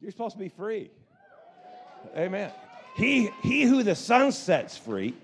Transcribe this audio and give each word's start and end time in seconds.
You're 0.00 0.10
supposed 0.10 0.34
to 0.34 0.38
be 0.38 0.48
free. 0.48 0.90
Amen. 2.16 2.52
He, 2.96 3.30
he 3.42 3.62
who 3.62 3.82
the 3.82 3.94
Son 3.94 4.32
sets 4.32 4.76
free, 4.76 5.14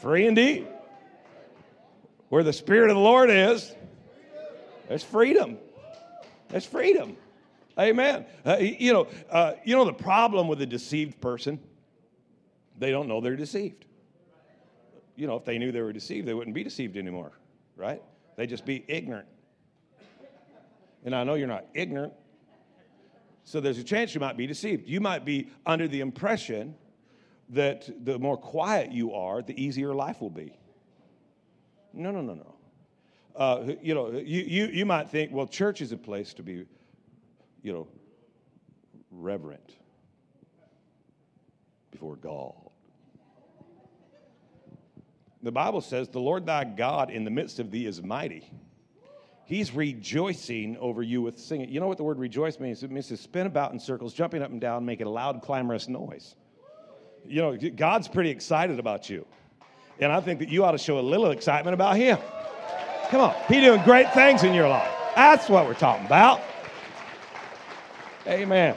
free 0.00 0.26
indeed. 0.26 0.66
Where 2.28 2.42
the 2.42 2.52
Spirit 2.52 2.90
of 2.90 2.96
the 2.96 3.02
Lord 3.02 3.30
is, 3.30 3.74
there's 4.88 5.04
freedom. 5.04 5.58
There's 6.48 6.66
freedom. 6.66 7.16
Amen. 7.78 8.26
Uh, 8.44 8.56
you 8.58 8.92
know, 8.92 9.08
uh, 9.30 9.54
you 9.64 9.74
know 9.74 9.84
the 9.84 9.92
problem 9.92 10.46
with 10.48 10.60
a 10.62 10.66
deceived 10.66 11.20
person? 11.20 11.58
They 12.78 12.90
don't 12.90 13.08
know 13.08 13.20
they're 13.20 13.36
deceived. 13.36 13.84
You 15.16 15.26
know, 15.26 15.36
if 15.36 15.44
they 15.44 15.58
knew 15.58 15.70
they 15.70 15.82
were 15.82 15.92
deceived, 15.92 16.26
they 16.26 16.34
wouldn't 16.34 16.54
be 16.54 16.64
deceived 16.64 16.96
anymore, 16.96 17.32
right? 17.76 18.02
They'd 18.36 18.48
just 18.48 18.64
be 18.64 18.84
ignorant. 18.88 19.28
And 21.04 21.14
I 21.14 21.22
know 21.24 21.34
you're 21.34 21.46
not 21.46 21.66
ignorant, 21.74 22.12
so 23.44 23.60
there's 23.60 23.78
a 23.78 23.84
chance 23.84 24.14
you 24.14 24.20
might 24.20 24.36
be 24.36 24.46
deceived. 24.46 24.88
You 24.88 25.00
might 25.00 25.24
be 25.24 25.50
under 25.66 25.86
the 25.86 26.00
impression 26.00 26.74
that 27.50 27.88
the 28.04 28.18
more 28.18 28.36
quiet 28.36 28.90
you 28.90 29.12
are, 29.12 29.42
the 29.42 29.60
easier 29.62 29.94
life 29.94 30.20
will 30.20 30.30
be. 30.30 30.56
No, 31.92 32.10
no, 32.10 32.22
no, 32.22 32.34
no. 32.34 32.54
Uh, 33.36 33.74
you 33.82 33.94
know, 33.94 34.10
you, 34.12 34.42
you, 34.42 34.66
you 34.66 34.86
might 34.86 35.10
think, 35.10 35.30
well, 35.32 35.46
church 35.46 35.80
is 35.80 35.92
a 35.92 35.96
place 35.96 36.32
to 36.34 36.42
be, 36.42 36.64
you 37.62 37.72
know, 37.72 37.88
reverent 39.10 39.76
before 41.90 42.16
God. 42.16 42.54
The 45.42 45.52
Bible 45.52 45.82
says, 45.82 46.08
the 46.08 46.20
Lord 46.20 46.46
thy 46.46 46.64
God 46.64 47.10
in 47.10 47.24
the 47.24 47.30
midst 47.30 47.58
of 47.58 47.70
thee 47.70 47.86
is 47.86 48.02
mighty. 48.02 48.50
He's 49.46 49.74
rejoicing 49.74 50.76
over 50.78 51.02
you 51.02 51.20
with 51.20 51.38
singing. 51.38 51.68
You 51.68 51.80
know 51.80 51.86
what 51.86 51.98
the 51.98 52.04
word 52.04 52.18
rejoice 52.18 52.58
means? 52.58 52.82
It 52.82 52.90
means 52.90 53.08
to 53.08 53.16
spin 53.16 53.46
about 53.46 53.72
in 53.72 53.78
circles, 53.78 54.14
jumping 54.14 54.42
up 54.42 54.50
and 54.50 54.60
down, 54.60 54.84
making 54.86 55.06
a 55.06 55.10
loud, 55.10 55.42
clamorous 55.42 55.86
noise. 55.86 56.34
You 57.26 57.42
know, 57.42 57.56
God's 57.56 58.08
pretty 58.08 58.30
excited 58.30 58.78
about 58.78 59.10
you. 59.10 59.26
And 60.00 60.10
I 60.10 60.20
think 60.20 60.40
that 60.40 60.48
you 60.48 60.64
ought 60.64 60.72
to 60.72 60.78
show 60.78 60.98
a 60.98 61.00
little 61.00 61.30
excitement 61.30 61.74
about 61.74 61.96
Him. 61.96 62.18
Come 63.10 63.20
on, 63.20 63.34
He's 63.48 63.62
doing 63.62 63.82
great 63.84 64.12
things 64.12 64.42
in 64.42 64.54
your 64.54 64.68
life. 64.68 64.90
That's 65.14 65.48
what 65.48 65.66
we're 65.66 65.74
talking 65.74 66.06
about. 66.06 66.40
Amen. 68.26 68.76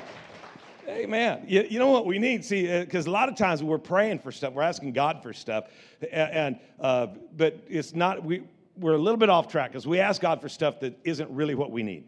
Amen. 0.87 1.43
You, 1.47 1.65
you 1.69 1.79
know 1.79 1.89
what 1.89 2.05
we 2.05 2.17
need? 2.19 2.45
See, 2.45 2.79
because 2.79 3.07
uh, 3.07 3.09
a 3.09 3.13
lot 3.13 3.29
of 3.29 3.35
times 3.35 3.63
we're 3.63 3.77
praying 3.77 4.19
for 4.19 4.31
stuff, 4.31 4.53
we're 4.53 4.61
asking 4.61 4.93
God 4.93 5.21
for 5.21 5.33
stuff, 5.33 5.65
and, 6.01 6.31
and 6.31 6.59
uh, 6.79 7.07
but 7.35 7.57
it's 7.67 7.93
not. 7.93 8.23
We 8.23 8.43
we're 8.79 8.93
a 8.93 8.97
little 8.97 9.17
bit 9.17 9.29
off 9.29 9.47
track 9.47 9.71
because 9.71 9.87
we 9.87 9.99
ask 9.99 10.21
God 10.21 10.41
for 10.41 10.49
stuff 10.49 10.79
that 10.81 10.97
isn't 11.03 11.29
really 11.31 11.55
what 11.55 11.71
we 11.71 11.83
need. 11.83 12.05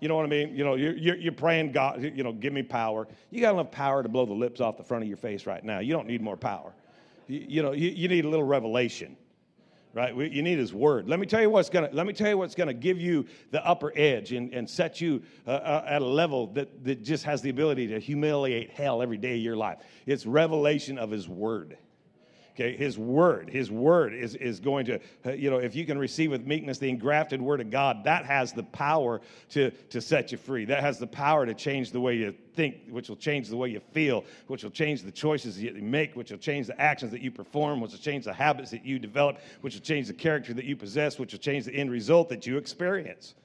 You 0.00 0.08
know 0.08 0.16
what 0.16 0.24
I 0.24 0.28
mean? 0.28 0.54
You 0.54 0.64
know, 0.64 0.74
you're, 0.74 0.96
you're, 0.96 1.16
you're, 1.16 1.32
praying, 1.32 1.72
God, 1.72 2.02
you 2.02 2.24
know, 2.24 2.32
give 2.32 2.54
me 2.54 2.62
power. 2.62 3.06
You 3.30 3.42
got 3.42 3.52
enough 3.52 3.70
power 3.70 4.02
to 4.02 4.08
blow 4.08 4.24
the 4.24 4.32
lips 4.32 4.60
off 4.60 4.78
the 4.78 4.82
front 4.82 5.04
of 5.04 5.08
your 5.08 5.18
face 5.18 5.44
right 5.46 5.62
now. 5.62 5.80
You 5.80 5.92
don't 5.92 6.06
need 6.06 6.22
more 6.22 6.38
power. 6.38 6.72
You, 7.26 7.44
you 7.46 7.62
know, 7.62 7.72
you, 7.72 7.90
you, 7.90 8.08
need 8.08 8.24
a 8.24 8.28
little 8.28 8.46
revelation, 8.46 9.14
right? 9.92 10.16
You 10.16 10.42
need 10.42 10.58
His 10.58 10.72
Word. 10.72 11.06
Let 11.06 11.20
me 11.20 11.26
tell 11.26 11.42
you 11.42 11.50
what's 11.50 11.68
gonna. 11.68 11.90
Let 11.92 12.06
me 12.06 12.14
tell 12.14 12.30
you 12.30 12.38
what's 12.38 12.54
gonna 12.54 12.72
give 12.72 12.98
you 12.98 13.26
the 13.50 13.64
upper 13.64 13.92
edge 13.94 14.32
and, 14.32 14.54
and 14.54 14.68
set 14.68 15.02
you 15.02 15.22
uh, 15.46 15.50
uh, 15.50 15.84
at 15.86 16.00
a 16.00 16.06
level 16.06 16.46
that, 16.54 16.82
that 16.82 17.04
just 17.04 17.24
has 17.24 17.42
the 17.42 17.50
ability 17.50 17.88
to 17.88 17.98
humiliate 17.98 18.70
hell 18.70 19.02
every 19.02 19.18
day 19.18 19.34
of 19.34 19.42
your 19.42 19.56
life. 19.56 19.80
It's 20.06 20.24
revelation 20.24 20.96
of 20.96 21.10
His 21.10 21.28
Word. 21.28 21.76
Okay, 22.60 22.76
his 22.76 22.98
word, 22.98 23.48
his 23.48 23.70
word 23.70 24.12
is, 24.12 24.34
is 24.34 24.60
going 24.60 24.84
to, 24.84 25.00
uh, 25.24 25.32
you 25.32 25.48
know, 25.48 25.56
if 25.56 25.74
you 25.74 25.86
can 25.86 25.96
receive 25.96 26.30
with 26.30 26.46
meekness 26.46 26.76
the 26.76 26.90
engrafted 26.90 27.40
word 27.40 27.62
of 27.62 27.70
God, 27.70 28.04
that 28.04 28.26
has 28.26 28.52
the 28.52 28.64
power 28.64 29.22
to, 29.50 29.70
to 29.70 30.02
set 30.02 30.30
you 30.30 30.36
free. 30.36 30.66
That 30.66 30.80
has 30.80 30.98
the 30.98 31.06
power 31.06 31.46
to 31.46 31.54
change 31.54 31.90
the 31.90 32.00
way 32.02 32.16
you 32.16 32.34
think, 32.54 32.76
which 32.90 33.08
will 33.08 33.16
change 33.16 33.48
the 33.48 33.56
way 33.56 33.70
you 33.70 33.80
feel, 33.92 34.26
which 34.48 34.62
will 34.62 34.70
change 34.70 35.02
the 35.02 35.10
choices 35.10 35.58
you 35.58 35.72
make, 35.72 36.14
which 36.14 36.32
will 36.32 36.38
change 36.38 36.66
the 36.66 36.78
actions 36.78 37.10
that 37.12 37.22
you 37.22 37.30
perform, 37.30 37.80
which 37.80 37.92
will 37.92 37.98
change 37.98 38.26
the 38.26 38.34
habits 38.34 38.70
that 38.72 38.84
you 38.84 38.98
develop, 38.98 39.38
which 39.62 39.72
will 39.72 39.80
change 39.80 40.08
the 40.08 40.12
character 40.12 40.52
that 40.52 40.66
you 40.66 40.76
possess, 40.76 41.18
which 41.18 41.32
will 41.32 41.40
change 41.40 41.64
the 41.64 41.72
end 41.72 41.90
result 41.90 42.28
that 42.28 42.46
you 42.46 42.58
experience. 42.58 43.36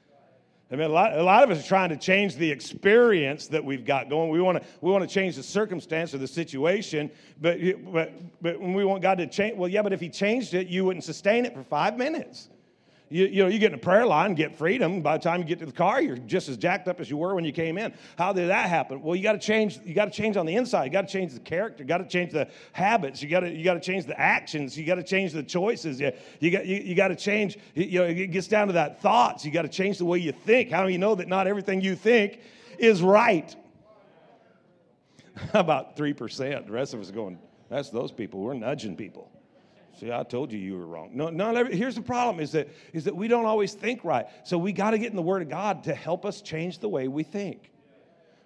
I 0.71 0.75
mean, 0.75 0.89
a 0.89 0.93
lot, 0.93 1.15
a 1.15 1.21
lot 1.21 1.43
of 1.43 1.51
us 1.51 1.63
are 1.63 1.67
trying 1.67 1.89
to 1.89 1.97
change 1.97 2.37
the 2.37 2.49
experience 2.49 3.47
that 3.47 3.63
we've 3.63 3.85
got 3.85 4.09
going. 4.09 4.31
We 4.31 4.41
want 4.41 4.61
to, 4.61 4.67
we 4.81 4.91
want 4.91 5.07
to 5.07 5.13
change 5.13 5.35
the 5.35 5.43
circumstance 5.43 6.15
or 6.15 6.17
the 6.17 6.27
situation, 6.27 7.11
but, 7.39 7.59
but, 7.93 8.11
but 8.41 8.59
when 8.59 8.73
we 8.73 8.83
want 8.83 9.03
God 9.03 9.19
to 9.19 9.27
change, 9.27 9.57
well, 9.57 9.69
yeah, 9.69 9.83
but 9.83 9.93
if 9.93 9.99
He 9.99 10.09
changed 10.09 10.55
it, 10.55 10.67
you 10.67 10.83
wouldn't 10.83 11.03
sustain 11.03 11.45
it 11.45 11.53
for 11.53 11.63
five 11.63 11.97
minutes. 11.97 12.49
You, 13.09 13.25
you 13.27 13.43
know, 13.43 13.49
you 13.49 13.59
get 13.59 13.71
in 13.71 13.77
a 13.77 13.81
prayer 13.81 14.05
line, 14.05 14.33
get 14.33 14.57
freedom. 14.57 15.01
By 15.01 15.17
the 15.17 15.23
time 15.23 15.39
you 15.39 15.45
get 15.45 15.59
to 15.59 15.65
the 15.67 15.71
car, 15.71 16.01
you're 16.01 16.17
just 16.17 16.49
as 16.49 16.57
jacked 16.57 16.87
up 16.87 16.99
as 16.99 17.07
you 17.07 17.17
were 17.17 17.35
when 17.35 17.45
you 17.45 17.51
came 17.51 17.77
in. 17.77 17.93
How 18.17 18.33
did 18.33 18.49
that 18.49 18.67
happen? 18.67 19.01
Well, 19.03 19.15
you 19.15 19.21
got 19.21 19.33
to 19.33 19.39
change. 19.39 19.79
You 19.85 19.93
got 19.93 20.05
to 20.05 20.11
change 20.11 20.37
on 20.37 20.47
the 20.47 20.55
inside. 20.55 20.85
You 20.85 20.91
got 20.91 21.07
to 21.07 21.13
change 21.13 21.33
the 21.33 21.39
character. 21.39 21.83
You 21.83 21.87
got 21.87 21.99
to 21.99 22.07
change 22.07 22.31
the 22.31 22.49
habits. 22.71 23.21
You 23.21 23.29
got 23.29 23.41
to 23.41 23.49
you 23.51 23.63
got 23.63 23.75
to 23.75 23.79
change 23.79 24.05
the 24.05 24.19
actions. 24.19 24.75
You 24.75 24.85
got 24.85 24.95
to 24.95 25.03
change 25.03 25.33
the 25.33 25.43
choices. 25.43 25.99
You, 25.99 26.13
you 26.39 26.49
got 26.49 26.65
you, 26.65 26.77
you 26.77 26.95
got 26.95 27.09
to 27.09 27.15
change. 27.15 27.59
You 27.75 27.99
know, 27.99 28.05
it 28.05 28.31
gets 28.31 28.47
down 28.47 28.67
to 28.67 28.73
that 28.73 29.01
thoughts. 29.01 29.45
You 29.45 29.51
got 29.51 29.63
to 29.63 29.69
change 29.69 29.99
the 29.99 30.05
way 30.05 30.17
you 30.17 30.31
think. 30.31 30.71
How 30.71 30.83
do 30.83 30.91
you 30.91 30.97
know 30.97 31.13
that 31.13 31.27
not 31.27 31.45
everything 31.45 31.81
you 31.81 31.95
think 31.95 32.39
is 32.79 33.03
right? 33.03 33.55
About 35.53 35.95
three 35.95 36.13
percent. 36.13 36.65
The 36.65 36.71
rest 36.71 36.95
of 36.95 37.01
us 37.01 37.09
are 37.09 37.13
going. 37.13 37.37
That's 37.69 37.91
those 37.91 38.11
people. 38.11 38.39
We're 38.39 38.55
nudging 38.55 38.95
people. 38.95 39.29
See, 39.99 40.11
I 40.11 40.23
told 40.23 40.51
you 40.51 40.59
you 40.59 40.77
were 40.77 40.85
wrong. 40.85 41.11
No, 41.13 41.29
no. 41.29 41.65
Here's 41.65 41.95
the 41.95 42.01
problem: 42.01 42.43
is 42.43 42.51
that 42.51 42.69
is 42.93 43.05
that 43.05 43.15
we 43.15 43.27
don't 43.27 43.45
always 43.45 43.73
think 43.73 44.03
right. 44.03 44.27
So 44.43 44.57
we 44.57 44.71
got 44.71 44.91
to 44.91 44.97
get 44.97 45.09
in 45.09 45.15
the 45.15 45.21
Word 45.21 45.41
of 45.41 45.49
God 45.49 45.83
to 45.85 45.95
help 45.95 46.25
us 46.25 46.41
change 46.41 46.79
the 46.79 46.89
way 46.89 47.07
we 47.07 47.23
think. 47.23 47.71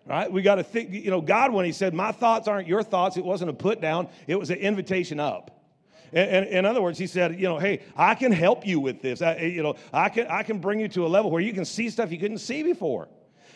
Right? 0.05 0.31
We 0.31 0.41
got 0.41 0.55
to 0.55 0.63
think. 0.63 0.91
You 0.91 1.11
know, 1.11 1.21
God 1.21 1.51
when 1.51 1.65
He 1.65 1.71
said, 1.71 1.93
"My 1.93 2.11
thoughts 2.11 2.47
aren't 2.47 2.67
your 2.67 2.83
thoughts," 2.83 3.17
it 3.17 3.25
wasn't 3.25 3.49
a 3.49 3.53
put 3.53 3.81
down. 3.81 4.09
It 4.27 4.39
was 4.39 4.49
an 4.49 4.57
invitation 4.57 5.19
up. 5.19 5.59
And, 6.11 6.29
and, 6.29 6.47
in 6.47 6.65
other 6.65 6.81
words, 6.81 6.97
he 6.97 7.05
said, 7.05 7.39
you 7.39 7.47
know, 7.47 7.59
hey, 7.59 7.81
I 7.95 8.15
can 8.15 8.31
help 8.31 8.65
you 8.65 8.79
with 8.79 8.99
this. 8.99 9.21
I, 9.21 9.37
you 9.37 9.61
know, 9.61 9.75
I 9.93 10.09
can, 10.09 10.25
I 10.27 10.41
can 10.41 10.57
bring 10.57 10.79
you 10.79 10.87
to 10.87 11.05
a 11.05 11.07
level 11.07 11.29
where 11.29 11.41
you 11.41 11.53
can 11.53 11.65
see 11.65 11.89
stuff 11.89 12.11
you 12.11 12.17
couldn't 12.17 12.39
see 12.39 12.63
before. 12.63 13.07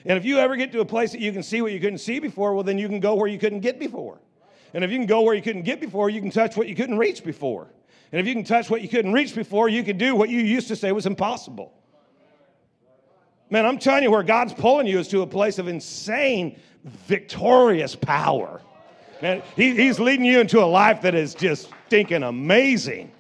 And 0.06 0.18
if 0.18 0.26
you 0.26 0.38
ever 0.38 0.56
get 0.56 0.72
to 0.74 0.82
a 0.82 0.86
place 0.86 1.14
that 1.14 1.22
you 1.22 1.32
can 1.32 1.44
see 1.44 1.62
what 1.62 1.72
you 1.72 1.80
couldn't 1.80 2.00
see 2.00 2.20
before, 2.20 2.54
well, 2.54 2.64
then 2.64 2.78
you 2.78 2.88
can 2.88 3.00
go 3.00 3.16
where 3.16 3.28
you 3.28 3.40
couldn't 3.40 3.62
get 3.62 3.80
before. 3.80 4.20
And 4.74 4.84
if 4.84 4.92
you 4.92 4.98
can 4.98 5.06
go 5.06 5.22
where 5.22 5.36
you 5.36 5.42
couldn't 5.42 5.64
get 5.64 5.80
before, 5.80 6.10
you 6.10 6.20
can 6.20 6.32
touch 6.32 6.58
what 6.58 6.68
you 6.68 6.76
couldn't 6.76 6.98
reach 6.98 7.24
before. 7.24 7.70
And 8.14 8.20
if 8.20 8.28
you 8.28 8.36
can 8.36 8.44
touch 8.44 8.70
what 8.70 8.84
you 8.84 8.88
couldn't 8.88 9.12
reach 9.12 9.34
before, 9.34 9.70
you 9.70 9.84
can 9.84 9.98
do 9.98 10.16
what 10.16 10.30
you 10.30 10.40
used 10.40 10.68
to 10.68 10.76
say 10.76 10.92
was 10.92 11.08
impossible. 11.08 11.74
Man, 13.50 13.66
I'm 13.66 13.80
telling 13.80 14.04
you, 14.04 14.12
where 14.12 14.22
God's 14.22 14.54
pulling 14.54 14.86
you 14.86 15.00
is 15.00 15.08
to 15.08 15.24
a 15.24 15.28
place 15.28 15.58
of 15.58 15.68
insane, 15.68 16.60
victorious 16.84 17.96
power. 17.96 18.62
Man, 19.24 19.42
he, 19.56 19.76
He's 19.76 20.00
leading 20.00 20.28
you 20.28 20.40
into 20.40 20.64
a 20.64 20.66
life 20.66 21.02
that 21.02 21.16
is 21.16 21.34
just 21.34 21.70
stinking 21.88 22.22
amazing. 22.22 23.12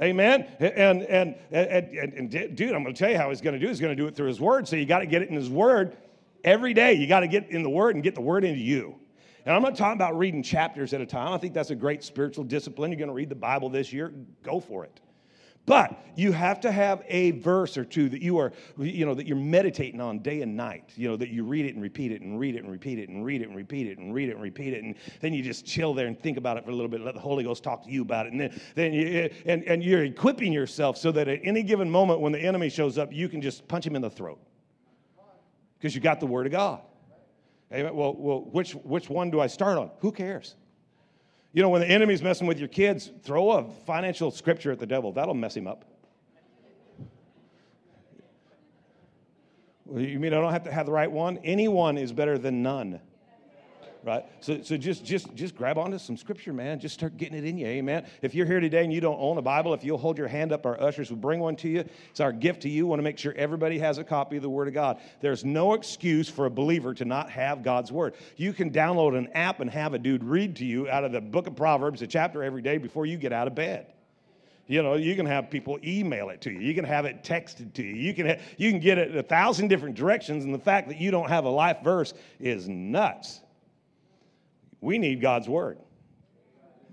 Amen. 0.00 0.46
And, 0.60 1.02
and, 1.02 1.34
and, 1.50 1.88
and, 1.90 2.12
and 2.12 2.56
dude, 2.56 2.72
I'm 2.72 2.84
going 2.84 2.94
to 2.94 2.98
tell 2.98 3.10
you 3.10 3.16
how 3.16 3.30
he's 3.30 3.40
going 3.40 3.54
to 3.54 3.58
do. 3.58 3.66
it. 3.66 3.70
He's 3.70 3.80
going 3.80 3.96
to 3.96 4.00
do 4.00 4.06
it 4.06 4.14
through 4.14 4.28
his 4.28 4.40
word. 4.40 4.68
So 4.68 4.76
you 4.76 4.86
got 4.86 5.00
to 5.00 5.06
get 5.06 5.22
it 5.22 5.28
in 5.28 5.34
his 5.34 5.50
word 5.50 5.96
every 6.44 6.72
day. 6.72 6.92
You 6.92 7.08
got 7.08 7.20
to 7.20 7.28
get 7.28 7.50
in 7.50 7.64
the 7.64 7.70
word 7.70 7.96
and 7.96 8.04
get 8.04 8.14
the 8.14 8.20
word 8.20 8.44
into 8.44 8.60
you. 8.60 8.94
And 9.46 9.54
I'm 9.54 9.62
not 9.62 9.76
talking 9.76 9.96
about 9.96 10.18
reading 10.18 10.42
chapters 10.42 10.92
at 10.92 11.00
a 11.00 11.06
time. 11.06 11.32
I 11.32 11.38
think 11.38 11.54
that's 11.54 11.70
a 11.70 11.76
great 11.76 12.02
spiritual 12.02 12.42
discipline. 12.42 12.90
You're 12.90 12.98
going 12.98 13.08
to 13.08 13.14
read 13.14 13.28
the 13.28 13.36
Bible 13.36 13.70
this 13.70 13.92
year, 13.92 14.12
go 14.42 14.58
for 14.58 14.84
it. 14.84 15.00
But 15.66 16.00
you 16.16 16.30
have 16.30 16.60
to 16.60 16.70
have 16.70 17.02
a 17.08 17.32
verse 17.32 17.76
or 17.76 17.84
two 17.84 18.08
that 18.08 18.22
you 18.22 18.38
are, 18.38 18.52
you 18.78 19.04
know, 19.04 19.14
that 19.14 19.26
you're 19.26 19.36
meditating 19.36 20.00
on 20.00 20.20
day 20.20 20.42
and 20.42 20.56
night. 20.56 20.92
You 20.96 21.08
know, 21.08 21.16
that 21.16 21.30
you 21.30 21.44
read 21.44 21.66
it 21.66 21.74
and 21.74 21.82
repeat 21.82 22.12
it 22.12 22.22
and 22.22 22.38
read 22.38 22.54
it 22.54 22.62
and 22.62 22.70
repeat 22.70 22.98
it 23.00 23.08
and 23.08 23.24
read 23.24 23.40
it 23.40 23.48
and 23.48 23.56
repeat 23.56 23.86
it 23.88 23.98
and 23.98 24.14
read 24.14 24.28
it 24.28 24.32
and 24.32 24.42
repeat 24.42 24.74
it. 24.74 24.84
And 24.84 24.94
then 25.20 25.32
you 25.32 25.42
just 25.42 25.64
chill 25.64 25.94
there 25.94 26.06
and 26.06 26.20
think 26.20 26.38
about 26.38 26.56
it 26.56 26.64
for 26.64 26.70
a 26.70 26.74
little 26.74 26.88
bit. 26.88 27.00
Let 27.00 27.14
the 27.14 27.20
Holy 27.20 27.42
Ghost 27.42 27.64
talk 27.64 27.84
to 27.84 27.90
you 27.90 28.02
about 28.02 28.26
it. 28.26 28.32
And 28.32 28.40
then, 28.40 28.60
then 28.76 28.92
you, 28.92 29.30
and, 29.44 29.64
and 29.64 29.82
you're 29.82 30.04
equipping 30.04 30.52
yourself 30.52 30.96
so 30.96 31.10
that 31.12 31.26
at 31.26 31.40
any 31.42 31.64
given 31.64 31.90
moment 31.90 32.20
when 32.20 32.32
the 32.32 32.40
enemy 32.40 32.68
shows 32.68 32.96
up, 32.96 33.12
you 33.12 33.28
can 33.28 33.40
just 33.40 33.66
punch 33.66 33.86
him 33.86 33.96
in 33.96 34.02
the 34.02 34.10
throat. 34.10 34.40
Because 35.78 35.94
you 35.94 36.00
got 36.00 36.20
the 36.20 36.26
Word 36.26 36.46
of 36.46 36.52
God. 36.52 36.80
Amen. 37.72 37.94
Well, 37.94 38.14
well 38.14 38.40
which, 38.40 38.72
which 38.72 39.10
one 39.10 39.30
do 39.30 39.40
I 39.40 39.46
start 39.46 39.78
on? 39.78 39.90
Who 40.00 40.12
cares? 40.12 40.54
You 41.52 41.62
know, 41.62 41.68
when 41.68 41.80
the 41.80 41.88
enemy's 41.88 42.22
messing 42.22 42.46
with 42.46 42.58
your 42.58 42.68
kids, 42.68 43.10
throw 43.22 43.52
a 43.52 43.64
financial 43.86 44.30
scripture 44.30 44.72
at 44.72 44.78
the 44.78 44.86
devil. 44.86 45.12
That'll 45.12 45.34
mess 45.34 45.56
him 45.56 45.66
up. 45.66 45.84
Well, 49.84 50.02
you 50.02 50.18
mean 50.18 50.34
I 50.34 50.40
don't 50.40 50.52
have 50.52 50.64
to 50.64 50.72
have 50.72 50.86
the 50.86 50.92
right 50.92 51.10
one? 51.10 51.38
Anyone 51.44 51.96
is 51.96 52.12
better 52.12 52.38
than 52.38 52.62
none 52.62 53.00
right? 54.06 54.24
So, 54.40 54.62
so 54.62 54.76
just, 54.76 55.04
just, 55.04 55.34
just 55.34 55.56
grab 55.56 55.78
onto 55.78 55.98
some 55.98 56.16
scripture, 56.16 56.52
man. 56.52 56.78
Just 56.78 56.94
start 56.94 57.16
getting 57.16 57.36
it 57.36 57.44
in 57.44 57.58
you, 57.58 57.66
amen. 57.66 58.06
If 58.22 58.36
you're 58.36 58.46
here 58.46 58.60
today 58.60 58.84
and 58.84 58.92
you 58.92 59.00
don't 59.00 59.18
own 59.20 59.36
a 59.36 59.42
Bible, 59.42 59.74
if 59.74 59.82
you'll 59.82 59.98
hold 59.98 60.16
your 60.16 60.28
hand 60.28 60.52
up, 60.52 60.64
our 60.64 60.80
ushers 60.80 61.10
will 61.10 61.16
bring 61.16 61.40
one 61.40 61.56
to 61.56 61.68
you. 61.68 61.84
It's 62.10 62.20
our 62.20 62.32
gift 62.32 62.62
to 62.62 62.68
you. 62.68 62.86
We 62.86 62.90
want 62.90 63.00
to 63.00 63.04
make 63.04 63.18
sure 63.18 63.34
everybody 63.36 63.80
has 63.80 63.98
a 63.98 64.04
copy 64.04 64.36
of 64.36 64.42
the 64.42 64.48
Word 64.48 64.68
of 64.68 64.74
God. 64.74 65.00
There's 65.20 65.44
no 65.44 65.74
excuse 65.74 66.28
for 66.28 66.46
a 66.46 66.50
believer 66.50 66.94
to 66.94 67.04
not 67.04 67.30
have 67.30 67.64
God's 67.64 67.90
Word. 67.90 68.14
You 68.36 68.52
can 68.52 68.70
download 68.70 69.18
an 69.18 69.28
app 69.34 69.58
and 69.58 69.68
have 69.68 69.92
a 69.92 69.98
dude 69.98 70.22
read 70.22 70.54
to 70.56 70.64
you 70.64 70.88
out 70.88 71.02
of 71.02 71.10
the 71.10 71.20
book 71.20 71.48
of 71.48 71.56
Proverbs, 71.56 72.00
a 72.00 72.06
chapter 72.06 72.44
every 72.44 72.62
day 72.62 72.78
before 72.78 73.06
you 73.06 73.16
get 73.16 73.32
out 73.32 73.48
of 73.48 73.56
bed. 73.56 73.86
You 74.68 74.82
know, 74.82 74.94
you 74.94 75.16
can 75.16 75.26
have 75.26 75.50
people 75.50 75.78
email 75.84 76.30
it 76.30 76.40
to 76.42 76.52
you. 76.52 76.60
You 76.60 76.74
can 76.74 76.84
have 76.84 77.06
it 77.06 77.22
texted 77.22 77.72
to 77.74 77.82
you. 77.82 77.94
You 77.94 78.14
can, 78.14 78.40
you 78.56 78.70
can 78.70 78.80
get 78.80 78.98
it 78.98 79.16
a 79.16 79.22
thousand 79.22 79.68
different 79.68 79.96
directions, 79.96 80.44
and 80.44 80.54
the 80.54 80.58
fact 80.60 80.88
that 80.88 81.00
you 81.00 81.10
don't 81.10 81.28
have 81.28 81.44
a 81.44 81.48
life 81.48 81.78
verse 81.82 82.14
is 82.38 82.68
nuts. 82.68 83.40
We 84.86 84.98
need 84.98 85.20
God's 85.20 85.48
word. 85.48 85.78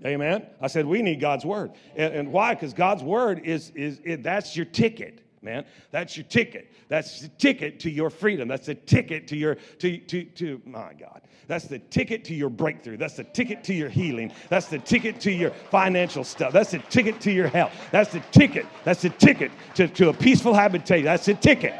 Amen. 0.04 0.44
I 0.60 0.66
said 0.66 0.84
we 0.84 1.00
need 1.00 1.20
God's 1.20 1.44
word, 1.44 1.70
and, 1.94 2.12
and 2.12 2.32
why? 2.32 2.52
Because 2.52 2.74
God's 2.74 3.04
word 3.04 3.42
is 3.44 3.70
is 3.76 4.00
it, 4.02 4.24
that's 4.24 4.56
your 4.56 4.66
ticket, 4.66 5.20
man. 5.42 5.64
That's 5.92 6.16
your 6.16 6.24
ticket. 6.24 6.72
That's 6.88 7.20
the 7.20 7.28
ticket 7.28 7.78
to 7.80 7.90
your 7.90 8.10
freedom. 8.10 8.48
That's 8.48 8.66
the 8.66 8.74
ticket 8.74 9.28
to 9.28 9.36
your 9.36 9.54
to 9.78 9.96
to 9.96 10.24
to 10.24 10.60
my 10.66 10.92
God. 10.98 11.20
That's 11.46 11.66
the 11.66 11.78
ticket 11.78 12.24
to 12.24 12.34
your 12.34 12.50
breakthrough. 12.50 12.96
That's 12.96 13.14
the 13.14 13.22
ticket 13.22 13.62
to 13.64 13.72
your 13.72 13.90
healing. 13.90 14.32
That's 14.48 14.66
the 14.66 14.80
ticket 14.80 15.20
to 15.20 15.30
your 15.30 15.50
financial 15.50 16.24
stuff. 16.24 16.52
That's 16.52 16.72
the 16.72 16.80
ticket 16.80 17.20
to 17.20 17.30
your 17.30 17.46
health. 17.46 17.72
That's 17.92 18.10
the 18.10 18.24
ticket. 18.32 18.66
That's 18.82 19.02
the 19.02 19.10
ticket 19.10 19.52
to, 19.76 19.86
to 19.86 20.08
a 20.08 20.12
peaceful 20.12 20.52
habitation. 20.52 21.04
That's 21.04 21.26
the 21.26 21.34
ticket. 21.34 21.74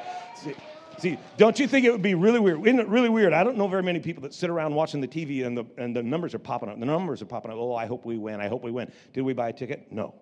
See, 1.04 1.18
don't 1.36 1.58
you 1.58 1.68
think 1.68 1.84
it 1.84 1.92
would 1.92 2.00
be 2.00 2.14
really 2.14 2.40
weird? 2.40 2.66
Isn't 2.66 2.80
it 2.80 2.88
really 2.88 3.10
weird? 3.10 3.34
I 3.34 3.44
don't 3.44 3.58
know 3.58 3.68
very 3.68 3.82
many 3.82 4.00
people 4.00 4.22
that 4.22 4.32
sit 4.32 4.48
around 4.48 4.74
watching 4.74 5.02
the 5.02 5.06
TV 5.06 5.44
and 5.44 5.54
the, 5.54 5.66
and 5.76 5.94
the 5.94 6.02
numbers 6.02 6.32
are 6.32 6.38
popping 6.38 6.70
up. 6.70 6.80
The 6.80 6.86
numbers 6.86 7.20
are 7.20 7.26
popping 7.26 7.50
up. 7.50 7.58
Oh, 7.58 7.74
I 7.74 7.84
hope 7.84 8.06
we 8.06 8.16
win. 8.16 8.40
I 8.40 8.48
hope 8.48 8.64
we 8.64 8.70
win. 8.70 8.90
Did 9.12 9.20
we 9.20 9.34
buy 9.34 9.50
a 9.50 9.52
ticket? 9.52 9.92
No. 9.92 10.14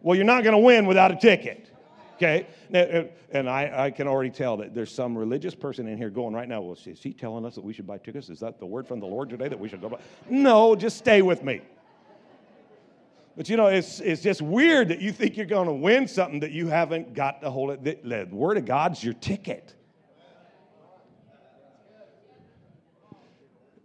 Well, 0.00 0.16
you're 0.16 0.24
not 0.24 0.44
going 0.44 0.54
to 0.54 0.62
win 0.62 0.86
without 0.86 1.10
a 1.10 1.16
ticket. 1.16 1.70
Okay? 2.16 2.46
Uh, 2.72 3.12
and 3.36 3.50
I, 3.50 3.84
I, 3.84 3.90
can 3.90 4.08
already 4.08 4.30
tell 4.30 4.56
that 4.56 4.74
there's 4.74 4.94
some 4.94 5.16
religious 5.16 5.54
person 5.54 5.86
in 5.86 5.98
here 5.98 6.08
going 6.08 6.32
right 6.32 6.48
now, 6.48 6.62
well, 6.62 6.78
is 6.82 7.02
he 7.02 7.12
telling 7.12 7.44
us 7.44 7.56
that 7.56 7.64
we 7.64 7.74
should 7.74 7.86
buy 7.86 7.98
tickets? 7.98 8.30
Is 8.30 8.40
that 8.40 8.58
the 8.58 8.66
word 8.66 8.88
from 8.88 8.98
the 8.98 9.06
Lord 9.06 9.28
today 9.28 9.48
that 9.48 9.60
we 9.60 9.68
should 9.68 9.82
go 9.82 9.90
buy? 9.90 10.00
No, 10.30 10.74
just 10.74 10.96
stay 10.96 11.20
with 11.20 11.44
me. 11.44 11.60
But 13.40 13.48
you 13.48 13.56
know, 13.56 13.68
it's, 13.68 14.00
it's 14.00 14.20
just 14.20 14.42
weird 14.42 14.88
that 14.88 15.00
you 15.00 15.12
think 15.12 15.38
you're 15.38 15.46
going 15.46 15.66
to 15.66 15.72
win 15.72 16.06
something 16.06 16.40
that 16.40 16.50
you 16.50 16.66
haven't 16.66 17.14
got 17.14 17.40
to 17.40 17.50
hold 17.50 17.70
it. 17.70 17.82
The, 17.82 18.26
the 18.26 18.36
Word 18.36 18.58
of 18.58 18.66
God's 18.66 19.02
your 19.02 19.14
ticket. 19.14 19.74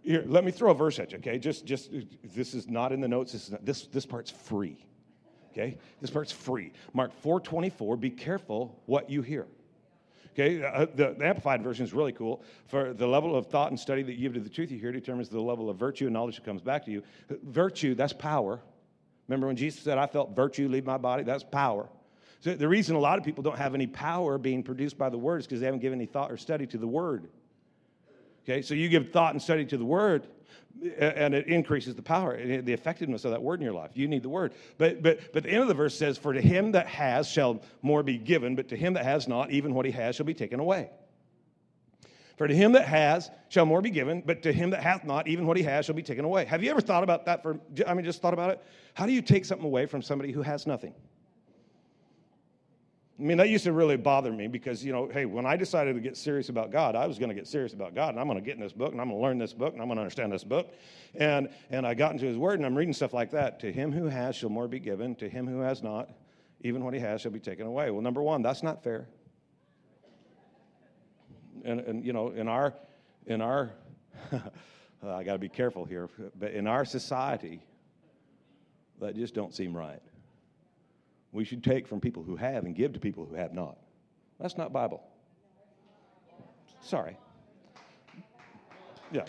Here, 0.02 0.22
let 0.26 0.44
me 0.44 0.50
throw 0.50 0.72
a 0.72 0.74
verse 0.74 0.98
at 0.98 1.12
you, 1.12 1.18
okay? 1.20 1.38
Just, 1.38 1.64
just 1.64 1.90
this 2.34 2.52
is 2.52 2.68
not 2.68 2.92
in 2.92 3.00
the 3.00 3.08
notes. 3.08 3.32
This, 3.32 3.50
not, 3.50 3.64
this, 3.64 3.86
this 3.86 4.04
part's 4.04 4.30
free. 4.30 4.84
Okay? 5.52 5.78
This 6.02 6.10
part's 6.10 6.32
free. 6.32 6.74
Mark 6.92 7.12
4:24, 7.22 7.98
be 7.98 8.10
careful 8.10 8.82
what 8.84 9.08
you 9.08 9.22
hear. 9.22 9.46
Okay, 10.34 10.62
uh, 10.62 10.84
the, 10.94 11.14
the, 11.16 11.26
Amplified 11.26 11.62
version 11.62 11.86
is 11.86 11.94
really 11.94 12.12
cool. 12.12 12.42
For 12.66 12.92
the 12.92 13.06
level 13.06 13.34
of 13.34 13.46
thought 13.46 13.70
and 13.70 13.80
study 13.80 14.02
that 14.02 14.16
you 14.16 14.28
give 14.28 14.34
to 14.34 14.40
the 14.40 14.50
truth 14.50 14.70
you 14.70 14.78
hear 14.78 14.92
determines 14.92 15.30
the 15.30 15.40
level 15.40 15.70
of 15.70 15.78
virtue 15.78 16.04
and 16.04 16.12
knowledge 16.12 16.36
that 16.36 16.44
comes 16.44 16.60
back 16.60 16.84
to 16.84 16.90
you. 16.90 17.02
Virtue, 17.42 17.94
that's 17.94 18.12
power. 18.12 18.60
Remember 19.28 19.46
when 19.46 19.56
Jesus 19.56 19.82
said, 19.82 19.98
I 19.98 20.06
felt 20.06 20.36
virtue 20.36 20.68
leave 20.68 20.84
my 20.84 20.98
body? 20.98 21.22
That's 21.22 21.44
power. 21.44 21.88
So 22.40 22.54
the 22.54 22.68
reason 22.68 22.94
a 22.94 23.00
lot 23.00 23.18
of 23.18 23.24
people 23.24 23.42
don't 23.42 23.58
have 23.58 23.74
any 23.74 23.86
power 23.86 24.38
being 24.38 24.62
produced 24.62 24.96
by 24.96 25.08
the 25.08 25.18
word 25.18 25.40
is 25.40 25.46
because 25.46 25.60
they 25.60 25.66
haven't 25.66 25.80
given 25.80 25.98
any 25.98 26.06
thought 26.06 26.30
or 26.30 26.36
study 26.36 26.66
to 26.68 26.78
the 26.78 26.86
word. 26.86 27.28
Okay, 28.44 28.62
so 28.62 28.74
you 28.74 28.88
give 28.88 29.10
thought 29.10 29.32
and 29.32 29.42
study 29.42 29.64
to 29.64 29.76
the 29.76 29.84
word, 29.84 30.28
and 30.98 31.34
it 31.34 31.48
increases 31.48 31.96
the 31.96 32.02
power, 32.02 32.32
and 32.32 32.64
the 32.64 32.72
effectiveness 32.72 33.24
of 33.24 33.32
that 33.32 33.42
word 33.42 33.58
in 33.58 33.64
your 33.64 33.74
life. 33.74 33.90
You 33.94 34.06
need 34.06 34.22
the 34.22 34.28
word. 34.28 34.52
But, 34.78 35.02
but, 35.02 35.32
but 35.32 35.42
the 35.42 35.50
end 35.50 35.62
of 35.62 35.68
the 35.68 35.74
verse 35.74 35.96
says, 35.96 36.16
For 36.16 36.32
to 36.32 36.40
him 36.40 36.72
that 36.72 36.86
has 36.86 37.28
shall 37.28 37.62
more 37.82 38.04
be 38.04 38.18
given, 38.18 38.54
but 38.54 38.68
to 38.68 38.76
him 38.76 38.92
that 38.92 39.04
has 39.04 39.26
not, 39.26 39.50
even 39.50 39.74
what 39.74 39.84
he 39.84 39.90
has 39.92 40.14
shall 40.14 40.26
be 40.26 40.34
taken 40.34 40.60
away. 40.60 40.90
For 42.36 42.46
to 42.46 42.54
him 42.54 42.72
that 42.72 42.86
has 42.86 43.30
shall 43.48 43.64
more 43.64 43.80
be 43.80 43.90
given, 43.90 44.22
but 44.24 44.42
to 44.42 44.52
him 44.52 44.70
that 44.70 44.82
hath 44.82 45.04
not, 45.04 45.26
even 45.26 45.46
what 45.46 45.56
he 45.56 45.62
has 45.62 45.86
shall 45.86 45.94
be 45.94 46.02
taken 46.02 46.24
away. 46.24 46.44
Have 46.44 46.62
you 46.62 46.70
ever 46.70 46.82
thought 46.82 47.02
about 47.02 47.24
that? 47.26 47.42
For 47.42 47.58
I 47.86 47.94
mean, 47.94 48.04
just 48.04 48.20
thought 48.20 48.34
about 48.34 48.50
it. 48.50 48.62
How 48.94 49.06
do 49.06 49.12
you 49.12 49.22
take 49.22 49.44
something 49.44 49.64
away 49.64 49.86
from 49.86 50.02
somebody 50.02 50.32
who 50.32 50.42
has 50.42 50.66
nothing? 50.66 50.94
I 53.18 53.22
mean, 53.22 53.38
that 53.38 53.48
used 53.48 53.64
to 53.64 53.72
really 53.72 53.96
bother 53.96 54.30
me 54.30 54.46
because, 54.46 54.84
you 54.84 54.92
know, 54.92 55.08
hey, 55.08 55.24
when 55.24 55.46
I 55.46 55.56
decided 55.56 55.94
to 55.94 56.02
get 56.02 56.18
serious 56.18 56.50
about 56.50 56.70
God, 56.70 56.94
I 56.94 57.06
was 57.06 57.18
going 57.18 57.30
to 57.30 57.34
get 57.34 57.46
serious 57.46 57.72
about 57.72 57.94
God, 57.94 58.10
and 58.10 58.20
I'm 58.20 58.26
going 58.26 58.38
to 58.38 58.44
get 58.44 58.56
in 58.56 58.60
this 58.60 58.74
book, 58.74 58.92
and 58.92 59.00
I'm 59.00 59.08
going 59.08 59.18
to 59.18 59.22
learn 59.22 59.38
this 59.38 59.54
book, 59.54 59.72
and 59.72 59.80
I'm 59.80 59.88
going 59.88 59.96
to 59.96 60.02
understand 60.02 60.30
this 60.30 60.44
book. 60.44 60.74
And, 61.14 61.48
and 61.70 61.86
I 61.86 61.94
got 61.94 62.12
into 62.12 62.26
His 62.26 62.36
Word, 62.36 62.58
and 62.58 62.66
I'm 62.66 62.74
reading 62.74 62.92
stuff 62.92 63.14
like 63.14 63.30
that. 63.30 63.58
To 63.60 63.72
him 63.72 63.90
who 63.90 64.04
has 64.04 64.36
shall 64.36 64.50
more 64.50 64.68
be 64.68 64.78
given, 64.78 65.14
to 65.14 65.30
him 65.30 65.46
who 65.46 65.60
has 65.60 65.82
not, 65.82 66.10
even 66.60 66.84
what 66.84 66.92
he 66.92 67.00
has 67.00 67.22
shall 67.22 67.30
be 67.30 67.40
taken 67.40 67.66
away. 67.66 67.90
Well, 67.90 68.02
number 68.02 68.22
one, 68.22 68.42
that's 68.42 68.62
not 68.62 68.84
fair. 68.84 69.06
And, 71.66 71.80
and 71.80 72.04
you 72.04 72.12
know, 72.12 72.30
in 72.30 72.48
our, 72.48 72.72
in 73.26 73.42
our, 73.42 73.72
I 74.32 75.22
got 75.24 75.32
to 75.32 75.38
be 75.38 75.48
careful 75.48 75.84
here, 75.84 76.08
but 76.38 76.52
in 76.52 76.66
our 76.66 76.84
society, 76.84 77.60
that 79.00 79.14
just 79.14 79.34
don't 79.34 79.54
seem 79.54 79.76
right 79.76 80.00
we 81.36 81.44
should 81.44 81.62
take 81.62 81.86
from 81.86 82.00
people 82.00 82.22
who 82.22 82.34
have 82.34 82.64
and 82.64 82.74
give 82.74 82.94
to 82.94 82.98
people 82.98 83.26
who 83.26 83.34
have 83.34 83.52
not. 83.52 83.76
That's 84.40 84.56
not 84.56 84.72
Bible. 84.72 85.02
Sorry. 86.80 87.16
Yeah. 89.12 89.26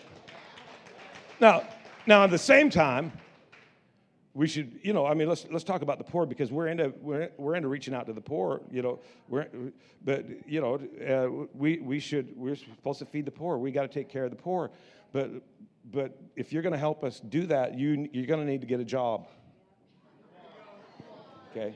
Now, 1.42 1.68
now 2.06 2.24
at 2.24 2.32
the 2.32 2.38
same 2.38 2.70
time, 2.70 3.12
we 4.38 4.46
should, 4.46 4.80
you 4.84 4.94
know, 4.94 5.08
I 5.08 5.16
mean, 5.16 5.28
let's 5.28 5.48
let's 5.50 5.64
talk 5.64 5.82
about 5.82 5.98
the 5.98 6.04
poor 6.04 6.28
because 6.28 6.52
we're 6.52 6.68
into 6.68 6.94
we're, 7.02 7.32
we're 7.38 7.56
into 7.56 7.70
reaching 7.70 7.96
out 7.96 8.06
to 8.06 8.14
the 8.14 8.22
poor, 8.22 8.62
you 8.70 8.84
know. 8.84 9.00
We're, 9.30 9.48
but 10.06 10.26
you 10.48 10.62
know, 10.62 10.76
uh, 10.76 11.48
we 11.56 11.80
we 11.80 12.00
should 12.00 12.38
we're 12.38 12.56
supposed 12.56 13.00
to 13.00 13.06
feed 13.06 13.26
the 13.26 13.32
poor. 13.32 13.58
We 13.58 13.72
got 13.72 13.82
to 13.82 13.88
take 13.88 14.10
care 14.10 14.26
of 14.26 14.30
the 14.30 14.38
poor. 14.38 14.70
But 15.12 15.32
but 15.92 16.22
if 16.36 16.54
you're 16.54 16.62
going 16.62 16.74
to 16.74 16.78
help 16.78 17.04
us 17.04 17.20
do 17.20 17.48
that, 17.48 17.80
you 17.80 18.08
you're 18.14 18.28
going 18.28 18.40
to 18.40 18.46
need 18.46 18.62
to 18.62 18.68
get 18.68 18.80
a 18.80 18.86
job. 18.86 19.28
Okay. 21.50 21.76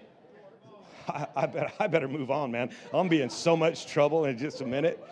I, 1.08 1.26
I, 1.36 1.46
better, 1.48 1.72
I 1.80 1.88
better 1.88 2.08
move 2.08 2.30
on, 2.30 2.52
man. 2.52 2.70
I'm 2.94 3.08
be 3.08 3.24
in 3.24 3.32
so 3.32 3.58
much 3.58 3.88
trouble 3.88 4.26
in 4.26 4.38
just 4.38 4.62
a 4.62 4.68
minute. 4.68 5.04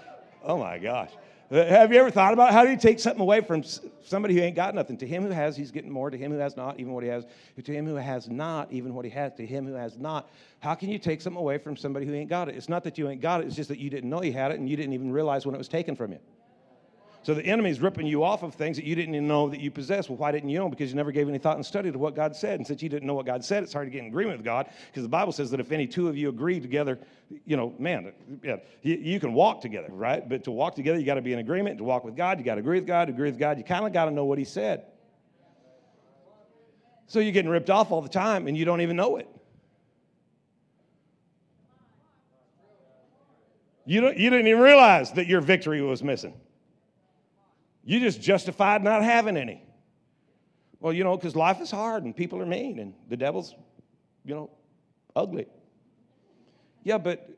Oh 0.43 0.59
my 0.59 0.77
gosh. 0.77 1.09
Have 1.51 1.91
you 1.91 1.99
ever 1.99 2.11
thought 2.11 2.33
about 2.33 2.51
how 2.51 2.63
do 2.63 2.69
you 2.69 2.77
take 2.77 2.99
something 2.99 3.21
away 3.21 3.41
from 3.41 3.63
somebody 4.03 4.35
who 4.35 4.41
ain't 4.41 4.55
got 4.55 4.75
nothing? 4.75 4.97
To 4.97 5.07
him 5.07 5.23
who 5.23 5.31
has, 5.31 5.57
he's 5.57 5.71
getting 5.71 5.91
more. 5.91 6.11
To 6.11 6.17
him 6.17 6.31
who 6.31 6.37
has 6.37 6.55
not, 6.55 6.79
even 6.79 6.93
what 6.93 7.03
he 7.03 7.09
has. 7.09 7.25
To 7.63 7.73
him 7.73 7.87
who 7.87 7.95
has 7.95 8.29
not, 8.29 8.71
even 8.71 8.93
what 8.93 9.03
he 9.03 9.09
has. 9.11 9.33
To 9.33 9.45
him 9.45 9.65
who 9.65 9.73
has 9.73 9.97
not. 9.97 10.29
How 10.59 10.75
can 10.75 10.89
you 10.89 10.99
take 10.99 11.21
something 11.21 11.39
away 11.39 11.57
from 11.57 11.75
somebody 11.75 12.05
who 12.05 12.13
ain't 12.13 12.29
got 12.29 12.49
it? 12.49 12.55
It's 12.55 12.69
not 12.69 12.83
that 12.83 12.99
you 12.99 13.09
ain't 13.09 13.21
got 13.21 13.41
it, 13.41 13.47
it's 13.47 13.55
just 13.55 13.69
that 13.69 13.79
you 13.79 13.89
didn't 13.89 14.11
know 14.11 14.21
you 14.21 14.31
had 14.31 14.51
it 14.51 14.59
and 14.59 14.69
you 14.69 14.77
didn't 14.77 14.93
even 14.93 15.11
realize 15.11 15.47
when 15.47 15.55
it 15.55 15.57
was 15.57 15.67
taken 15.67 15.95
from 15.95 16.11
you. 16.11 16.19
So 17.21 17.33
the 17.33 17.45
enemy's 17.45 17.81
ripping 17.81 18.07
you 18.07 18.23
off 18.23 18.43
of 18.43 18.53
things 18.55 18.77
that 18.77 18.85
you 18.85 18.95
didn't 18.95 19.13
even 19.13 19.27
know 19.27 19.49
that 19.49 19.59
you 19.59 19.71
possess. 19.71 20.07
Well, 20.07 20.17
why 20.17 20.31
didn't 20.31 20.49
you 20.49 20.57
know? 20.57 20.69
Because 20.69 20.89
you 20.89 20.95
never 20.95 21.11
gave 21.11 21.27
any 21.27 21.37
thought 21.37 21.57
and 21.57 21.65
study 21.65 21.91
to 21.91 21.99
what 21.99 22.15
God 22.15 22.33
said. 22.33 22.59
And 22.59 22.65
since 22.65 22.81
you 22.81 22.87
didn't 22.87 23.05
know 23.05 23.13
what 23.13 23.25
God 23.25 23.43
said, 23.43 23.61
it's 23.61 23.73
hard 23.73 23.87
to 23.87 23.91
get 23.91 23.99
in 23.99 24.07
agreement 24.07 24.37
with 24.37 24.45
God 24.45 24.69
because 24.87 25.03
the 25.03 25.09
Bible 25.09 25.33
says 25.33 25.51
that 25.51 25.59
if 25.59 25.71
any 25.73 25.85
two 25.85 26.07
of 26.07 26.15
you 26.15 26.29
agree 26.29 26.61
together, 26.61 26.97
you 27.45 27.57
know, 27.57 27.73
man, 27.77 28.13
yeah, 28.41 28.57
you, 28.83 28.95
you 28.95 29.19
can 29.19 29.33
walk 29.33 29.59
together, 29.59 29.89
right? 29.91 30.27
But 30.27 30.45
to 30.45 30.51
walk 30.51 30.75
together, 30.75 30.97
you 30.97 31.05
got 31.05 31.15
to 31.15 31.21
be 31.21 31.33
in 31.33 31.39
agreement. 31.39 31.77
To 31.79 31.83
walk 31.83 32.05
with 32.05 32.15
God, 32.15 32.39
you 32.39 32.45
got 32.45 32.55
to 32.55 32.61
agree 32.61 32.79
with 32.79 32.87
God. 32.87 33.09
agree 33.09 33.29
with 33.29 33.39
God, 33.39 33.57
you 33.57 33.65
kind 33.65 33.85
of 33.85 33.91
got 33.91 34.05
to 34.05 34.11
know 34.11 34.23
what 34.23 34.37
He 34.37 34.45
said. 34.45 34.85
So 37.07 37.19
you're 37.19 37.33
getting 37.33 37.51
ripped 37.51 37.69
off 37.69 37.91
all 37.91 38.01
the 38.01 38.07
time 38.07 38.47
and 38.47 38.55
you 38.55 38.63
don't 38.65 38.81
even 38.81 38.95
know 38.95 39.17
it. 39.17 39.27
You, 43.85 44.01
don't, 44.01 44.17
you 44.17 44.29
didn't 44.29 44.47
even 44.47 44.61
realize 44.61 45.11
that 45.13 45.25
your 45.25 45.41
victory 45.41 45.81
was 45.81 46.03
missing. 46.03 46.33
You 47.89 47.99
just 47.99 48.21
justified 48.21 48.83
not 48.83 49.03
having 49.03 49.35
any. 49.35 49.63
Well, 50.79 50.93
you 50.93 51.03
know, 51.03 51.17
because 51.17 51.35
life 51.35 51.59
is 51.59 51.71
hard 51.71 52.03
and 52.03 52.15
people 52.15 52.39
are 52.39 52.45
mean 52.45 52.77
and 52.77 52.93
the 53.09 53.17
devil's, 53.17 53.55
you 54.23 54.35
know, 54.35 54.51
ugly. 55.15 55.47
Yeah, 56.83 56.99
but 56.99 57.31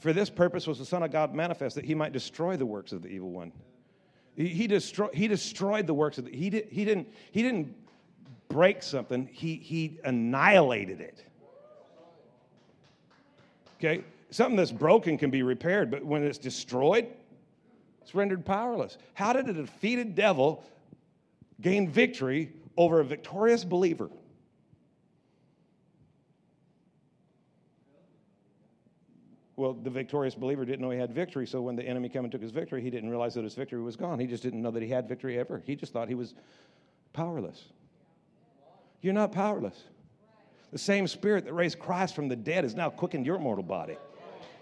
for 0.00 0.12
this 0.12 0.28
purpose 0.28 0.66
was 0.66 0.80
the 0.80 0.84
Son 0.84 1.04
of 1.04 1.12
God 1.12 1.36
manifest 1.36 1.76
that 1.76 1.84
he 1.84 1.94
might 1.94 2.12
destroy 2.12 2.56
the 2.56 2.66
works 2.66 2.90
of 2.90 3.02
the 3.02 3.08
evil 3.08 3.30
one. 3.30 3.52
He, 4.34 4.48
he, 4.48 4.66
destroy, 4.66 5.06
he 5.14 5.28
destroyed 5.28 5.86
the 5.86 5.94
works 5.94 6.18
of 6.18 6.24
the, 6.24 6.36
he, 6.36 6.50
did, 6.50 6.66
he, 6.72 6.84
didn't, 6.84 7.14
he 7.30 7.42
didn't 7.42 7.76
break 8.48 8.82
something, 8.82 9.28
he, 9.30 9.54
he 9.54 10.00
annihilated 10.02 11.00
it. 11.00 11.24
Okay? 13.78 14.02
Something 14.30 14.56
that's 14.56 14.72
broken 14.72 15.16
can 15.16 15.30
be 15.30 15.44
repaired, 15.44 15.92
but 15.92 16.04
when 16.04 16.24
it's 16.24 16.38
destroyed, 16.38 17.06
it's 18.04 18.14
rendered 18.14 18.44
powerless. 18.44 18.98
How 19.14 19.32
did 19.32 19.48
a 19.48 19.54
defeated 19.54 20.14
devil 20.14 20.62
gain 21.62 21.88
victory 21.88 22.52
over 22.76 23.00
a 23.00 23.04
victorious 23.04 23.64
believer? 23.64 24.10
Well, 29.56 29.72
the 29.72 29.88
victorious 29.88 30.34
believer 30.34 30.66
didn't 30.66 30.80
know 30.80 30.90
he 30.90 30.98
had 30.98 31.14
victory, 31.14 31.46
so 31.46 31.62
when 31.62 31.76
the 31.76 31.82
enemy 31.82 32.10
came 32.10 32.24
and 32.24 32.32
took 32.32 32.42
his 32.42 32.50
victory, 32.50 32.82
he 32.82 32.90
didn't 32.90 33.08
realize 33.08 33.32
that 33.34 33.44
his 33.44 33.54
victory 33.54 33.80
was 33.80 33.96
gone. 33.96 34.18
He 34.18 34.26
just 34.26 34.42
didn't 34.42 34.60
know 34.60 34.72
that 34.72 34.82
he 34.82 34.88
had 34.88 35.08
victory 35.08 35.38
ever. 35.38 35.62
He 35.64 35.74
just 35.74 35.92
thought 35.92 36.08
he 36.08 36.14
was 36.14 36.34
powerless. 37.14 37.64
You're 39.00 39.14
not 39.14 39.32
powerless. 39.32 39.84
The 40.72 40.78
same 40.78 41.06
spirit 41.06 41.46
that 41.46 41.54
raised 41.54 41.78
Christ 41.78 42.14
from 42.14 42.28
the 42.28 42.36
dead 42.36 42.64
has 42.64 42.74
now 42.74 42.90
quickened 42.90 43.24
your 43.24 43.38
mortal 43.38 43.64
body. 43.64 43.96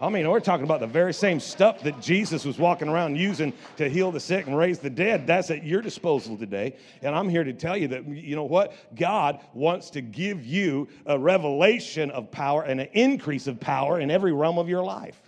I 0.03 0.09
mean, 0.09 0.29
we're 0.29 0.41
talking 0.41 0.65
about 0.65 0.81
the 0.81 0.87
very 0.87 1.13
same 1.13 1.39
stuff 1.39 1.81
that 1.83 2.01
Jesus 2.01 2.43
was 2.43 2.59
walking 2.59 2.89
around 2.89 3.15
using 3.15 3.53
to 3.77 3.87
heal 3.87 4.11
the 4.11 4.19
sick 4.19 4.47
and 4.47 4.57
raise 4.57 4.79
the 4.79 4.89
dead. 4.89 5.25
That's 5.25 5.49
at 5.49 5.63
your 5.63 5.81
disposal 5.81 6.37
today. 6.37 6.75
And 7.01 7.15
I'm 7.15 7.29
here 7.29 7.45
to 7.45 7.53
tell 7.53 7.77
you 7.77 7.87
that, 7.87 8.05
you 8.05 8.35
know 8.35 8.43
what? 8.43 8.73
God 8.95 9.39
wants 9.53 9.89
to 9.91 10.01
give 10.01 10.45
you 10.45 10.89
a 11.05 11.17
revelation 11.17 12.11
of 12.11 12.29
power 12.31 12.63
and 12.63 12.81
an 12.81 12.89
increase 12.91 13.47
of 13.47 13.61
power 13.61 14.01
in 14.01 14.11
every 14.11 14.33
realm 14.33 14.57
of 14.57 14.67
your 14.67 14.83
life. 14.83 15.21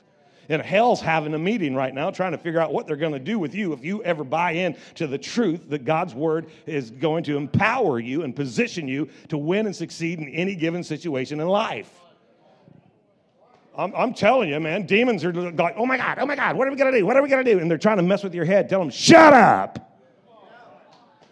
And 0.50 0.62
hell's 0.62 1.00
having 1.00 1.34
a 1.34 1.40
meeting 1.40 1.74
right 1.74 1.94
now 1.94 2.12
trying 2.12 2.34
to 2.34 2.38
figure 2.38 2.60
out 2.60 2.74
what 2.74 2.86
they're 2.86 2.98
going 2.98 3.14
to 3.14 3.20
do 3.20 3.40
with 3.40 3.56
you 3.56 3.72
if 3.72 3.86
you 3.86 4.04
ever 4.04 4.26
buy 4.26 4.52
in 4.52 4.76
to 4.96 5.08
the 5.08 5.18
truth 5.18 5.70
that 5.70 5.86
God's 5.86 6.14
word 6.14 6.48
is 6.66 6.92
going 6.92 7.24
to 7.24 7.38
empower 7.38 7.98
you 7.98 8.24
and 8.24 8.36
position 8.36 8.90
you 8.90 9.08
to 9.30 9.38
win 9.38 9.68
and 9.68 9.76
succeed 9.76 10.20
in 10.20 10.28
any 10.28 10.54
given 10.54 10.84
situation 10.84 11.40
in 11.40 11.48
life. 11.48 12.02
I'm, 13.78 13.94
I'm, 13.96 14.14
telling 14.14 14.50
you, 14.50 14.60
man, 14.60 14.86
demons 14.86 15.24
are 15.24 15.34
like, 15.34 15.76
oh 15.78 15.86
my 15.86 15.98
God, 15.98 16.18
oh 16.20 16.26
my 16.26 16.36
God, 16.36 16.56
what 16.56 16.68
are 16.68 16.72
we 16.72 16.78
going 16.78 16.92
to 16.92 16.98
do? 16.98 17.06
What 17.06 17.18
are 17.18 17.22
we 17.22 17.30
going 17.30 17.44
to 17.44 17.54
do? 17.54 17.60
And 17.60 17.70
they're 17.70 17.78
trying 17.78 17.98
to 17.98 18.04
mess 18.04 18.24
with 18.24 18.34
your 18.34 18.46
head. 18.46 18.70
Tell 18.70 18.80
them, 18.80 18.90
shut 18.90 19.34
up. 19.34 19.86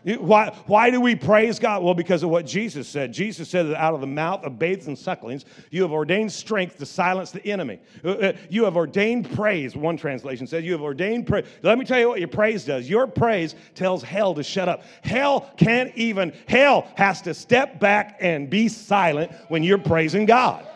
Why, 0.04 0.54
why 0.66 0.90
do 0.90 1.00
we 1.00 1.16
praise 1.16 1.60
God? 1.60 1.82
Well, 1.82 1.94
because 1.94 2.24
of 2.24 2.30
what 2.30 2.46
Jesus 2.46 2.90
said. 2.90 3.14
Jesus 3.14 3.50
said 3.50 3.68
that 3.68 3.82
out 3.82 3.94
of 3.94 4.02
the 4.02 4.08
mouth 4.08 4.44
of 4.44 4.60
babes 4.60 4.88
and 4.88 4.98
sucklings, 4.98 5.46
you 5.72 5.82
have 5.82 5.94
ordained 5.94 6.32
strength 6.32 6.78
to 6.80 6.86
silence 6.86 7.32
the 7.32 7.46
enemy. 7.48 7.80
Uh, 8.04 8.10
uh, 8.10 8.34
you 8.50 8.66
have 8.66 8.76
ordained 8.76 9.32
praise, 9.32 9.78
one 9.78 9.96
translation 9.96 10.46
says. 10.46 10.66
You 10.66 10.74
have 10.74 10.82
ordained 10.82 11.26
praise. 11.26 11.46
Let 11.62 11.78
me 11.78 11.86
tell 11.86 12.00
you 12.00 12.10
what 12.10 12.20
your 12.20 12.28
praise 12.28 12.66
does. 12.66 12.90
Your 12.90 13.08
praise 13.08 13.56
tells 13.76 14.04
hell 14.04 14.34
to 14.34 14.44
shut 14.44 14.68
up. 14.68 14.84
Hell 15.04 15.50
can't 15.56 15.96
even, 15.96 16.34
hell 16.50 16.86
has 16.96 17.22
to 17.22 17.34
step 17.34 17.80
back 17.80 18.18
and 18.20 18.50
be 18.50 18.68
silent 18.68 19.32
when 19.48 19.64
you're 19.64 19.78
praising 19.78 20.26
God. 20.26 20.68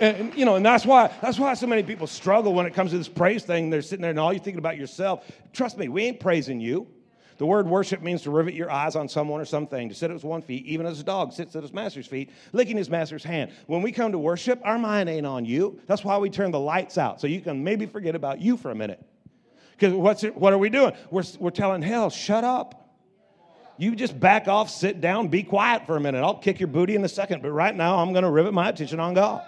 And, 0.00 0.34
you 0.34 0.44
know, 0.44 0.56
and 0.56 0.66
that's 0.66 0.84
why 0.84 1.12
that's 1.22 1.38
why 1.38 1.54
so 1.54 1.66
many 1.66 1.82
people 1.82 2.06
struggle 2.06 2.52
when 2.52 2.66
it 2.66 2.74
comes 2.74 2.90
to 2.90 2.98
this 2.98 3.08
praise 3.08 3.44
thing. 3.44 3.70
They're 3.70 3.82
sitting 3.82 4.02
there 4.02 4.10
and 4.10 4.18
all 4.18 4.32
you're 4.32 4.42
thinking 4.42 4.58
about 4.58 4.76
yourself. 4.76 5.30
Trust 5.52 5.78
me, 5.78 5.88
we 5.88 6.04
ain't 6.04 6.20
praising 6.20 6.60
you. 6.60 6.88
The 7.36 7.46
word 7.46 7.66
worship 7.66 8.00
means 8.00 8.22
to 8.22 8.30
rivet 8.30 8.54
your 8.54 8.70
eyes 8.70 8.94
on 8.94 9.08
someone 9.08 9.40
or 9.40 9.44
something, 9.44 9.88
to 9.88 9.94
sit 9.94 10.10
at 10.10 10.14
his 10.14 10.22
one 10.22 10.40
feet, 10.40 10.64
even 10.66 10.86
as 10.86 11.00
a 11.00 11.04
dog 11.04 11.32
sits 11.32 11.56
at 11.56 11.62
his 11.62 11.72
master's 11.72 12.06
feet, 12.06 12.30
licking 12.52 12.76
his 12.76 12.88
master's 12.88 13.24
hand. 13.24 13.50
When 13.66 13.82
we 13.82 13.90
come 13.90 14.12
to 14.12 14.18
worship, 14.18 14.60
our 14.62 14.78
mind 14.78 15.08
ain't 15.08 15.26
on 15.26 15.44
you. 15.44 15.80
That's 15.86 16.04
why 16.04 16.16
we 16.18 16.30
turn 16.30 16.52
the 16.52 16.60
lights 16.60 16.96
out, 16.96 17.20
so 17.20 17.26
you 17.26 17.40
can 17.40 17.64
maybe 17.64 17.86
forget 17.86 18.14
about 18.14 18.40
you 18.40 18.56
for 18.56 18.70
a 18.70 18.74
minute. 18.74 19.04
Because 19.72 19.92
what's 19.94 20.22
it, 20.22 20.36
what 20.36 20.52
are 20.52 20.58
we 20.58 20.70
doing? 20.70 20.92
We're, 21.10 21.24
we're 21.40 21.50
telling 21.50 21.82
hell, 21.82 22.08
shut 22.08 22.44
up. 22.44 22.80
You 23.78 23.96
just 23.96 24.18
back 24.18 24.46
off, 24.46 24.70
sit 24.70 25.00
down, 25.00 25.26
be 25.26 25.42
quiet 25.42 25.86
for 25.86 25.96
a 25.96 26.00
minute. 26.00 26.22
I'll 26.22 26.38
kick 26.38 26.60
your 26.60 26.68
booty 26.68 26.94
in 26.94 27.04
a 27.04 27.08
second, 27.08 27.42
but 27.42 27.50
right 27.50 27.74
now 27.74 27.98
I'm 27.98 28.12
going 28.12 28.22
to 28.22 28.30
rivet 28.30 28.54
my 28.54 28.68
attention 28.68 29.00
on 29.00 29.14
God 29.14 29.42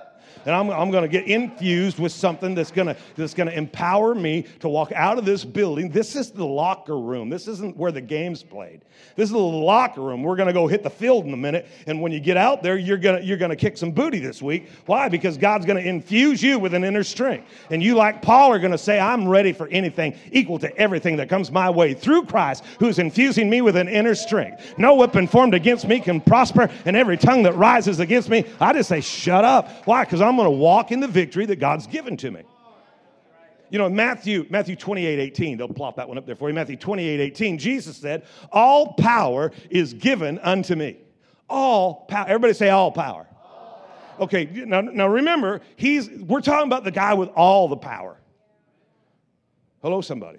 and 0.45 0.55
I'm, 0.55 0.71
I'm 0.71 0.91
going 0.91 1.03
to 1.03 1.09
get 1.09 1.27
infused 1.27 1.99
with 1.99 2.13
something 2.13 2.55
that's 2.55 2.71
going 2.71 2.89
to 2.89 2.97
that's 3.17 3.35
going 3.35 3.49
to 3.49 3.57
empower 3.57 4.15
me 4.15 4.47
to 4.61 4.69
walk 4.69 4.93
out 4.93 5.19
of 5.19 5.25
this 5.25 5.45
building. 5.45 5.91
This 5.91 6.17
is 6.17 6.31
the 6.31 6.45
locker 6.45 6.99
room. 6.99 7.31
This 7.31 7.49
isn't 7.49 7.77
where 7.77 7.93
the 7.93 8.01
game's 8.01 8.43
played. 8.43 8.83
This 9.17 9.27
is 9.29 9.33
the 9.33 9.39
locker 9.39 10.01
room. 10.01 10.23
We're 10.23 10.37
going 10.37 10.49
to 10.49 10.53
go 10.53 10.67
hit 10.67 10.83
the 10.83 10.91
field 10.91 11.25
in 11.25 11.33
a 11.33 11.37
minute, 11.37 11.67
and 11.87 12.01
when 12.01 12.13
you 12.13 12.21
get 12.21 12.37
out 12.37 12.63
there, 12.63 12.77
you're 12.77 12.99
going 12.99 13.21
to 13.21 13.27
you're 13.27 13.39
going 13.39 13.51
to 13.51 13.57
kick 13.57 13.77
some 13.77 13.93
booty 13.93 14.19
this 14.19 14.43
week. 14.43 14.69
Why? 14.87 15.09
Because 15.09 15.37
God's 15.37 15.67
going 15.67 15.83
to 15.83 15.89
infuse 15.89 16.43
you 16.43 16.59
with 16.59 16.75
an 16.75 16.85
inner 16.85 17.05
strength, 17.05 17.49
and 17.71 17.83
you, 17.83 17.95
like 17.95 18.23
Paul, 18.23 18.53
are 18.53 18.59
going 18.59 18.73
to 18.73 18.79
say, 18.79 18.99
"I'm 18.99 19.29
ready 19.29 19.53
for 19.53 19.69
anything 19.69 20.17
equal 20.33 20.59
to 20.61 20.77
everything 20.77 21.17
that 21.17 21.29
comes 21.29 21.51
my 21.51 21.71
way 21.71 21.95
through 21.95 22.27
Christ, 22.27 22.65
who's 22.79 22.99
infusing 22.99 23.49
me 23.49 23.63
with 23.63 23.77
an 23.77 23.89
inner 23.89 24.15
strength. 24.15 24.75
No 24.79 24.95
weapon 24.95 25.27
formed 25.27 25.55
against 25.55 25.87
me 25.87 26.01
can 26.01 26.21
prosper, 26.21 26.71
and 26.85 26.97
every 26.97 27.17
tongue 27.17 27.43
that 27.45 27.55
rises 27.55 28.01
against 28.01 28.29
me, 28.29 28.45
I 28.61 28.73
just 28.73 28.89
say, 28.89 29.01
shut 29.01 29.45
up. 29.45 29.87
Why? 29.87 30.05
Because 30.05 30.21
I'm 30.27 30.37
going 30.37 30.47
to 30.47 30.51
walk 30.51 30.93
in 30.93 31.01
the 31.01 31.09
victory 31.09 31.47
that 31.47 31.57
God's 31.57 31.87
given 31.87 32.17
to 32.19 32.31
me. 32.31 32.43
You 33.71 33.79
know, 33.79 33.89
Matthew, 33.89 34.47
Matthew 34.49 34.77
28, 34.77 35.19
18, 35.19 35.59
they'll 35.59 35.69
plop 35.69 35.97
that 35.97 36.09
one 36.09 36.19
up 36.19 36.27
there 36.27 36.37
for 36.37 36.49
you. 36.49 36.55
Matthew 36.55 36.77
28, 36.77 37.21
18, 37.21 37.59
Jesus 37.59 37.97
said, 37.97 38.25
All 38.53 38.95
power 38.95 39.51
is 39.71 39.93
given 39.93 40.39
unto 40.39 40.77
me. 40.77 40.99
All 41.49 42.07
power. 42.07 42.27
Everybody 42.29 42.55
say 42.55 42.71
all 42.71 42.93
power. 42.93 43.27
Okay, 44.19 44.49
now, 44.67 44.81
now 44.81 45.09
remember, 45.09 45.61
he's 45.77 46.09
we're 46.09 46.41
talking 46.41 46.67
about 46.67 46.85
the 46.85 46.91
guy 46.91 47.15
with 47.15 47.29
all 47.31 47.69
the 47.69 47.77
power. 47.77 48.17
Hello, 49.83 50.01
somebody. 50.01 50.39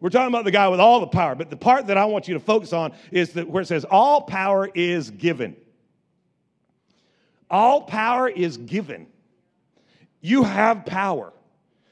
We're 0.00 0.10
talking 0.10 0.28
about 0.28 0.44
the 0.44 0.50
guy 0.50 0.68
with 0.68 0.78
all 0.78 1.00
the 1.00 1.06
power, 1.06 1.34
but 1.34 1.50
the 1.50 1.56
part 1.56 1.86
that 1.88 1.96
I 1.96 2.04
want 2.04 2.28
you 2.28 2.34
to 2.34 2.40
focus 2.40 2.72
on 2.72 2.92
is 3.10 3.32
that 3.32 3.48
where 3.48 3.62
it 3.62 3.66
says, 3.66 3.84
All 3.84 4.22
power 4.22 4.68
is 4.74 5.10
given. 5.10 5.56
All 7.50 7.82
power 7.82 8.28
is 8.28 8.56
given. 8.56 9.06
You 10.20 10.44
have 10.44 10.84
power. 10.84 11.32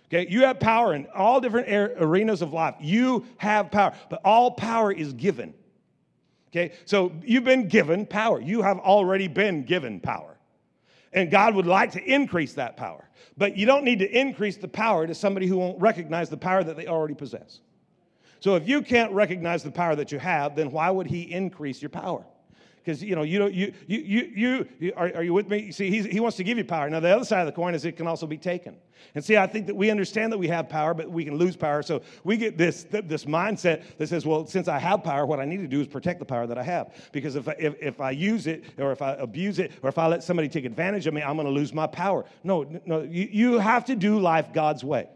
Okay, 0.07 0.31
you 0.31 0.43
have 0.43 0.61
power 0.61 0.95
in 0.95 1.07
all 1.15 1.41
different 1.41 1.69
arenas 1.69 2.43
of 2.43 2.53
life. 2.53 2.77
You 2.81 3.27
have 3.39 3.71
power, 3.71 3.93
but 4.09 4.21
all 4.25 4.53
power 4.53 4.93
is 4.93 5.13
given. 5.13 5.53
Okay, 6.51 6.75
so 6.85 7.13
you've 7.25 7.45
been 7.45 7.69
given 7.69 8.07
power. 8.07 8.41
You 8.41 8.63
have 8.63 8.79
already 8.79 9.27
been 9.29 9.65
given 9.65 10.01
power. 10.01 10.37
And 11.13 11.31
God 11.31 11.55
would 11.55 11.67
like 11.67 11.93
to 11.93 12.05
increase 12.05 12.53
that 12.55 12.77
power. 12.77 13.09
But 13.37 13.57
you 13.57 13.67
don't 13.67 13.85
need 13.85 13.99
to 13.99 14.19
increase 14.19 14.57
the 14.57 14.69
power 14.69 15.07
to 15.07 15.15
somebody 15.15 15.47
who 15.47 15.57
won't 15.57 15.81
recognize 15.81 16.31
the 16.31 16.37
power 16.37 16.63
that 16.63 16.77
they 16.77 16.87
already 16.87 17.15
possess. 17.15 17.61
So 18.41 18.55
if 18.55 18.69
you 18.69 18.83
can't 18.83 19.13
recognize 19.13 19.63
the 19.63 19.71
power 19.71 19.97
that 19.97 20.13
you 20.13 20.19
have, 20.19 20.55
then 20.55 20.71
why 20.71 20.91
would 20.91 21.07
He 21.07 21.23
increase 21.23 21.83
your 21.83 21.89
power? 21.89 22.25
Because 22.87 23.03
you 23.03 23.17
know 23.17 23.25
you 23.25 23.41
don't 23.41 23.53
you 23.53 23.73
you 23.89 23.99
you, 23.99 24.69
you 24.79 24.93
are, 24.97 25.11
are 25.17 25.23
you 25.25 25.35
with 25.35 25.49
me? 25.49 25.73
See 25.73 25.91
he 25.91 26.21
wants 26.21 26.37
to 26.37 26.45
give 26.45 26.57
you 26.57 26.65
power. 26.65 26.89
Now 26.89 27.01
the 27.01 27.09
other 27.09 27.25
side 27.25 27.41
of 27.41 27.47
the 27.47 27.53
coin 27.53 27.75
is 27.75 27.85
it 27.85 27.97
can 27.97 28.07
also 28.07 28.29
be 28.29 28.39
taken. 28.39 28.77
And 29.17 29.25
see 29.25 29.37
i 29.37 29.47
think 29.47 29.67
that 29.67 29.75
we 29.75 29.91
understand 29.91 30.33
that 30.33 30.39
we 30.39 30.47
have 30.49 30.69
power 30.69 30.95
but 30.95 31.11
we 31.11 31.25
can 31.25 31.35
lose 31.35 31.57
power. 31.57 31.83
So 31.83 32.03
we 32.23 32.37
get 32.37 32.57
this 32.57 32.85
this 32.85 33.25
mindset 33.25 33.83
that 33.99 34.07
says 34.07 34.25
well 34.25 34.47
since 34.47 34.69
i 34.69 34.79
have 34.79 35.03
power 35.03 35.27
what 35.27 35.41
i 35.41 35.45
need 35.45 35.59
to 35.59 35.67
do 35.67 35.81
is 35.81 35.89
protect 35.89 36.21
the 36.21 36.25
power 36.25 36.47
that 36.47 36.59
i 36.59 36.63
have. 36.63 36.95
Because 37.11 37.35
if 37.35 37.49
I, 37.49 37.57
if, 37.59 37.75
if 37.83 38.01
I 38.01 38.13
use 38.13 38.47
it 38.47 38.65
or 38.79 38.93
if 38.93 39.03
i 39.03 39.15
abuse 39.15 39.59
it 39.59 39.73
or 39.83 39.89
if 39.89 39.99
i 39.99 40.07
let 40.07 40.23
somebody 40.23 40.49
take 40.49 40.65
advantage 40.65 41.09
of 41.09 41.15
me 41.15 41.23
i'm 41.23 41.35
going 41.35 41.47
to 41.47 41.53
lose 41.53 41.75
my 41.75 41.89
power. 41.89 42.25
No 42.45 42.65
no 42.87 43.03
you, 43.03 43.29
you 43.33 43.59
have 43.59 43.85
to 43.87 43.97
do 43.97 44.21
life 44.21 44.53
god's 44.53 44.85
way 44.85 45.09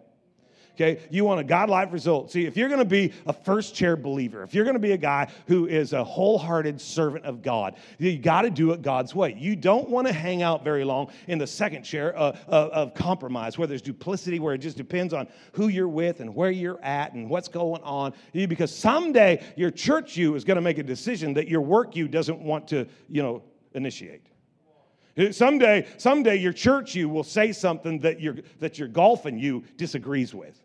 Okay, 0.75 1.01
you 1.11 1.25
want 1.25 1.41
a 1.41 1.45
God 1.45 1.69
like 1.69 1.93
result. 1.93 2.31
See, 2.31 2.47
if 2.47 2.57
you're 2.57 2.69
going 2.69 2.81
to 2.81 2.85
be 2.85 3.13
a 3.27 3.33
first 3.33 3.75
chair 3.75 3.97
believer, 3.97 4.43
if 4.43 4.55
you're 4.55 4.65
going 4.65 4.75
to 4.75 4.81
be 4.81 4.93
a 4.93 4.97
guy 4.97 5.29
who 5.47 5.67
is 5.67 5.93
a 5.93 6.03
wholehearted 6.03 6.81
servant 6.81 7.25
of 7.27 7.43
God, 7.43 7.77
you 7.99 8.19
got 8.19 8.43
to 8.43 8.51
do 8.51 8.73
it 8.73 8.81
God's 8.81 9.15
way. 9.15 9.37
You 9.39 9.57
don't 9.57 9.91
want 9.91 10.07
to 10.07 10.13
hang 10.13 10.43
out 10.43 10.65
very 10.65 10.85
long 10.85 11.11
in 11.29 11.39
the 11.39 11.47
second 11.47 11.83
chair 11.83 12.15
of, 12.15 12.41
of, 12.49 12.71
of 12.71 12.95
compromise, 12.95 13.59
where 13.59 13.67
there's 13.67 13.83
duplicity, 13.83 14.39
where 14.39 14.55
it 14.55 14.59
just 14.59 14.77
depends 14.77 15.13
on 15.13 15.29
who 15.53 15.69
you're 15.69 15.89
with 15.89 16.21
and 16.21 16.35
where 16.35 16.51
you're 16.51 16.83
at 16.83 17.13
and 17.13 17.29
what's 17.29 17.49
going 17.49 17.83
on. 17.83 18.15
Because 18.33 18.75
someday 18.75 19.45
your 19.57 19.71
church 19.71 20.17
you 20.17 20.35
is 20.35 20.45
going 20.45 20.57
to 20.57 20.63
make 20.63 20.79
a 20.79 20.83
decision 20.83 21.35
that 21.35 21.49
your 21.49 21.61
work 21.61 21.95
you 21.95 22.09
doesn't 22.09 22.41
want 22.41 22.69
to, 22.69 22.87
you 23.09 23.23
know, 23.23 23.43
initiate. 23.75 24.30
Someday, 25.33 25.87
someday 25.99 26.37
your 26.37 26.53
church 26.53 26.95
you 26.95 27.09
will 27.09 27.25
say 27.25 27.53
something 27.53 27.99
that 28.01 28.21
your, 28.21 28.37
that 28.59 28.79
your 28.79 28.89
golfing 28.89 29.39
you 29.39 29.65
disagrees 29.77 30.35
with. 30.35 30.61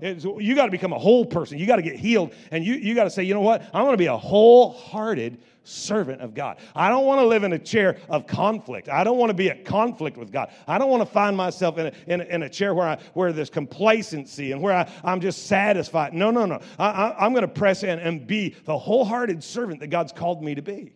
You 0.00 0.56
got 0.56 0.64
to 0.64 0.72
become 0.72 0.92
a 0.92 0.98
whole 0.98 1.24
person. 1.24 1.58
You 1.58 1.66
got 1.66 1.76
to 1.76 1.82
get 1.82 1.94
healed. 1.94 2.34
And 2.50 2.64
you, 2.64 2.74
you 2.74 2.94
got 2.94 3.04
to 3.04 3.10
say, 3.10 3.22
you 3.22 3.34
know 3.34 3.40
what? 3.40 3.62
I 3.72 3.82
want 3.82 3.92
to 3.92 3.98
be 3.98 4.06
a 4.06 4.16
wholehearted 4.16 5.40
servant 5.62 6.20
of 6.20 6.34
God. 6.34 6.58
I 6.74 6.88
don't 6.88 7.06
want 7.06 7.20
to 7.20 7.26
live 7.26 7.44
in 7.44 7.52
a 7.52 7.58
chair 7.58 7.96
of 8.08 8.26
conflict. 8.26 8.88
I 8.88 9.04
don't 9.04 9.16
want 9.16 9.30
to 9.30 9.34
be 9.34 9.48
at 9.48 9.64
conflict 9.64 10.16
with 10.16 10.32
God. 10.32 10.50
I 10.66 10.76
don't 10.76 10.90
want 10.90 11.02
to 11.02 11.12
find 11.12 11.36
myself 11.36 11.78
in 11.78 11.86
a, 11.86 11.92
in 12.08 12.20
a, 12.20 12.24
in 12.24 12.42
a 12.42 12.48
chair 12.48 12.74
where, 12.74 12.88
I, 12.88 12.98
where 13.14 13.32
there's 13.32 13.50
complacency 13.50 14.50
and 14.50 14.60
where 14.60 14.74
I, 14.74 14.90
I'm 15.04 15.20
just 15.20 15.46
satisfied. 15.46 16.14
No, 16.14 16.32
no, 16.32 16.46
no. 16.46 16.58
I, 16.80 16.88
I, 16.88 17.24
I'm 17.24 17.32
going 17.32 17.42
to 17.42 17.48
press 17.48 17.84
in 17.84 18.00
and 18.00 18.26
be 18.26 18.56
the 18.64 18.76
wholehearted 18.76 19.44
servant 19.44 19.78
that 19.80 19.88
God's 19.88 20.12
called 20.12 20.42
me 20.42 20.56
to 20.56 20.62
be 20.62 20.92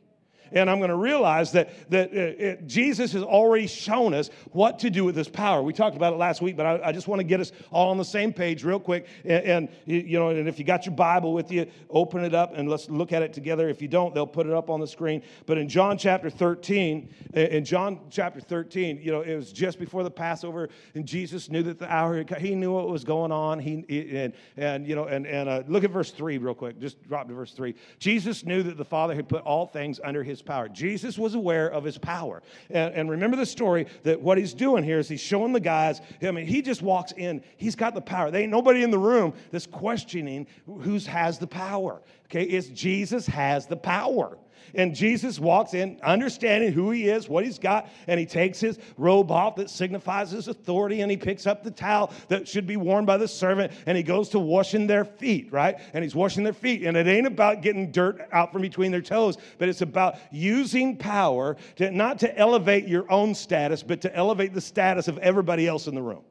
and 0.52 0.70
I'm 0.70 0.78
going 0.78 0.90
to 0.90 0.96
realize 0.96 1.52
that, 1.52 1.90
that 1.90 2.12
it, 2.12 2.40
uh, 2.40 2.44
it, 2.44 2.66
Jesus 2.66 3.12
has 3.12 3.22
already 3.22 3.66
shown 3.66 4.14
us 4.14 4.30
what 4.52 4.78
to 4.80 4.90
do 4.90 5.04
with 5.04 5.14
this 5.14 5.28
power. 5.28 5.62
We 5.62 5.72
talked 5.72 5.96
about 5.96 6.12
it 6.12 6.16
last 6.16 6.42
week, 6.42 6.56
but 6.56 6.66
I, 6.66 6.88
I 6.88 6.92
just 6.92 7.08
want 7.08 7.20
to 7.20 7.24
get 7.24 7.40
us 7.40 7.52
all 7.70 7.90
on 7.90 7.98
the 7.98 8.04
same 8.04 8.32
page 8.32 8.64
real 8.64 8.80
quick. 8.80 9.06
And, 9.24 9.44
and, 9.44 9.68
you 9.86 10.18
know, 10.18 10.30
and 10.30 10.48
if 10.48 10.58
you 10.58 10.64
got 10.64 10.86
your 10.86 10.94
Bible 10.94 11.32
with 11.32 11.50
you, 11.50 11.66
open 11.90 12.24
it 12.24 12.34
up 12.34 12.52
and 12.54 12.68
let's 12.68 12.88
look 12.88 13.12
at 13.12 13.22
it 13.22 13.32
together. 13.32 13.68
If 13.68 13.82
you 13.82 13.88
don't, 13.88 14.14
they'll 14.14 14.26
put 14.26 14.46
it 14.46 14.52
up 14.52 14.70
on 14.70 14.80
the 14.80 14.86
screen. 14.86 15.22
But 15.46 15.58
in 15.58 15.68
John 15.68 15.98
chapter 15.98 16.30
13, 16.30 17.08
in 17.34 17.64
John 17.64 18.00
chapter 18.10 18.40
13, 18.40 19.00
you 19.02 19.12
know, 19.12 19.20
it 19.20 19.36
was 19.36 19.52
just 19.52 19.78
before 19.78 20.02
the 20.02 20.10
Passover, 20.10 20.68
and 20.94 21.06
Jesus 21.06 21.50
knew 21.50 21.62
that 21.64 21.78
the 21.78 21.92
hour, 21.92 22.24
he 22.38 22.54
knew 22.54 22.72
what 22.72 22.88
was 22.88 23.04
going 23.04 23.32
on. 23.32 23.58
He, 23.58 23.84
and, 24.16 24.32
and 24.56 24.86
you 24.86 24.94
know, 24.94 25.04
and, 25.04 25.26
and 25.26 25.48
uh, 25.48 25.62
look 25.66 25.84
at 25.84 25.90
verse 25.90 26.10
3 26.10 26.38
real 26.38 26.54
quick. 26.54 26.78
Just 26.80 27.02
drop 27.06 27.28
to 27.28 27.34
verse 27.34 27.52
3. 27.52 27.74
Jesus 27.98 28.44
knew 28.44 28.62
that 28.62 28.76
the 28.76 28.84
Father 28.84 29.14
had 29.14 29.28
put 29.28 29.42
all 29.42 29.66
things 29.66 30.00
under 30.02 30.22
his 30.22 30.35
his 30.36 30.42
power. 30.42 30.68
Jesus 30.68 31.18
was 31.18 31.34
aware 31.34 31.68
of 31.68 31.84
his 31.84 31.98
power. 31.98 32.42
And, 32.70 32.94
and, 32.94 33.10
remember 33.10 33.36
the 33.36 33.46
story 33.46 33.86
that 34.02 34.20
what 34.20 34.38
he's 34.38 34.54
doing 34.54 34.84
here 34.84 34.98
is 34.98 35.08
he's 35.08 35.20
showing 35.20 35.52
the 35.52 35.60
guys, 35.60 36.00
I 36.22 36.30
mean, 36.30 36.46
he 36.46 36.62
just 36.62 36.82
walks 36.82 37.12
in, 37.12 37.42
he's 37.56 37.74
got 37.74 37.94
the 37.94 38.00
power. 38.00 38.30
There 38.30 38.40
ain't 38.40 38.50
nobody 38.50 38.82
in 38.82 38.90
the 38.90 38.98
room 38.98 39.32
that's 39.50 39.66
questioning 39.66 40.46
who 40.66 40.98
has 40.98 41.38
the 41.38 41.46
power. 41.46 42.02
Okay, 42.26 42.44
it's 42.44 42.68
Jesus 42.68 43.26
has 43.26 43.66
the 43.66 43.76
power. 43.76 44.38
And 44.74 44.94
Jesus 44.94 45.38
walks 45.38 45.74
in, 45.74 45.98
understanding 46.02 46.72
who 46.72 46.90
he 46.90 47.08
is, 47.08 47.28
what 47.28 47.44
he's 47.44 47.58
got, 47.58 47.88
and 48.06 48.20
he 48.20 48.26
takes 48.26 48.60
his 48.60 48.78
robe 48.96 49.30
off 49.30 49.56
that 49.56 49.70
signifies 49.70 50.30
his 50.30 50.48
authority, 50.48 51.00
and 51.00 51.10
he 51.10 51.16
picks 51.16 51.46
up 51.46 51.62
the 51.62 51.70
towel 51.70 52.12
that 52.28 52.46
should 52.46 52.66
be 52.66 52.76
worn 52.76 53.04
by 53.04 53.16
the 53.16 53.28
servant, 53.28 53.72
and 53.86 53.96
he 53.96 54.02
goes 54.02 54.28
to 54.30 54.38
washing 54.38 54.86
their 54.86 55.04
feet, 55.04 55.52
right? 55.52 55.78
And 55.94 56.02
he's 56.02 56.14
washing 56.14 56.44
their 56.44 56.52
feet. 56.52 56.82
And 56.84 56.96
it 56.96 57.06
ain't 57.06 57.26
about 57.26 57.62
getting 57.62 57.90
dirt 57.90 58.28
out 58.32 58.52
from 58.52 58.62
between 58.62 58.92
their 58.92 59.00
toes, 59.00 59.38
but 59.58 59.68
it's 59.68 59.82
about 59.82 60.16
using 60.30 60.96
power 60.96 61.56
to 61.76 61.90
not 61.90 62.18
to 62.20 62.38
elevate 62.38 62.86
your 62.86 63.10
own 63.10 63.34
status, 63.34 63.82
but 63.82 64.00
to 64.02 64.14
elevate 64.14 64.54
the 64.54 64.60
status 64.60 65.08
of 65.08 65.18
everybody 65.18 65.66
else 65.66 65.86
in 65.86 65.94
the 65.94 66.02
room. 66.02 66.22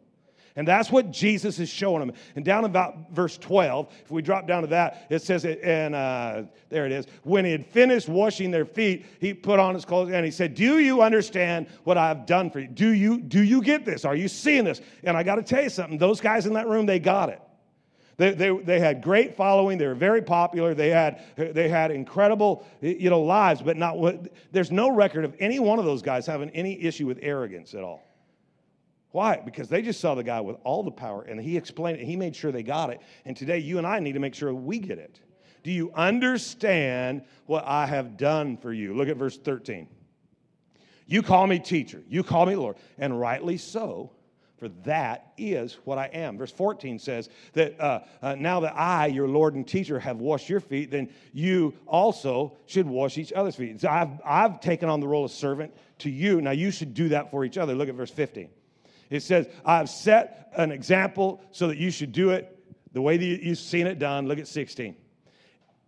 And 0.57 0.65
that's 0.65 0.89
what 0.89 1.11
Jesus 1.11 1.59
is 1.59 1.67
showing 1.67 1.99
them. 1.99 2.15
And 2.35 2.45
down 2.45 2.63
about 2.63 3.11
verse 3.11 3.37
12, 3.37 3.91
if 4.05 4.11
we 4.11 4.21
drop 4.21 4.47
down 4.47 4.61
to 4.61 4.67
that, 4.69 5.05
it 5.09 5.21
says, 5.21 5.43
and 5.43 5.93
uh, 5.93 6.43
there 6.69 6.85
it 6.85 6.93
is. 6.93 7.07
When 7.23 7.43
he 7.43 7.51
had 7.51 7.65
finished 7.65 8.07
washing 8.07 8.51
their 8.51 8.65
feet, 8.65 9.05
he 9.19 9.33
put 9.33 9.59
on 9.59 9.75
his 9.75 9.83
clothes 9.83 10.11
and 10.11 10.23
he 10.23 10.31
said, 10.31 10.55
Do 10.55 10.79
you 10.79 11.01
understand 11.01 11.67
what 11.83 11.97
I've 11.97 12.25
done 12.25 12.49
for 12.49 12.61
you? 12.61 12.67
Do 12.67 12.89
you, 12.89 13.19
do 13.19 13.43
you 13.43 13.61
get 13.61 13.83
this? 13.83 14.05
Are 14.05 14.15
you 14.15 14.29
seeing 14.29 14.63
this? 14.63 14.79
And 15.03 15.17
I 15.17 15.23
got 15.23 15.35
to 15.35 15.43
tell 15.43 15.61
you 15.61 15.69
something. 15.69 15.97
Those 15.97 16.21
guys 16.21 16.45
in 16.45 16.53
that 16.53 16.67
room, 16.69 16.85
they 16.85 16.99
got 16.99 17.27
it. 17.27 17.41
They, 18.17 18.33
they, 18.33 18.57
they 18.57 18.79
had 18.79 19.01
great 19.01 19.35
following. 19.35 19.77
They 19.77 19.87
were 19.87 19.93
very 19.93 20.21
popular. 20.21 20.73
They 20.73 20.89
had, 20.89 21.21
they 21.35 21.67
had 21.67 21.91
incredible 21.91 22.65
you 22.79 23.09
know, 23.09 23.21
lives, 23.21 23.61
but 23.61 23.75
not 23.75 23.97
what, 23.97 24.31
there's 24.53 24.71
no 24.71 24.89
record 24.89 25.25
of 25.25 25.35
any 25.39 25.59
one 25.59 25.79
of 25.79 25.85
those 25.85 26.01
guys 26.01 26.25
having 26.25 26.49
any 26.51 26.81
issue 26.81 27.07
with 27.07 27.19
arrogance 27.21 27.73
at 27.73 27.83
all. 27.83 28.14
Why? 29.15 29.37
Because 29.37 29.69
they 29.69 29.81
just 29.81 30.01
saw 30.01 30.13
the 30.13 30.25
guy 30.25 30.41
with 30.41 30.57
all 30.65 30.83
the 30.83 30.91
power 30.91 31.21
and 31.21 31.39
he 31.39 31.55
explained 31.55 32.01
it. 32.01 32.03
He 32.03 32.17
made 32.17 32.35
sure 32.35 32.51
they 32.51 32.63
got 32.63 32.89
it. 32.89 32.99
And 33.23 33.37
today, 33.37 33.59
you 33.59 33.77
and 33.77 33.87
I 33.87 33.99
need 33.99 34.11
to 34.11 34.19
make 34.19 34.35
sure 34.35 34.53
we 34.53 34.77
get 34.77 34.99
it. 34.99 35.21
Do 35.63 35.71
you 35.71 35.89
understand 35.93 37.23
what 37.45 37.63
I 37.65 37.85
have 37.85 38.17
done 38.17 38.57
for 38.57 38.73
you? 38.73 38.93
Look 38.93 39.07
at 39.07 39.15
verse 39.15 39.37
13. 39.37 39.87
You 41.05 41.23
call 41.23 41.47
me 41.47 41.59
teacher, 41.59 42.03
you 42.09 42.23
call 42.23 42.45
me 42.45 42.57
Lord, 42.57 42.75
and 42.97 43.17
rightly 43.17 43.57
so, 43.57 44.11
for 44.57 44.67
that 44.83 45.31
is 45.37 45.77
what 45.85 45.97
I 45.97 46.07
am. 46.07 46.37
Verse 46.37 46.51
14 46.51 46.99
says 46.99 47.29
that 47.53 47.79
uh, 47.79 48.01
uh, 48.21 48.35
now 48.35 48.59
that 48.59 48.75
I, 48.75 49.05
your 49.05 49.29
Lord 49.29 49.55
and 49.55 49.65
teacher, 49.65 49.97
have 49.97 50.17
washed 50.17 50.49
your 50.49 50.59
feet, 50.59 50.91
then 50.91 51.09
you 51.31 51.73
also 51.87 52.57
should 52.65 52.85
wash 52.85 53.17
each 53.17 53.31
other's 53.31 53.55
feet. 53.55 53.79
So 53.79 53.87
I've, 53.87 54.19
I've 54.25 54.59
taken 54.59 54.89
on 54.89 54.99
the 54.99 55.07
role 55.07 55.23
of 55.23 55.31
servant 55.31 55.73
to 55.99 56.09
you. 56.09 56.41
Now 56.41 56.51
you 56.51 56.69
should 56.69 56.93
do 56.93 57.07
that 57.09 57.31
for 57.31 57.45
each 57.45 57.57
other. 57.57 57.75
Look 57.75 57.87
at 57.87 57.95
verse 57.95 58.11
15. 58.11 58.49
It 59.09 59.21
says, 59.21 59.47
I've 59.65 59.89
set 59.89 60.51
an 60.55 60.71
example 60.71 61.41
so 61.51 61.67
that 61.67 61.77
you 61.77 61.91
should 61.91 62.11
do 62.11 62.31
it 62.31 62.51
the 62.93 63.01
way 63.01 63.17
that 63.17 63.25
you've 63.25 63.57
seen 63.57 63.87
it 63.87 63.99
done. 63.99 64.27
Look 64.27 64.39
at 64.39 64.47
16. 64.47 64.95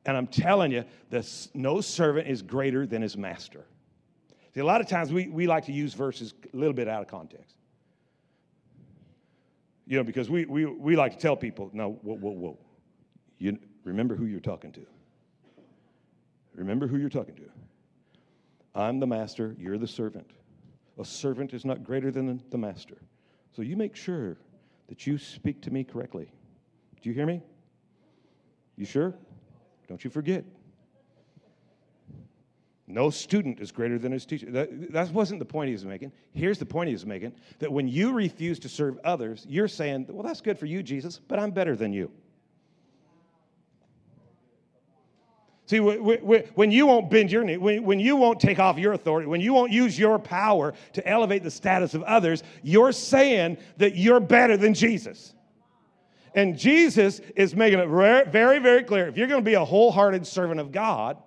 And 0.06 0.18
I'm 0.18 0.28
telling 0.28 0.72
you, 0.72 0.86
this, 1.10 1.50
no 1.54 1.82
servant 1.82 2.28
is 2.28 2.42
greater 2.42 2.86
than 2.86 3.02
his 3.02 3.18
master. 3.18 3.66
See, 4.54 4.62
a 4.62 4.66
lot 4.66 4.82
of 4.82 4.88
times 4.88 5.12
we, 5.12 5.28
we 5.28 5.48
like 5.48 5.66
to 5.66 5.74
use 5.74 5.94
verses 5.94 6.34
a 6.54 6.58
little 6.58 6.74
bit 6.74 6.88
out 6.88 7.02
of 7.02 7.08
context. 7.08 7.56
You 9.86 9.98
know, 9.98 10.04
because 10.04 10.30
we, 10.30 10.46
we, 10.46 10.66
we 10.66 10.96
like 10.96 11.14
to 11.14 11.18
tell 11.18 11.36
people, 11.36 11.70
no, 11.74 12.00
whoa, 12.02 12.16
whoa, 12.16 12.32
whoa. 12.32 12.58
You 13.38 13.58
remember 13.84 14.16
who 14.16 14.26
you're 14.26 14.40
talking 14.40 14.72
to. 14.74 14.86
Remember 16.56 16.88
who 16.88 16.98
you're 16.98 17.10
talking 17.10 17.36
to. 17.36 17.50
I'm 18.76 19.00
the 19.00 19.08
master, 19.08 19.56
you're 19.60 19.78
the 19.78 19.88
servant. 19.88 20.32
A 21.00 21.06
servant 21.06 21.54
is 21.54 21.66
not 21.66 21.84
greater 21.84 22.12
than 22.12 22.42
the 22.50 22.58
master. 22.58 22.98
So 23.56 23.62
you 23.62 23.76
make 23.76 23.96
sure 23.96 24.38
that 24.88 25.06
you 25.06 25.18
speak 25.18 25.62
to 25.62 25.72
me 25.72 25.84
correctly. 25.84 26.32
Do 27.02 27.10
you 27.10 27.16
hear 27.16 27.26
me? 27.26 27.42
You 28.76 28.86
sure? 28.86 29.14
Don't 29.88 30.04
you 30.04 30.10
forget. 30.10 30.44
No 32.88 33.10
student 33.10 33.60
is 33.60 33.72
greater 33.72 34.00
than 34.00 34.14
his 34.14 34.26
teacher. 34.26 34.50
That, 34.50 34.94
that 34.94 35.12
wasn't 35.12 35.40
the 35.40 35.46
point 35.46 35.68
he 35.68 35.74
was 35.74 35.84
making. 35.84 36.14
Here's 36.34 36.58
the 36.58 36.66
point 36.66 36.88
he 36.88 36.94
was 36.94 37.06
making 37.06 37.34
that 37.60 37.72
when 37.72 37.88
you 37.88 38.14
refuse 38.14 38.60
to 38.60 38.70
serve 38.70 38.98
others, 39.04 39.46
you're 39.48 39.68
saying, 39.68 40.06
Well, 40.10 40.24
that's 40.24 40.40
good 40.40 40.58
for 40.58 40.68
you, 40.68 40.82
Jesus, 40.82 41.20
but 41.28 41.38
I'm 41.38 41.52
better 41.52 41.76
than 41.76 41.92
you. 41.92 42.10
See, 45.68 45.82
when 45.82 46.72
you 46.72 46.88
won't 46.88 47.10
bend 47.10 47.30
your 47.30 47.44
knee, 47.44 47.58
when 47.58 48.00
you 48.00 48.16
won't 48.16 48.40
take 48.40 48.58
off 48.58 48.78
your 48.78 48.94
authority, 48.94 49.28
when 49.28 49.42
you 49.42 49.54
won't 49.54 49.72
use 49.72 50.00
your 50.00 50.18
power 50.18 50.74
to 50.94 51.06
elevate 51.06 51.44
the 51.44 51.52
status 51.52 51.94
of 51.94 52.04
others, 52.04 52.42
you're 52.64 52.94
saying 52.94 53.58
that 53.76 53.98
you're 53.98 54.22
better 54.22 54.56
than 54.56 54.74
Jesus. 54.74 55.34
And 56.34 56.58
Jesus 56.58 57.20
is 57.36 57.54
making 57.54 57.80
it 57.80 57.90
very, 57.90 58.60
very 58.60 58.84
clear 58.84 59.10
if 59.10 59.18
you're 59.18 59.28
going 59.28 59.42
to 59.42 59.46
be 59.46 59.56
a 59.56 59.66
wholehearted 59.66 60.26
servant 60.26 60.62
of 60.62 60.72
God, 60.72 61.18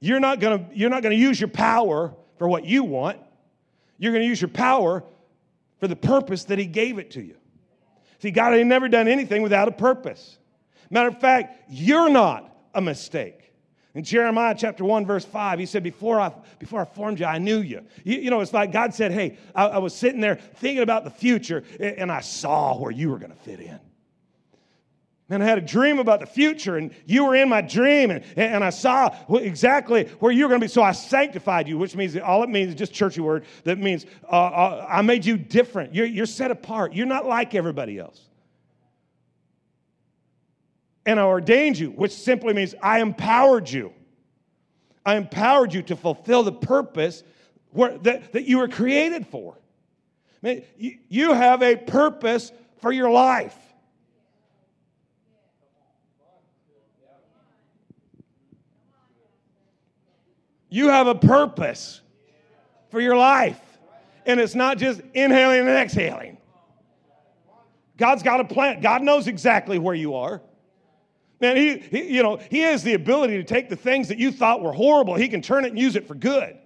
you're 0.00 0.20
not 0.20 0.38
going 0.38 0.58
to, 0.58 0.76
you're 0.76 0.90
not 0.90 1.02
going 1.02 1.16
to 1.16 1.22
use 1.22 1.40
your 1.40 1.48
power 1.48 2.14
for 2.36 2.48
what 2.48 2.66
you 2.66 2.84
want. 2.84 3.18
You're 3.96 4.12
going 4.12 4.22
to 4.22 4.28
use 4.28 4.42
your 4.42 4.50
power 4.50 5.04
for 5.78 5.88
the 5.88 5.96
purpose 5.96 6.44
that 6.44 6.58
He 6.58 6.66
gave 6.66 6.98
it 6.98 7.12
to 7.12 7.22
you. 7.22 7.36
See, 8.18 8.30
God 8.30 8.52
ain't 8.52 8.68
never 8.68 8.90
done 8.90 9.08
anything 9.08 9.40
without 9.40 9.68
a 9.68 9.72
purpose. 9.72 10.38
Matter 10.90 11.08
of 11.08 11.18
fact, 11.18 11.70
you're 11.70 12.10
not 12.10 12.49
a 12.74 12.80
mistake. 12.80 13.50
In 13.94 14.04
Jeremiah 14.04 14.54
chapter 14.56 14.84
1, 14.84 15.04
verse 15.04 15.24
5, 15.24 15.58
he 15.58 15.66
said, 15.66 15.82
Before 15.82 16.20
I, 16.20 16.32
before 16.60 16.80
I 16.80 16.84
formed 16.84 17.18
you, 17.18 17.26
I 17.26 17.38
knew 17.38 17.60
you. 17.60 17.84
you. 18.04 18.18
you 18.18 18.30
know, 18.30 18.40
it's 18.40 18.52
like 18.52 18.70
God 18.70 18.94
said, 18.94 19.10
Hey, 19.10 19.36
I, 19.54 19.66
I 19.66 19.78
was 19.78 19.94
sitting 19.94 20.20
there 20.20 20.36
thinking 20.36 20.82
about 20.82 21.02
the 21.02 21.10
future, 21.10 21.64
and 21.80 22.12
I 22.12 22.20
saw 22.20 22.78
where 22.78 22.92
you 22.92 23.10
were 23.10 23.18
going 23.18 23.32
to 23.32 23.38
fit 23.38 23.58
in. 23.58 23.80
Man, 25.28 25.42
I 25.42 25.44
had 25.44 25.58
a 25.58 25.62
dream 25.62 25.98
about 25.98 26.20
the 26.20 26.26
future, 26.26 26.76
and 26.76 26.92
you 27.06 27.24
were 27.24 27.34
in 27.34 27.48
my 27.48 27.62
dream, 27.62 28.10
and, 28.10 28.24
and 28.36 28.64
I 28.64 28.70
saw 28.70 29.14
exactly 29.28 30.04
where 30.20 30.30
you 30.30 30.44
were 30.44 30.48
going 30.48 30.60
to 30.60 30.64
be. 30.64 30.68
So 30.68 30.82
I 30.82 30.92
sanctified 30.92 31.66
you, 31.66 31.76
which 31.76 31.96
means 31.96 32.16
all 32.16 32.44
it 32.44 32.48
means 32.48 32.70
is 32.70 32.74
just 32.76 32.92
churchy 32.92 33.20
word 33.20 33.44
that 33.64 33.78
means 33.78 34.06
uh, 34.24 34.36
uh, 34.36 34.86
I 34.88 35.02
made 35.02 35.24
you 35.24 35.36
different. 35.36 35.94
You're, 35.94 36.06
you're 36.06 36.26
set 36.26 36.50
apart. 36.52 36.94
You're 36.94 37.06
not 37.06 37.26
like 37.26 37.54
everybody 37.54 37.98
else 37.98 38.29
and 41.06 41.18
I 41.18 41.24
ordained 41.24 41.78
you, 41.78 41.90
which 41.90 42.12
simply 42.12 42.52
means 42.52 42.74
I 42.82 43.00
empowered 43.00 43.70
you. 43.70 43.92
I 45.04 45.16
empowered 45.16 45.72
you 45.72 45.82
to 45.82 45.96
fulfill 45.96 46.42
the 46.42 46.52
purpose 46.52 47.22
where, 47.70 47.96
that, 47.98 48.32
that 48.32 48.44
you 48.44 48.58
were 48.58 48.68
created 48.68 49.26
for. 49.26 49.56
I 50.42 50.46
mean, 50.46 50.64
you, 50.76 50.98
you 51.08 51.32
have 51.32 51.62
a 51.62 51.76
purpose 51.76 52.52
for 52.80 52.92
your 52.92 53.10
life. 53.10 53.56
You 60.68 60.88
have 60.88 61.08
a 61.08 61.14
purpose 61.14 62.00
for 62.90 63.00
your 63.00 63.16
life. 63.16 63.60
And 64.26 64.38
it's 64.38 64.54
not 64.54 64.78
just 64.78 65.00
inhaling 65.14 65.60
and 65.60 65.68
exhaling. 65.70 66.38
God's 67.96 68.22
got 68.22 68.40
a 68.40 68.44
plan. 68.44 68.80
God 68.80 69.02
knows 69.02 69.26
exactly 69.26 69.78
where 69.78 69.94
you 69.94 70.14
are. 70.14 70.40
Man, 71.40 71.56
he, 71.56 71.78
he, 71.78 72.16
you 72.16 72.22
know, 72.22 72.36
he 72.36 72.58
has 72.60 72.82
the 72.82 72.94
ability 72.94 73.36
to 73.38 73.44
take 73.44 73.68
the 73.68 73.76
things 73.76 74.08
that 74.08 74.18
you 74.18 74.30
thought 74.30 74.62
were 74.62 74.72
horrible, 74.72 75.14
he 75.14 75.28
can 75.28 75.40
turn 75.40 75.64
it 75.64 75.68
and 75.68 75.78
use 75.78 75.96
it 75.96 76.06
for 76.06 76.14
good. 76.14 76.56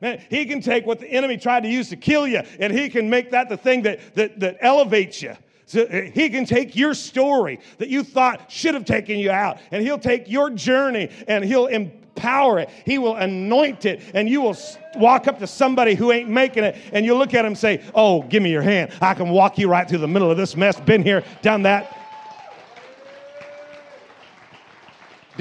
Man, 0.00 0.20
he 0.30 0.46
can 0.46 0.60
take 0.60 0.84
what 0.84 0.98
the 0.98 1.06
enemy 1.06 1.36
tried 1.36 1.62
to 1.62 1.68
use 1.68 1.90
to 1.90 1.96
kill 1.96 2.26
you, 2.26 2.42
and 2.58 2.72
he 2.72 2.88
can 2.88 3.08
make 3.08 3.30
that 3.30 3.48
the 3.48 3.56
thing 3.56 3.82
that, 3.82 4.00
that, 4.16 4.40
that 4.40 4.56
elevates 4.60 5.22
you. 5.22 5.36
So 5.66 5.82
uh, 5.82 6.02
he 6.02 6.28
can 6.28 6.44
take 6.44 6.74
your 6.74 6.92
story 6.92 7.60
that 7.78 7.88
you 7.88 8.02
thought 8.02 8.50
should 8.50 8.74
have 8.74 8.84
taken 8.84 9.18
you 9.18 9.30
out, 9.30 9.58
and 9.70 9.82
he'll 9.82 9.98
take 9.98 10.28
your 10.28 10.50
journey 10.50 11.08
and 11.28 11.44
he'll 11.44 11.66
empower 11.66 12.58
it. 12.58 12.70
He 12.84 12.98
will 12.98 13.14
anoint 13.14 13.86
it, 13.86 14.02
and 14.12 14.28
you 14.28 14.42
will 14.42 14.56
walk 14.96 15.28
up 15.28 15.38
to 15.38 15.46
somebody 15.46 15.94
who 15.94 16.10
ain't 16.10 16.28
making 16.28 16.64
it, 16.64 16.76
and 16.92 17.06
you 17.06 17.14
look 17.14 17.32
at 17.32 17.44
him 17.44 17.52
and 17.52 17.58
say, 17.58 17.84
Oh, 17.94 18.22
give 18.22 18.42
me 18.42 18.50
your 18.50 18.62
hand. 18.62 18.92
I 19.00 19.14
can 19.14 19.30
walk 19.30 19.56
you 19.56 19.68
right 19.68 19.88
through 19.88 19.98
the 19.98 20.08
middle 20.08 20.30
of 20.30 20.36
this 20.36 20.56
mess. 20.56 20.80
Been 20.80 21.02
here, 21.02 21.22
done 21.42 21.62
that. 21.62 22.01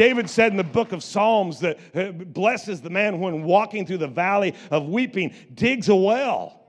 David 0.02 0.28
said 0.28 0.50
in 0.50 0.58
the 0.58 0.64
book 0.64 0.94
of 0.94 1.04
Psalms 1.04 1.60
that 1.60 1.78
uh, 1.94 2.12
blesses 2.12 2.82
the 2.82 2.90
man 2.90 3.20
when 3.20 3.44
walking 3.44 3.86
through 3.86 4.00
the 4.00 4.08
valley 4.08 4.56
of 4.72 4.88
weeping, 4.88 5.32
digs 5.54 5.90
a 5.90 5.96
well. 5.96 6.60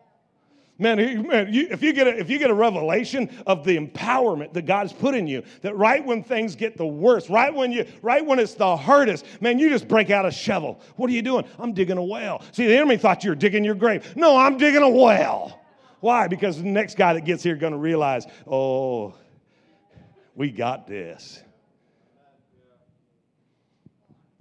Man, 0.79 0.99
if, 0.99 1.83
you 1.83 1.95
get 1.95 2.07
a, 2.07 2.19
if 2.19 2.29
you 2.29 2.39
get 2.39 2.51
a 2.51 2.55
revelation 2.55 3.31
of 3.47 3.65
the 3.65 3.79
empowerment 3.79 4.53
that 4.53 4.67
God's 4.67 4.93
put 4.93 5.15
in 5.15 5.27
you, 5.27 5.43
that 5.63 5.75
right 5.79 6.05
when 6.05 6.23
things 6.23 6.55
get 6.55 6.77
the 6.77 6.87
worst, 6.87 7.31
right 7.31 7.55
when, 7.55 7.73
you, 7.73 7.87
right 8.03 8.23
when 8.23 8.39
it's 8.39 8.53
the 8.53 8.77
hardest, 8.77 9.25
man, 9.41 9.59
you 9.59 9.71
just 9.71 9.89
break 9.89 10.11
out 10.11 10.27
a 10.27 10.31
shovel. 10.31 10.83
What 10.97 11.09
are 11.09 11.15
you 11.15 11.23
doing? 11.23 11.47
I'm 11.59 11.73
digging 11.73 11.97
a 11.97 12.05
well. 12.05 12.43
See, 12.53 12.67
the 12.67 12.77
enemy 12.77 12.99
thought 12.99 13.25
you 13.25 13.31
were 13.31 13.35
digging 13.35 13.65
your 13.65 13.77
grave. 13.77 14.15
No, 14.15 14.37
I'm 14.37 14.59
digging 14.59 14.83
a 14.83 14.91
well. 14.91 15.59
Why? 16.01 16.29
Because 16.29 16.59
the 16.59 16.69
next 16.69 16.99
guy 16.99 17.15
that 17.15 17.25
gets 17.25 17.43
here 17.43 17.57
going 17.57 17.73
to 17.73 17.79
realize, 17.79 18.27
oh, 18.47 19.15
we 20.35 20.51
got 20.51 20.87
this. 20.87 21.43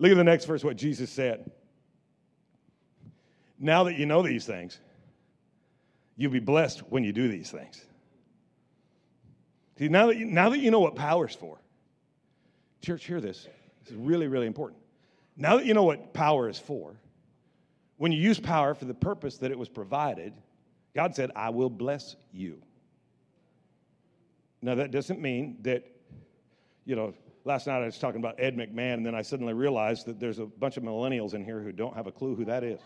Look 0.01 0.09
at 0.09 0.17
the 0.17 0.23
next 0.23 0.45
verse, 0.45 0.63
what 0.63 0.77
Jesus 0.77 1.11
said. 1.11 1.51
Now 3.59 3.83
that 3.83 3.99
you 3.99 4.07
know 4.07 4.23
these 4.23 4.47
things, 4.47 4.79
you'll 6.17 6.31
be 6.31 6.39
blessed 6.39 6.79
when 6.89 7.03
you 7.03 7.13
do 7.13 7.27
these 7.27 7.51
things. 7.51 7.85
See, 9.77 9.89
now 9.89 10.07
that 10.07 10.17
you, 10.17 10.25
now 10.25 10.49
that 10.49 10.57
you 10.57 10.71
know 10.71 10.79
what 10.79 10.95
power's 10.95 11.35
for, 11.35 11.59
church, 12.81 13.05
hear 13.05 13.21
this. 13.21 13.47
This 13.83 13.91
is 13.91 13.95
really, 13.95 14.27
really 14.27 14.47
important. 14.47 14.81
Now 15.37 15.57
that 15.57 15.67
you 15.67 15.75
know 15.75 15.83
what 15.83 16.15
power 16.15 16.49
is 16.49 16.57
for, 16.57 16.95
when 17.97 18.11
you 18.11 18.19
use 18.19 18.39
power 18.39 18.73
for 18.73 18.85
the 18.85 18.95
purpose 18.95 19.37
that 19.37 19.51
it 19.51 19.59
was 19.59 19.69
provided, 19.69 20.33
God 20.95 21.13
said, 21.13 21.29
I 21.35 21.51
will 21.51 21.69
bless 21.69 22.15
you. 22.33 22.59
Now, 24.63 24.73
that 24.73 24.89
doesn't 24.89 25.21
mean 25.21 25.57
that, 25.61 25.85
you 26.85 26.95
know, 26.95 27.13
last 27.43 27.67
night 27.67 27.82
I 27.82 27.86
was 27.86 27.97
talking 27.97 28.19
about 28.19 28.36
Ed 28.39 28.56
McMahon, 28.56 28.95
and 28.95 29.06
then 29.06 29.15
I 29.15 29.21
suddenly 29.21 29.54
realized 29.54 30.06
that 30.06 30.19
there's 30.19 30.39
a 30.39 30.45
bunch 30.45 30.77
of 30.77 30.84
millennials 30.84 31.34
in 31.34 31.43
here 31.43 31.62
who 31.62 31.71
don't 31.71 31.95
have 31.95 32.08
a 32.08 32.12
clue 32.12 32.36
who 32.36 32.45
that 32.45 32.63
is. 32.63 32.80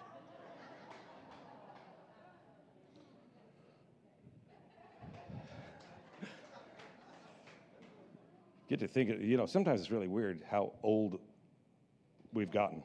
Get 8.68 8.80
to 8.80 8.88
think, 8.88 9.22
you 9.22 9.38
know, 9.38 9.46
sometimes 9.46 9.80
it's 9.80 9.92
really 9.92 10.08
weird 10.08 10.42
how 10.50 10.74
old 10.82 11.20
we've 12.34 12.52
gotten. 12.52 12.82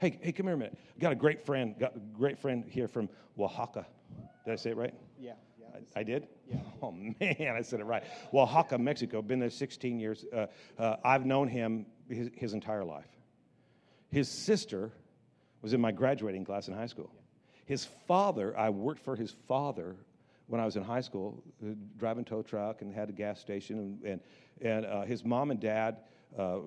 Hey, 0.00 0.18
hey, 0.20 0.32
come 0.32 0.46
here 0.46 0.54
a 0.54 0.58
minute. 0.58 0.76
Got 0.98 1.12
a 1.12 1.16
great 1.16 1.46
friend, 1.46 1.76
got 1.78 1.94
a 1.94 2.00
great 2.18 2.38
friend 2.38 2.64
here 2.68 2.88
from 2.88 3.08
Oaxaca. 3.38 3.86
Did 4.44 4.52
I 4.52 4.56
say 4.56 4.70
it 4.70 4.76
right? 4.76 4.92
Yeah. 5.18 5.34
yeah 5.58 5.66
I, 5.96 6.00
I, 6.00 6.02
did? 6.02 6.26
Yeah. 6.50 6.58
Oh, 6.82 6.92
man, 6.92 7.54
I 7.56 7.62
said 7.62 7.80
it 7.80 7.84
right. 7.84 8.02
Oaxaca, 8.34 8.76
Mexico. 8.76 9.22
Been 9.22 9.38
there 9.38 9.48
16 9.48 9.98
years. 9.98 10.26
Uh, 10.30 10.46
uh, 10.78 10.96
I've 11.02 11.24
known 11.24 11.48
him 11.48 11.86
his, 12.10 12.28
his, 12.34 12.52
entire 12.52 12.84
life. 12.84 13.08
His 14.10 14.28
sister 14.28 14.92
was 15.62 15.72
in 15.72 15.80
my 15.80 15.92
graduating 15.92 16.44
class 16.44 16.68
in 16.68 16.74
high 16.74 16.84
school. 16.84 17.10
His 17.64 17.86
father, 18.06 18.54
I 18.58 18.68
worked 18.68 19.02
for 19.02 19.16
his 19.16 19.34
father 19.48 19.96
when 20.46 20.60
I 20.60 20.66
was 20.66 20.76
in 20.76 20.82
high 20.82 21.00
school, 21.00 21.42
uh, 21.62 21.70
driving 21.96 22.26
tow 22.26 22.42
truck 22.42 22.82
and 22.82 22.94
had 22.94 23.08
a 23.08 23.12
gas 23.12 23.40
station. 23.40 23.78
And, 23.78 24.04
and, 24.04 24.20
and 24.60 24.84
uh, 24.84 25.02
his 25.02 25.24
mom 25.24 25.50
and 25.52 25.60
dad 25.60 25.96
uh, 26.38 26.58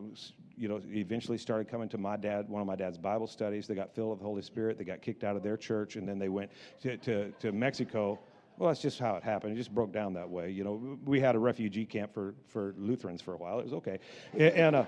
you 0.58 0.68
know, 0.68 0.82
eventually 0.88 1.38
started 1.38 1.70
coming 1.70 1.90
to 1.90 1.98
my 1.98 2.18
dad, 2.18 2.50
one 2.50 2.62
of 2.62 2.68
my 2.68 2.76
dad's 2.76 2.98
Bible 2.98 3.28
studies. 3.28 3.68
They 3.68 3.76
got 3.76 3.94
filled 3.94 4.12
with 4.12 4.20
the 4.20 4.26
Holy 4.26 4.42
Spirit. 4.42 4.78
They 4.78 4.84
got 4.84 5.02
kicked 5.02 5.24
out 5.24 5.36
of 5.36 5.44
their 5.44 5.58
church, 5.58 5.98
and 5.98 6.08
then 6.08 6.18
they 6.18 6.30
went 6.30 6.52
to, 6.82 6.98
to, 6.98 7.32
to 7.34 7.52
Mexico. 7.52 8.20
Well, 8.58 8.70
that's 8.70 8.82
just 8.82 8.98
how 8.98 9.16
it 9.16 9.24
happened. 9.24 9.54
It 9.54 9.58
just 9.58 9.74
broke 9.74 9.92
down 9.94 10.14
that 10.14 10.30
way. 10.30 10.50
You 10.50 10.64
know, 10.64 10.98
we 11.06 11.20
had 11.20 11.36
a 11.36 11.40
refugee 11.40 11.86
camp 11.86 12.14
for, 12.14 12.34
for 12.48 12.74
Lutherans 12.78 13.22
for 13.22 13.34
a 13.34 13.38
while. 13.38 13.60
It 13.60 13.66
was 13.66 13.74
okay. 13.74 14.00
And, 14.38 14.76
uh, 14.76 14.86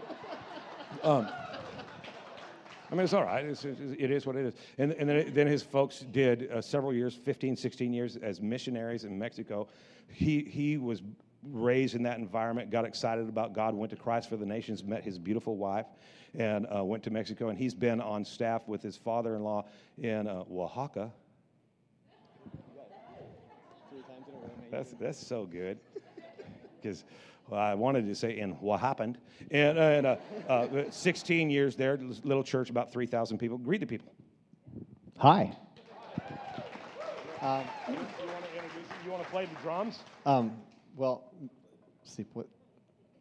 um, 1.03 1.29
I 2.91 2.95
mean, 2.95 3.03
it's 3.03 3.13
all 3.13 3.23
right. 3.23 3.45
It's, 3.45 3.65
it 3.65 4.09
is 4.09 4.25
what 4.25 4.35
it 4.35 4.47
is. 4.47 4.53
And, 4.79 4.93
and 4.93 5.07
then, 5.07 5.31
then 5.35 5.45
his 5.45 5.61
folks 5.61 5.99
did 5.99 6.49
uh, 6.51 6.61
several 6.61 6.91
years, 6.93 7.13
15, 7.13 7.55
16 7.55 7.93
years, 7.93 8.17
as 8.17 8.41
missionaries 8.41 9.03
in 9.03 9.17
Mexico. 9.19 9.67
He, 10.07 10.41
he 10.41 10.77
was 10.77 11.03
raised 11.43 11.93
in 11.93 12.01
that 12.03 12.17
environment, 12.17 12.71
got 12.71 12.85
excited 12.85 13.29
about 13.29 13.53
God, 13.53 13.75
went 13.75 13.91
to 13.91 13.95
Christ 13.95 14.29
for 14.29 14.37
the 14.37 14.45
Nations, 14.45 14.83
met 14.83 15.03
his 15.03 15.19
beautiful 15.19 15.55
wife, 15.55 15.85
and 16.33 16.65
uh, 16.75 16.83
went 16.83 17.03
to 17.03 17.11
Mexico. 17.11 17.49
And 17.49 17.57
he's 17.57 17.75
been 17.75 18.01
on 18.01 18.25
staff 18.25 18.67
with 18.67 18.81
his 18.81 18.97
father 18.97 19.35
in 19.35 19.43
law 19.43 19.65
in 19.99 20.27
uh, 20.27 20.43
Oaxaca. 20.51 21.11
That's, 24.71 24.93
that's 24.99 25.25
so 25.25 25.45
good. 25.45 25.79
Because 26.81 27.03
well, 27.49 27.59
I 27.59 27.73
wanted 27.73 28.05
to 28.07 28.15
say 28.15 28.39
in 28.39 28.51
what 28.61 28.79
happened. 28.79 29.17
And, 29.51 29.77
and 29.77 30.07
uh, 30.07 30.15
uh 30.47 30.89
16 30.89 31.49
years 31.49 31.75
there, 31.75 31.97
little 32.23 32.41
church, 32.41 32.69
about 32.69 32.93
3,000 32.93 33.37
people. 33.37 33.57
Greet 33.57 33.81
the 33.81 33.85
people. 33.85 34.13
Hi. 35.17 35.57
Um, 37.41 37.63
you, 37.87 37.95
want 37.95 38.09
to 38.17 38.55
introduce? 38.55 38.87
you 39.05 39.11
want 39.11 39.23
to 39.23 39.29
play 39.29 39.45
the 39.45 39.55
drums? 39.61 39.99
Um, 40.25 40.51
well, 40.95 41.31
see, 42.03 42.25
what, 42.33 42.47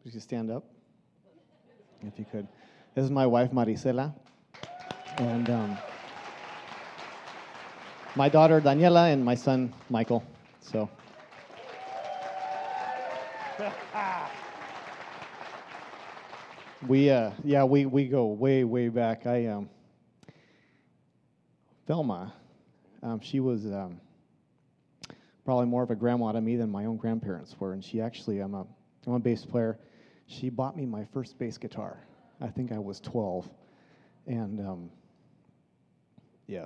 would 0.03 0.13
you 0.13 0.19
stand 0.19 0.51
up? 0.51 0.65
If 2.01 2.17
you 2.17 2.25
could. 2.31 2.47
This 2.95 3.03
is 3.03 3.11
my 3.11 3.25
wife, 3.25 3.51
Marisela. 3.51 4.13
And 5.17 5.49
um, 5.49 5.77
my 8.15 8.29
daughter, 8.29 8.61
Daniela, 8.61 9.11
and 9.11 9.23
my 9.23 9.35
son, 9.35 9.73
Michael. 9.89 10.23
So. 10.61 10.89
We, 16.87 17.09
uh, 17.09 17.31
yeah, 17.43 17.65
we, 17.65 17.85
we 17.85 18.05
go 18.05 18.27
way, 18.27 18.63
way 18.63 18.87
back. 18.87 19.27
I, 19.27 19.47
um, 19.47 19.69
Velma, 21.85 22.33
um, 23.03 23.19
she 23.19 23.41
was, 23.41 23.65
um, 23.65 23.99
probably 25.43 25.65
more 25.65 25.83
of 25.83 25.91
a 25.91 25.95
grandma 25.95 26.31
to 26.31 26.39
me 26.39 26.55
than 26.55 26.69
my 26.69 26.85
own 26.85 26.95
grandparents 26.95 27.59
were. 27.59 27.73
And 27.73 27.83
she 27.83 27.99
actually, 27.99 28.39
I'm 28.39 28.53
a, 28.53 28.65
I'm 29.05 29.13
a 29.13 29.19
bass 29.19 29.43
player. 29.43 29.77
She 30.27 30.49
bought 30.49 30.77
me 30.77 30.85
my 30.85 31.03
first 31.03 31.37
bass 31.37 31.57
guitar. 31.57 31.97
I 32.39 32.47
think 32.47 32.71
I 32.71 32.79
was 32.79 33.01
12. 33.01 33.49
And 34.27 34.59
um, 34.61 34.89
yeah, 36.47 36.65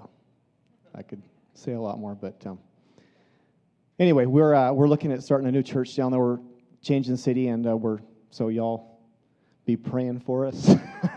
I 0.93 1.01
could 1.01 1.23
say 1.56 1.73
a 1.73 1.82
lot 1.82 1.97
more, 1.97 2.13
but 2.13 2.45
um, 2.45 2.60
anyway, 3.97 4.27
we're, 4.27 4.53
uh, 4.53 4.71
we're 4.73 4.88
looking 4.88 5.12
at 5.12 5.23
starting 5.23 5.47
a 5.47 5.51
new 5.51 5.63
church 5.63 5.95
down 5.95 6.12
there. 6.12 6.19
We're 6.19 6.39
changing 6.83 7.13
the 7.13 7.17
city, 7.17 7.47
and 7.47 7.65
uh, 7.65 7.75
we're, 7.75 7.99
so 8.29 8.49
y'all 8.49 8.99
be 9.65 9.75
praying 9.75 10.19
for 10.19 10.45
us. 10.45 10.75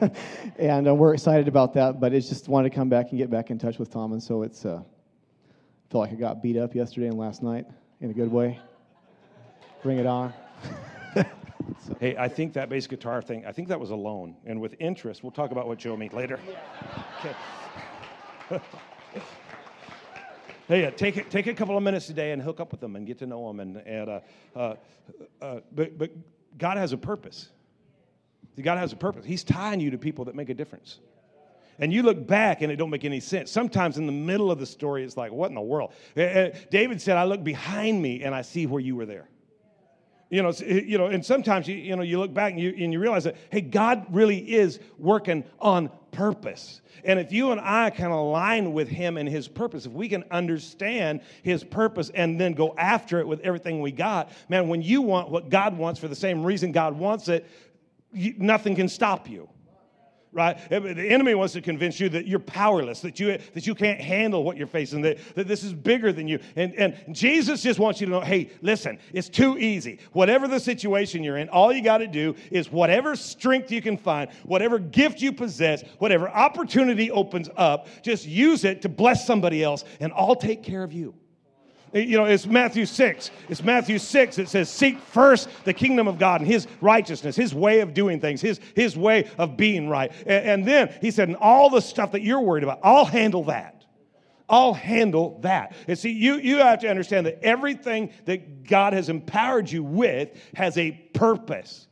and 0.59 0.88
uh, 0.88 0.94
we're 0.94 1.12
excited 1.12 1.48
about 1.48 1.74
that, 1.74 2.00
but 2.00 2.14
it's 2.14 2.29
just 2.29 2.48
wanted 2.48 2.70
to 2.70 2.74
come 2.74 2.88
back 2.88 3.11
and 3.11 3.18
get 3.18 3.29
back 3.29 3.50
in 3.50 3.59
touch 3.59 3.79
with 3.79 3.90
Tom. 3.90 4.12
And 4.12 4.22
so 4.22 4.42
it's, 4.42 4.64
uh, 4.64 4.83
feel 5.90 6.00
like 6.00 6.12
I 6.12 6.14
got 6.14 6.42
beat 6.42 6.57
up 6.57 6.74
yesterday 6.74 7.09
and 7.09 7.18
last 7.18 7.42
night 7.42 7.66
in 8.00 8.11
a 8.11 8.14
good 8.14 8.31
way. 8.31 8.59
Bring 9.83 9.98
it 9.98 10.07
on. 10.07 10.33
so. 11.14 11.24
Hey, 12.00 12.16
I 12.16 12.29
think 12.29 12.52
that 12.55 12.68
bass 12.68 12.87
guitar 12.87 13.22
thing, 13.22 13.44
I 13.46 13.52
think 13.52 13.68
that 13.68 13.81
was 13.81 13.90
a 13.90 13.96
loan. 13.96 14.37
And 14.44 14.61
with 14.61 14.74
interest, 14.79 15.22
we'll 15.22 15.33
talk 15.33 15.50
about 15.50 15.66
what 15.66 15.79
Joe 15.79 15.96
means 15.96 16.12
later. 16.12 16.38
Okay. 18.48 18.62
Hey, 20.68 20.85
uh, 20.85 20.90
take, 20.90 21.16
it, 21.16 21.31
take 21.31 21.46
a 21.46 21.55
couple 21.55 21.76
of 21.76 21.83
minutes 21.83 22.07
today 22.07 22.33
and 22.33 22.42
hook 22.42 22.61
up 22.61 22.70
with 22.70 22.81
them 22.81 22.96
and 22.96 23.07
get 23.07 23.18
to 23.18 23.26
know 23.26 23.46
them. 23.48 23.61
And, 23.61 23.76
and 23.79 24.09
uh, 24.09 24.20
uh, 24.55 24.74
uh, 25.40 25.61
but, 25.72 25.98
but 25.98 26.11
God 26.59 26.76
has 26.76 26.92
a 26.92 26.96
purpose. 26.96 27.48
God 28.61 28.79
has 28.79 28.92
a 28.92 28.96
purpose. 28.96 29.24
He's 29.24 29.44
tying 29.44 29.81
you 29.81 29.90
to 29.90 29.98
people 29.98 30.24
that 30.26 30.35
make 30.35 30.48
a 30.48 30.55
difference 30.55 30.98
and 31.79 31.92
you 31.92 32.02
look 32.02 32.26
back 32.26 32.62
and 32.62 32.72
it 32.72 32.76
don't 32.76 32.88
make 32.88 33.05
any 33.05 33.20
sense 33.20 33.50
sometimes 33.50 33.98
in 33.98 34.07
the 34.07 34.12
middle 34.12 34.50
of 34.50 34.59
the 34.59 34.64
story 34.64 35.05
it's 35.05 35.16
like 35.16 35.31
what 35.31 35.48
in 35.48 35.55
the 35.55 35.61
world 35.61 35.92
eh, 36.16 36.22
eh, 36.22 36.59
david 36.70 37.00
said 37.00 37.16
i 37.18 37.24
look 37.24 37.44
behind 37.44 38.00
me 38.00 38.22
and 38.22 38.35
i 38.35 38.40
see 38.40 38.66
where 38.66 38.81
you 38.81 38.96
were 38.96 39.05
there 39.05 39.29
you 40.29 40.42
know, 40.42 40.48
eh, 40.48 40.81
you 40.85 40.98
know, 40.98 41.07
and 41.07 41.24
sometimes 41.24 41.68
you, 41.68 41.76
you 41.76 41.94
know 41.94 42.02
you 42.02 42.18
look 42.18 42.35
back 42.35 42.52
and 42.52 42.61
you, 42.61 42.74
and 42.79 42.92
you 42.92 42.98
realize 42.98 43.24
that 43.24 43.37
hey, 43.50 43.61
God 43.61 44.07
really 44.11 44.38
is 44.38 44.81
working 44.98 45.44
on 45.61 45.90
purpose. 46.16 46.81
And 47.05 47.20
if 47.20 47.31
you 47.31 47.52
and 47.52 47.61
I 47.61 47.90
can 47.90 48.11
align 48.11 48.72
with 48.72 48.88
Him 48.88 49.18
and 49.18 49.29
His 49.29 49.48
purpose, 49.48 49.85
if 49.85 49.92
we 49.92 50.09
can 50.09 50.24
understand 50.31 51.20
His 51.42 51.62
purpose 51.62 52.11
and 52.14 52.40
then 52.40 52.55
go 52.55 52.74
after 52.76 53.20
it 53.20 53.29
with 53.29 53.40
everything 53.40 53.81
we 53.81 53.92
got, 53.92 54.31
man, 54.48 54.68
when 54.68 54.81
you 54.81 55.02
want 55.02 55.31
what 55.31 55.50
God 55.50 55.76
wants 55.76 56.00
for 56.00 56.09
the 56.09 56.16
same 56.16 56.42
reason 56.42 56.72
God 56.72 56.98
wants 56.98 57.29
it, 57.29 57.46
you, 58.12 58.35
nothing 58.38 58.74
can 58.74 58.88
stop 58.88 59.29
you 59.29 59.48
right? 60.37 60.59
The 60.68 61.09
enemy 61.09 61.35
wants 61.35 61.55
to 61.55 61.62
convince 61.62 61.99
you 61.99 62.11
that 62.11 62.27
you're 62.27 62.38
powerless, 62.38 63.01
that 63.01 63.18
you, 63.18 63.38
that 63.55 63.66
you 63.66 63.75
can't 63.75 63.99
handle 63.99 64.44
what 64.44 64.59
you're 64.59 64.66
facing, 64.66 65.01
that, 65.01 65.18
that 65.35 65.49
this 65.49 65.64
is 65.64 65.72
bigger 65.72 66.12
than 66.12 66.29
you. 66.29 66.38
And, 66.57 66.75
and 66.75 67.14
Jesus 67.14 67.62
just 67.62 67.79
wants 67.79 68.01
you 68.01 68.07
to 68.07 68.12
know 68.12 68.20
hey, 68.20 68.51
listen, 68.61 68.99
it's 69.14 69.31
too 69.31 69.57
easy. 69.59 69.99
Whatever 70.12 70.46
the 70.46 70.61
situation 70.61 71.25
you're 71.25 71.38
in, 71.38 71.49
all 71.49 71.72
you 71.72 71.83
got 71.83 71.99
to 71.99 72.07
do 72.07 72.37
is 72.51 72.70
whatever 72.70 73.16
strength 73.16 73.72
you 73.72 73.81
can 73.81 73.96
find, 73.96 74.31
whatever 74.44 74.79
gift 74.79 75.22
you 75.22 75.33
possess, 75.33 75.83
whatever 75.99 76.29
opportunity 76.29 77.11
opens 77.11 77.49
up, 77.57 77.88
just 78.03 78.27
use 78.27 78.64
it 78.64 78.83
to 78.83 78.90
bless 78.90 79.27
somebody 79.27 79.64
else, 79.64 79.85
and 80.01 80.12
I'll 80.14 80.37
take 80.37 80.62
care 80.62 80.83
of 80.83 80.92
you. 80.92 81.14
You 81.92 82.18
know, 82.18 82.25
it's 82.25 82.46
Matthew 82.46 82.85
6. 82.85 83.31
It's 83.49 83.62
Matthew 83.62 83.99
6. 83.99 84.38
It 84.38 84.49
says, 84.49 84.68
Seek 84.68 84.99
first 84.99 85.49
the 85.64 85.72
kingdom 85.72 86.09
of 86.09 86.18
God 86.18 86.40
and 86.40 86.51
his 86.51 86.66
righteousness, 86.81 87.37
his 87.37 87.55
way 87.55 87.81
of 87.81 87.94
doing 87.94 88.20
things, 88.20 88.40
his, 88.40 88.61
his 88.75 88.96
way 88.96 89.31
of 89.38 89.57
being 89.57 89.88
right. 89.88 90.12
And, 90.27 90.46
and 90.46 90.64
then 90.64 90.94
he 91.01 91.11
said, 91.11 91.29
And 91.29 91.37
all 91.37 91.70
the 91.70 91.81
stuff 91.81 92.12
that 92.12 92.22
you're 92.22 92.40
worried 92.40 92.64
about, 92.64 92.81
I'll 92.83 93.05
handle 93.05 93.44
that. 93.44 93.85
I'll 94.49 94.75
handle 94.75 95.38
that. 95.40 95.75
And 95.88 95.99
see, 95.99 96.12
you, 96.12 96.37
you 96.37 96.59
have 96.59 96.81
to 96.81 96.88
understand 96.88 97.27
that 97.27 97.42
everything 97.42 98.11
that 98.27 98.64
God 98.64 98.92
has 98.92 99.09
empowered 99.09 99.70
you 99.70 99.83
with 99.83 100.31
has 100.55 100.79
a 100.79 100.92
purpose. 100.92 101.88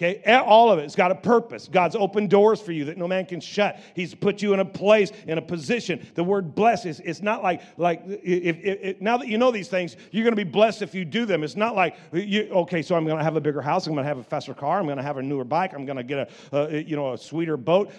Okay, 0.00 0.22
all 0.32 0.70
of 0.70 0.78
it. 0.78 0.84
It's 0.84 0.94
got 0.94 1.10
a 1.10 1.16
purpose. 1.16 1.66
God's 1.66 1.96
opened 1.96 2.30
doors 2.30 2.60
for 2.60 2.70
you 2.70 2.84
that 2.84 2.96
no 2.96 3.08
man 3.08 3.26
can 3.26 3.40
shut. 3.40 3.80
He's 3.94 4.14
put 4.14 4.40
you 4.40 4.54
in 4.54 4.60
a 4.60 4.64
place, 4.64 5.10
in 5.26 5.38
a 5.38 5.42
position. 5.42 6.06
The 6.14 6.22
word 6.22 6.54
bless 6.54 6.86
is 6.86 7.00
it's 7.04 7.20
not 7.20 7.42
like 7.42 7.62
like 7.76 8.02
if, 8.06 8.58
if, 8.58 8.78
if 8.80 9.00
now 9.00 9.16
that 9.16 9.26
you 9.26 9.38
know 9.38 9.50
these 9.50 9.66
things, 9.66 9.96
you're 10.12 10.22
going 10.22 10.36
to 10.36 10.44
be 10.44 10.48
blessed 10.48 10.82
if 10.82 10.94
you 10.94 11.04
do 11.04 11.26
them. 11.26 11.42
It's 11.42 11.56
not 11.56 11.74
like 11.74 11.96
you, 12.12 12.48
okay, 12.48 12.80
so 12.80 12.94
I'm 12.94 13.06
going 13.06 13.18
to 13.18 13.24
have 13.24 13.34
a 13.34 13.40
bigger 13.40 13.60
house. 13.60 13.88
I'm 13.88 13.94
going 13.94 14.04
to 14.04 14.08
have 14.08 14.18
a 14.18 14.22
faster 14.22 14.54
car. 14.54 14.78
I'm 14.78 14.84
going 14.84 14.98
to 14.98 15.02
have 15.02 15.16
a 15.16 15.22
newer 15.22 15.42
bike. 15.42 15.74
I'm 15.74 15.84
going 15.84 15.96
to 15.96 16.04
get 16.04 16.30
a, 16.52 16.56
a 16.56 16.80
you 16.80 16.94
know 16.94 17.14
a 17.14 17.18
sweeter 17.18 17.56
boat. 17.56 17.90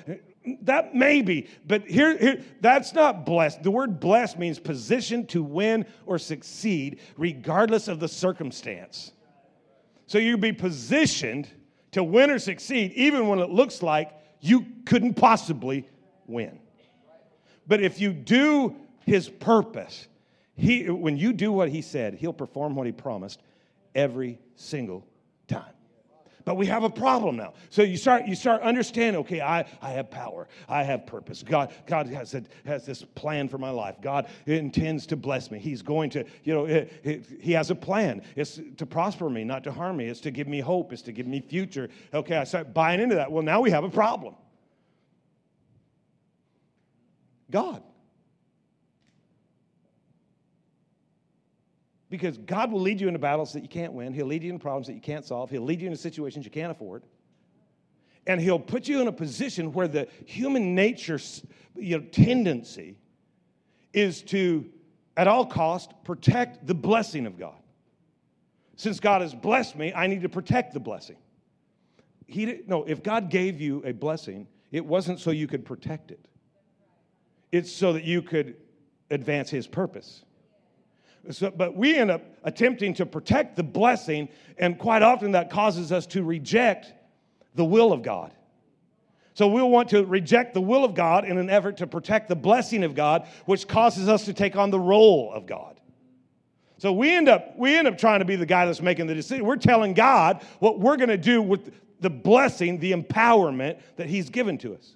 That 0.62 0.96
may 0.96 1.22
be, 1.22 1.50
but 1.68 1.86
here, 1.86 2.18
here 2.18 2.42
that's 2.62 2.94
not 2.94 3.26
blessed. 3.26 3.62
The 3.62 3.72
word 3.72 4.00
blessed 4.00 4.40
means 4.40 4.58
position 4.58 5.28
to 5.28 5.44
win 5.44 5.86
or 6.06 6.18
succeed, 6.18 7.02
regardless 7.18 7.90
of 7.90 8.00
the 8.00 8.08
circumstance. 8.08 9.12
So 10.08 10.18
you 10.18 10.38
be 10.38 10.54
positioned 10.54 11.50
to 11.92 12.04
win 12.04 12.30
or 12.30 12.40
succeed, 12.40 12.94
even 12.94 13.28
when 13.28 13.40
it 13.40 13.50
looks 13.50 13.82
like 13.82 14.12
you 14.42 14.66
couldn't 14.86 15.16
possibly 15.16 15.88
win. 16.28 16.60
But 17.68 17.82
if 17.82 18.00
you 18.00 18.14
do 18.14 18.76
his 19.06 19.30
purpose, 19.30 20.08
he, 20.56 20.90
when 20.90 21.18
you 21.18 21.34
do 21.34 21.52
what 21.52 21.70
he 21.70 21.82
said, 21.82 22.16
he'll 22.16 22.34
perform 22.34 22.76
what 22.76 22.86
he 22.86 22.92
promised 22.92 23.42
every 23.96 24.40
single 24.56 25.06
time. 25.48 25.74
But 26.46 26.56
we 26.56 26.66
have 26.68 26.84
a 26.84 26.90
problem 26.90 27.36
now. 27.36 27.54
So 27.70 27.82
you 27.82 27.98
start, 27.98 28.26
you 28.26 28.36
start 28.36 28.62
understanding, 28.62 29.20
okay, 29.22 29.42
I, 29.42 29.66
I 29.82 29.92
have 29.92 30.10
power. 30.10 30.48
I 30.68 30.84
have 30.84 31.06
purpose. 31.06 31.44
God, 31.44 31.72
God 31.86 32.08
has, 32.08 32.34
a, 32.34 32.44
has 32.66 32.86
this 32.86 33.04
plan 33.04 33.50
for 33.50 33.58
my 33.58 33.70
life. 33.70 33.96
God 34.02 34.28
intends 34.46 35.06
to 35.08 35.16
bless 35.16 35.52
me. 35.52 35.60
He's 35.60 35.82
going 35.82 36.10
to, 36.12 36.26
you 36.44 36.54
know, 36.54 36.66
he, 36.66 37.22
he 37.40 37.52
has 37.54 37.72
a 37.72 37.76
plan. 37.76 38.22
It's 38.36 38.60
to 38.78 38.86
prosper 38.86 39.30
me, 39.30 39.44
not 39.44 39.64
to 39.66 39.72
harm 39.72 39.98
me. 39.98 40.06
It's 40.06 40.22
to 40.22 40.32
give 40.32 40.48
me 40.48 40.60
hope. 40.60 40.94
It's 40.94 41.02
to 41.04 41.12
give 41.12 41.28
me 41.28 41.42
future. 41.42 41.90
Okay, 42.14 42.38
I 42.38 42.46
start 42.46 42.74
buying 42.74 43.00
into 43.02 43.16
that. 43.16 43.32
Well, 43.32 43.44
now 43.44 43.62
we 43.62 43.72
have 43.72 43.84
a 43.84 43.90
problem. 43.90 44.36
God. 47.52 47.84
Because 52.10 52.38
God 52.38 52.72
will 52.72 52.82
lead 52.82 53.00
you 53.00 53.08
into 53.08 53.20
battles 53.20 53.54
that 53.54 53.62
you 53.62 53.70
can't 53.70 53.94
win. 53.94 54.14
He'll 54.14 54.26
lead 54.26 54.44
you 54.44 54.50
into 54.50 54.62
problems 54.62 54.88
that 54.88 54.94
you 54.94 55.02
can't 55.02 55.26
solve. 55.26 55.50
He'll 55.50 55.62
lead 55.62 55.80
you 55.80 55.88
into 55.88 56.00
situations 56.00 56.46
you 56.46 56.52
can't 56.52 56.72
afford. 56.72 57.04
And 58.26 58.42
He'll 58.42 58.60
put 58.60 58.88
you 58.88 59.02
in 59.02 59.08
a 59.08 59.12
position 59.12 59.72
where 59.74 59.88
the 59.88 60.08
human 60.26 60.76
nature 60.76 61.20
you 61.76 62.00
know, 62.00 62.06
tendency 62.06 62.98
is 63.94 64.22
to, 64.24 64.66
at 65.18 65.28
all 65.28 65.46
cost, 65.46 65.94
protect 66.04 66.66
the 66.66 66.76
blessing 66.76 67.26
of 67.26 67.38
God. 67.38 67.56
Since 68.76 69.00
God 69.00 69.22
has 69.22 69.34
blessed 69.34 69.76
me, 69.76 69.94
I 69.94 70.08
need 70.08 70.22
to 70.22 70.30
protect 70.30 70.74
the 70.74 70.80
blessing. 70.80 71.18
He 72.28 72.46
didn't, 72.46 72.68
no, 72.68 72.84
if 72.86 73.04
God 73.04 73.30
gave 73.30 73.60
you 73.60 73.82
a 73.84 73.92
blessing, 73.92 74.48
it 74.72 74.86
wasn't 74.86 75.20
so 75.20 75.32
you 75.32 75.48
could 75.48 75.66
protect 75.66 76.12
it. 76.12 76.26
It's 77.52 77.72
so 77.72 77.94
that 77.94 78.04
you 78.04 78.22
could 78.22 78.56
advance 79.10 79.50
His 79.50 79.68
purpose. 79.68 80.24
So, 81.32 81.52
but 81.52 81.76
we 81.76 81.96
end 81.96 82.12
up 82.12 82.24
attempting 82.44 82.94
to 82.96 83.06
protect 83.06 83.56
the 83.56 83.64
blessing, 83.64 84.30
and 84.58 84.78
quite 84.78 85.02
often 85.02 85.32
that 85.34 85.50
causes 85.50 85.92
us 85.92 86.06
to 86.08 86.24
reject 86.24 86.94
the 87.56 87.66
will 87.66 87.92
of 87.92 88.02
God. 88.02 88.32
So 89.34 89.48
we'll 89.48 89.70
want 89.70 89.90
to 89.90 90.06
reject 90.06 90.54
the 90.54 90.62
will 90.62 90.84
of 90.84 90.96
God 90.96 91.26
in 91.26 91.38
an 91.38 91.50
effort 91.50 91.78
to 91.78 91.88
protect 91.88 92.28
the 92.28 92.36
blessing 92.36 92.84
of 92.84 92.96
God, 92.96 93.28
which 93.46 93.68
causes 93.68 94.10
us 94.10 94.26
to 94.26 94.34
take 94.34 94.56
on 94.56 94.70
the 94.70 94.80
role 94.80 95.32
of 95.34 95.46
God. 95.46 95.80
So 96.78 96.94
we 96.94 97.14
end 97.14 97.30
up 97.30 97.58
we 97.58 97.76
end 97.76 97.88
up 97.88 97.98
trying 97.98 98.20
to 98.20 98.26
be 98.26 98.36
the 98.36 98.46
guy 98.46 98.66
that's 98.66 98.82
making 98.82 99.08
the 99.08 99.16
decision. 99.16 99.46
We're 99.46 99.58
telling 99.58 99.94
God 99.94 100.44
what 100.60 100.80
we're 100.80 100.98
going 100.98 101.10
to 101.10 101.18
do 101.18 101.42
with 101.42 101.74
the 102.00 102.10
blessing, 102.10 102.80
the 102.80 102.94
empowerment 102.94 103.80
that 103.98 104.08
He's 104.08 104.30
given 104.30 104.58
to 104.60 104.74
us. 104.76 104.96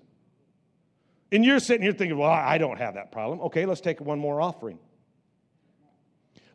And 1.31 1.43
you're 1.43 1.59
sitting 1.59 1.81
here 1.81 1.93
thinking, 1.93 2.17
well, 2.17 2.29
I 2.29 2.57
don't 2.57 2.77
have 2.77 2.93
that 2.93 3.11
problem. 3.11 3.41
Okay, 3.41 3.65
let's 3.65 3.81
take 3.81 3.99
one 3.99 4.19
more 4.19 4.39
offering. 4.39 4.79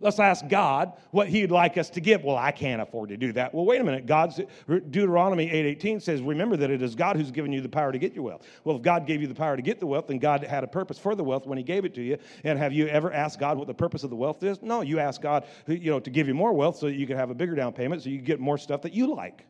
Let's 0.00 0.20
ask 0.20 0.46
God 0.48 0.92
what 1.10 1.28
He'd 1.28 1.50
like 1.50 1.76
us 1.76 1.90
to 1.90 2.00
give. 2.00 2.22
Well, 2.22 2.36
I 2.36 2.52
can't 2.52 2.80
afford 2.80 3.08
to 3.08 3.16
do 3.16 3.32
that. 3.32 3.52
Well, 3.52 3.64
wait 3.64 3.80
a 3.80 3.84
minute. 3.84 4.06
God's 4.06 4.40
Deuteronomy 4.68 5.50
8:18 5.50 6.00
says, 6.00 6.22
"Remember 6.22 6.56
that 6.56 6.70
it 6.70 6.82
is 6.82 6.94
God 6.94 7.16
who's 7.16 7.30
given 7.30 7.52
you 7.52 7.60
the 7.60 7.68
power 7.68 7.90
to 7.90 7.98
get 7.98 8.14
your 8.14 8.24
wealth." 8.24 8.46
Well, 8.64 8.76
if 8.76 8.82
God 8.82 9.06
gave 9.06 9.20
you 9.20 9.26
the 9.26 9.34
power 9.34 9.56
to 9.56 9.62
get 9.62 9.80
the 9.80 9.86
wealth, 9.86 10.06
then 10.06 10.18
God 10.18 10.44
had 10.44 10.64
a 10.64 10.68
purpose 10.68 10.98
for 10.98 11.14
the 11.14 11.24
wealth 11.24 11.46
when 11.46 11.58
He 11.58 11.64
gave 11.64 11.84
it 11.84 11.94
to 11.94 12.02
you. 12.02 12.18
And 12.44 12.58
have 12.58 12.72
you 12.72 12.86
ever 12.88 13.12
asked 13.12 13.40
God 13.40 13.58
what 13.58 13.66
the 13.66 13.74
purpose 13.74 14.04
of 14.04 14.10
the 14.10 14.16
wealth 14.16 14.42
is? 14.42 14.62
No, 14.62 14.82
you 14.82 14.98
ask 14.98 15.20
God, 15.20 15.44
you 15.66 15.90
know, 15.90 16.00
to 16.00 16.10
give 16.10 16.28
you 16.28 16.34
more 16.34 16.52
wealth 16.52 16.76
so 16.76 16.86
that 16.86 16.94
you 16.94 17.06
can 17.06 17.16
have 17.16 17.30
a 17.30 17.34
bigger 17.34 17.54
down 17.54 17.72
payment, 17.72 18.02
so 18.02 18.10
you 18.10 18.18
can 18.18 18.24
get 18.24 18.40
more 18.40 18.58
stuff 18.58 18.82
that 18.82 18.92
you 18.92 19.12
like. 19.14 19.44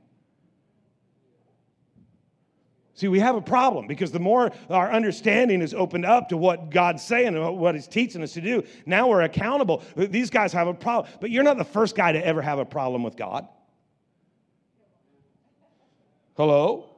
See, 2.99 3.07
we 3.07 3.21
have 3.21 3.37
a 3.37 3.41
problem 3.41 3.87
because 3.87 4.11
the 4.11 4.19
more 4.19 4.51
our 4.69 4.91
understanding 4.91 5.63
is 5.63 5.73
opened 5.73 6.05
up 6.05 6.31
to 6.31 6.37
what 6.37 6.69
God's 6.69 7.01
saying 7.01 7.29
and 7.37 7.57
what 7.57 7.77
He's 7.77 7.87
teaching 7.87 8.25
us 8.25 8.33
to 8.33 8.41
do, 8.41 8.65
now 8.87 9.07
we're 9.07 9.21
accountable. 9.21 9.85
These 9.95 10.31
guys 10.31 10.53
have 10.53 10.67
a 10.67 10.75
problem, 10.75 11.13
but 11.21 11.31
you're 11.31 11.45
not 11.45 11.59
the 11.59 11.65
first 11.65 11.95
guy 11.95 12.11
to 12.11 12.27
ever 12.27 12.43
have 12.43 12.59
a 12.59 12.65
problem 12.65 13.05
with 13.05 13.15
God. 13.15 13.47
Hello? 16.37 16.91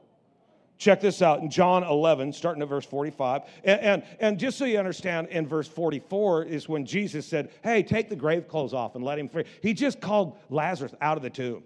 Check 0.78 1.02
this 1.02 1.20
out 1.20 1.40
in 1.40 1.50
John 1.50 1.84
11, 1.84 2.32
starting 2.32 2.62
at 2.62 2.68
verse 2.70 2.86
45. 2.86 3.42
And, 3.64 3.80
and, 3.82 4.02
and, 4.20 4.38
just 4.38 4.56
so 4.56 4.64
you 4.64 4.78
understand, 4.78 5.28
in 5.28 5.46
verse 5.46 5.68
44 5.68 6.44
is 6.44 6.66
when 6.66 6.86
Jesus 6.86 7.26
said, 7.26 7.50
Hey, 7.62 7.82
take 7.82 8.08
the 8.08 8.16
grave 8.16 8.48
clothes 8.48 8.72
off 8.72 8.94
and 8.94 9.04
let 9.04 9.18
him 9.18 9.28
free. 9.28 9.44
He 9.60 9.74
just 9.74 10.00
called 10.00 10.38
Lazarus 10.48 10.94
out 11.02 11.18
of 11.18 11.22
the 11.22 11.28
tomb. 11.28 11.62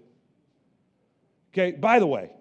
Okay, 1.53 1.71
by 1.71 1.99
the 1.99 2.07
way, 2.07 2.31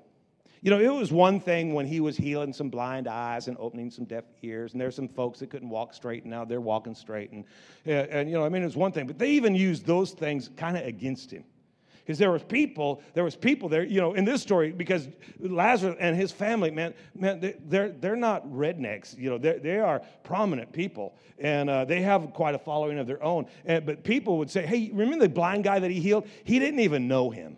you 0.64 0.70
know, 0.70 0.80
it 0.80 0.88
was 0.88 1.12
one 1.12 1.40
thing 1.40 1.74
when 1.74 1.84
he 1.84 2.00
was 2.00 2.16
healing 2.16 2.54
some 2.54 2.70
blind 2.70 3.06
eyes 3.06 3.48
and 3.48 3.56
opening 3.60 3.90
some 3.90 4.06
deaf 4.06 4.24
ears, 4.42 4.72
and 4.72 4.80
there's 4.80 4.96
some 4.96 5.08
folks 5.08 5.40
that 5.40 5.50
couldn't 5.50 5.68
walk 5.68 5.92
straight, 5.92 6.22
and 6.22 6.30
now 6.30 6.46
they're 6.46 6.58
walking 6.58 6.94
straight. 6.94 7.30
And, 7.32 7.44
and 7.84 8.30
you 8.30 8.34
know, 8.34 8.46
I 8.46 8.48
mean, 8.48 8.62
it 8.62 8.64
was 8.64 8.74
one 8.74 8.90
thing, 8.90 9.06
but 9.06 9.18
they 9.18 9.28
even 9.32 9.54
used 9.54 9.84
those 9.84 10.12
things 10.12 10.48
kind 10.56 10.78
of 10.78 10.86
against 10.86 11.30
him 11.30 11.44
because 11.98 12.18
there 12.18 12.30
was 12.30 12.42
people 12.42 13.02
there 13.14 13.24
was 13.24 13.34
people 13.34 13.68
there 13.68 13.82
you 13.82 13.98
know 13.98 14.12
in 14.12 14.26
this 14.26 14.42
story 14.42 14.72
because 14.72 15.08
lazarus 15.40 15.96
and 15.98 16.14
his 16.14 16.30
family 16.30 16.70
man 16.70 16.92
man 17.14 17.54
they're 17.66 17.90
they're 17.92 18.14
not 18.14 18.46
rednecks 18.46 19.16
you 19.16 19.30
know 19.30 19.38
they 19.38 19.78
are 19.78 20.02
prominent 20.22 20.70
people 20.70 21.16
and 21.38 21.70
uh, 21.70 21.82
they 21.86 22.02
have 22.02 22.30
quite 22.34 22.54
a 22.54 22.58
following 22.58 22.98
of 22.98 23.06
their 23.06 23.22
own 23.22 23.46
and, 23.64 23.86
but 23.86 24.04
people 24.04 24.36
would 24.36 24.50
say 24.50 24.66
hey 24.66 24.90
remember 24.92 25.24
the 25.24 25.30
blind 25.30 25.64
guy 25.64 25.78
that 25.78 25.90
he 25.90 25.98
healed 25.98 26.26
he 26.44 26.58
didn't 26.58 26.80
even 26.80 27.08
know 27.08 27.30
him 27.30 27.56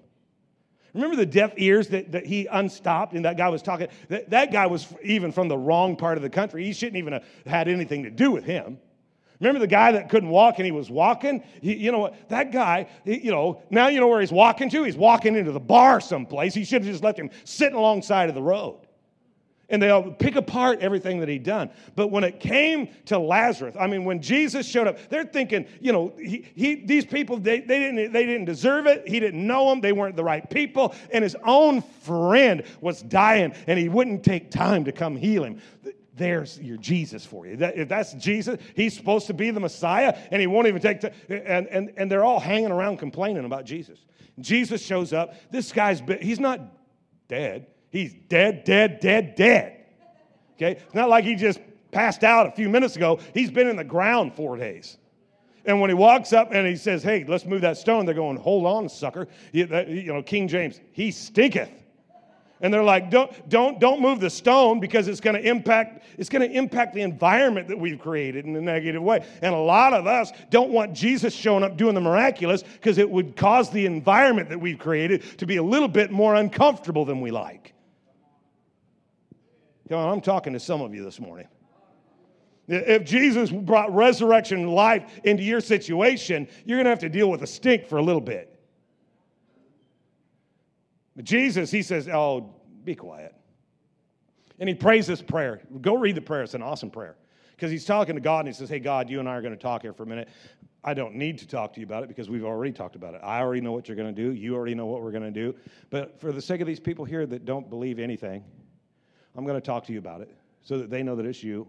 Remember 0.97 1.15
the 1.17 1.27
deaf 1.27 1.53
ears 1.59 1.89
that, 1.89 2.13
that 2.13 2.25
he 2.25 2.47
unstopped 2.47 3.13
and 3.13 3.25
that 3.27 3.37
guy 3.37 3.51
was 3.51 3.63
talking? 3.63 3.89
That, 4.09 4.31
that 4.31 4.51
guy 4.51 4.67
was 4.67 4.93
even 5.05 5.31
from 5.31 5.49
the 5.49 5.57
wrong 5.57 5.95
part 5.95 6.17
of 6.17 6.23
the 6.23 6.31
country. 6.31 6.65
He 6.65 6.73
shouldn't 6.73 6.97
even 6.97 7.13
have 7.13 7.25
had 7.45 7.69
anything 7.69 8.03
to 8.05 8.11
do 8.11 8.31
with 8.31 8.45
him. 8.45 8.79
Remember 9.39 9.61
the 9.61 9.67
guy 9.67 9.93
that 9.93 10.09
couldn't 10.09 10.31
walk 10.31 10.55
and 10.59 10.65
he 10.65 10.73
was 10.73 10.91
walking? 10.91 11.45
He, 11.61 11.77
you 11.77 11.93
know 11.93 11.99
what? 11.99 12.31
That 12.31 12.51
guy, 12.51 12.89
he, 13.05 13.19
you 13.19 13.31
know, 13.31 13.61
now 13.69 13.89
you 13.89 14.01
know 14.01 14.09
where 14.09 14.21
he's 14.21 14.33
walking 14.33 14.71
to? 14.71 14.85
He's 14.85 14.97
walking 14.97 15.37
into 15.37 15.53
the 15.53 15.61
bar 15.61 16.01
someplace. 16.01 16.55
He 16.55 16.65
should 16.65 16.83
have 16.83 16.91
just 16.91 17.05
left 17.05 17.19
him 17.19 17.29
sitting 17.45 17.77
alongside 17.77 18.31
of 18.31 18.35
the 18.35 18.43
road 18.43 18.86
and 19.69 19.83
they'll 19.83 20.13
pick 20.13 20.37
apart 20.37 20.81
everything 20.81 21.21
that 21.21 21.29
he'd 21.29 21.43
done. 21.43 21.71
But 21.95 22.09
when 22.09 22.25
it 22.25 22.39
came 22.41 22.89
to 23.07 23.19
Lazarus, 23.19 23.75
I 23.79 23.87
mean, 23.87 24.05
when 24.05 24.23
Jesus 24.23 24.67
showed 24.67 24.87
up, 24.87 24.99
they're 25.09 25.25
thinking, 25.25 25.67
you 25.81 25.93
know, 25.93 26.13
he, 26.19 26.47
he, 26.55 26.87
these 26.87 27.05
people, 27.05 27.39
they, 27.39 27.61
they, 27.61 27.79
didn't, 27.79 28.13
they 28.13 28.27
didn't 28.27 28.45
deserve 28.45 28.87
it. 28.87 29.09
He 29.09 29.19
didn't 29.19 29.45
know 29.45 29.71
them. 29.71 29.81
They 29.81 29.93
weren't 29.93 30.17
the 30.17 30.25
right 30.25 30.49
people. 30.49 30.95
And 31.13 31.25
his 31.25 31.37
own 31.45 31.83
friend 31.83 32.63
was 32.81 33.03
dying, 33.03 33.55
and 33.67 33.79
he 33.79 33.89
wouldn't 33.89 34.25
take 34.25 34.51
time 34.51 34.85
to 34.85 34.93
come 34.93 35.17
heal 35.17 35.45
him. 35.45 35.61
There's 36.15 36.59
your 36.61 36.79
Jesus 36.79 37.27
for 37.27 37.47
you. 37.47 37.57
That, 37.57 37.77
if 37.77 37.89
that's 37.89 38.15
Jesus, 38.15 38.59
he's 38.75 38.97
supposed 38.97 39.27
to 39.27 39.35
be 39.35 39.51
the 39.51 39.61
Messiah, 39.61 40.17
and 40.31 40.41
he 40.41 40.47
won't 40.47 40.67
even 40.69 40.81
take 40.81 41.01
time. 41.01 41.13
And, 41.29 41.67
and, 41.67 41.93
and 41.97 42.11
they're 42.11 42.25
all 42.25 42.41
hanging 42.41 42.71
around 42.71 42.99
complaining 42.99 43.45
about 43.45 43.65
Jesus. 43.65 43.99
Jesus 44.39 44.81
shows 44.81 45.13
up. 45.13 45.35
This 45.51 45.73
guy's, 45.73 46.03
he's 46.21 46.41
not 46.41 46.61
dead 47.29 47.67
He's 47.97 48.13
dead, 48.29 48.65
dead, 48.65 49.01
dead, 49.01 49.37
dead. 49.37 49.87
Okay? 50.57 50.73
It's 50.73 50.95
not 50.95 51.09
like 51.09 51.25
he 51.25 51.35
just 51.35 51.61
passed 51.93 52.25
out 52.25 52.47
a 52.47 52.51
few 52.51 52.69
minutes 52.69 52.95
ago. 52.95 53.19
He's 53.33 53.51
been 53.51 53.69
in 53.69 53.77
the 53.77 53.85
ground 53.85 54.35
four 54.35 54.59
days. 54.59 54.99
And 55.65 55.81
when 55.81 55.89
he 55.89 55.95
walks 55.95 56.35
up 56.35 56.53
and 56.53 56.67
he 56.67 56.77
says, 56.77 57.03
Hey, 57.03 57.25
let's 57.27 57.47
move 57.47 57.63
that 57.63 57.79
stone, 57.79 58.05
they're 58.05 58.15
going, 58.15 58.37
Hold 58.37 58.67
on, 58.67 58.91
sucker. 58.91 59.29
You, 59.51 59.67
know, 59.67 60.23
King 60.23 60.47
James, 60.47 60.79
he 60.93 61.11
stinketh. 61.11 61.71
And 62.61 62.73
they're 62.73 62.83
like, 62.83 63.11
don't, 63.11 63.49
don't, 63.49 63.81
don't 63.81 64.01
move 64.01 64.21
the 64.21 64.31
stone 64.31 64.79
because 64.79 65.09
it's 65.09 65.21
going 65.21 65.37
to 65.37 65.47
impact, 65.47 66.05
it's 66.19 66.29
going 66.29 66.47
to 66.47 66.55
impact 66.55 66.95
the 66.95 67.03
environment 67.03 67.69
that 67.69 67.79
we've 67.79 67.99
created 67.99 68.45
in 68.45 68.57
a 68.57 68.61
negative 68.61 69.03
way. 69.03 69.27
And 69.41 69.55
a 69.55 69.59
lot 69.59 69.93
of 69.93 70.07
us 70.07 70.33
don't 70.51 70.71
want 70.71 70.95
Jesus 70.95 71.35
showing 71.35 71.63
up 71.65 71.77
doing 71.77 71.95
the 71.95 72.01
miraculous 72.01 72.63
because 72.63 72.97
it 72.97 73.09
would 73.09 73.37
cause 73.37 73.71
the 73.71 73.85
environment 73.85 74.51
that 74.51 74.59
we've 74.59 74.79
created 74.79 75.23
to 75.39 75.47
be 75.47 75.57
a 75.57 75.63
little 75.63 75.89
bit 75.89 76.11
more 76.11 76.35
uncomfortable 76.35 77.07
than 77.07 77.21
we 77.23 77.31
like. 77.31 77.75
Come 79.89 79.99
on, 79.99 80.13
I'm 80.13 80.21
talking 80.21 80.53
to 80.53 80.61
some 80.61 80.81
of 80.81 80.95
you 80.95 81.05
this 81.05 81.21
morning. 81.21 81.47
If 82.69 83.05
Jesus 83.05 83.51
brought 83.51 83.95
resurrection 83.95 84.67
life 84.67 85.21
into 85.23 85.45
your 85.45 85.61
situation, 85.61 86.49
you're 86.65 86.77
going 86.77 86.87
to 86.87 86.91
have 86.91 86.99
to 87.01 87.09
deal 87.09 87.31
with 87.31 87.43
a 87.43 87.47
stink 87.47 87.87
for 87.87 87.99
a 87.99 88.03
little 88.03 88.21
bit. 88.21 88.53
But 91.15 91.25
Jesus, 91.25 91.71
he 91.71 91.83
says, 91.83 92.09
Oh, 92.09 92.55
be 92.85 92.97
quiet. 92.97 93.35
And 94.59 94.69
he 94.69 94.75
prays 94.75 95.07
this 95.07 95.23
prayer. 95.23 95.61
Go 95.81 95.97
read 95.97 96.17
the 96.17 96.21
prayer. 96.21 96.43
It's 96.43 96.55
an 96.55 96.63
awesome 96.63 96.91
prayer. 96.91 97.17
Because 97.53 97.71
he's 97.71 97.85
talking 97.85 98.17
to 98.17 98.21
God 98.21 98.41
and 98.41 98.49
he 98.49 98.55
says, 98.55 98.69
Hey, 98.69 98.81
God, 98.81 99.09
you 99.09 99.21
and 99.21 99.29
I 99.29 99.37
are 99.37 99.43
going 99.43 99.55
to 99.55 99.61
talk 99.61 99.83
here 99.83 99.93
for 99.93 100.03
a 100.03 100.07
minute. 100.07 100.29
I 100.83 100.95
don't 100.95 101.15
need 101.15 101.39
to 101.39 101.49
talk 101.49 101.73
to 101.75 101.81
you 101.81 101.87
about 101.87 102.03
it 102.03 102.09
because 102.09 102.29
we've 102.29 102.45
already 102.45 102.73
talked 102.73 102.97
about 102.97 103.15
it. 103.15 103.21
I 103.23 103.41
already 103.41 103.61
know 103.61 103.73
what 103.73 103.89
you're 103.89 103.97
going 103.97 104.15
to 104.15 104.23
do. 104.23 104.33
You 104.33 104.55
already 104.55 104.75
know 104.75 104.87
what 104.87 105.03
we're 105.03 105.11
going 105.13 105.25
to 105.25 105.31
do. 105.31 105.55
But 105.91 106.21
for 106.21 106.33
the 106.33 106.43
sake 106.43 106.61
of 106.61 106.67
these 106.67 106.81
people 106.81 107.05
here 107.05 107.27
that 107.27 107.45
don't 107.45 107.69
believe 107.71 107.99
anything, 107.99 108.45
I'm 109.37 109.45
going 109.45 109.61
to 109.61 109.65
talk 109.65 109.85
to 109.87 109.93
you 109.93 109.99
about 109.99 110.21
it 110.21 110.35
so 110.63 110.79
that 110.79 110.91
they 110.91 111.03
know 111.03 111.17
that 111.17 111.27
it's 111.27 111.43
you. 111.43 111.69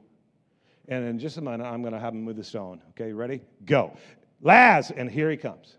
And 0.87 1.03
in 1.05 1.19
just 1.19 1.37
a 1.37 1.41
minute, 1.41 1.65
I'm 1.65 1.81
going 1.81 1.93
to 1.93 1.99
have 1.99 2.13
him 2.13 2.23
move 2.23 2.37
the 2.37 2.43
stone. 2.43 2.81
Okay, 2.91 3.11
ready? 3.11 3.41
Go. 3.65 3.95
Laz, 4.41 4.91
and 4.91 5.11
here 5.11 5.29
he 5.29 5.37
comes. 5.37 5.77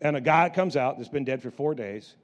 And 0.00 0.16
a 0.16 0.20
guy 0.20 0.48
comes 0.48 0.76
out 0.76 0.98
that's 0.98 1.08
been 1.08 1.24
dead 1.24 1.42
for 1.42 1.50
four 1.50 1.74
days 1.74 2.14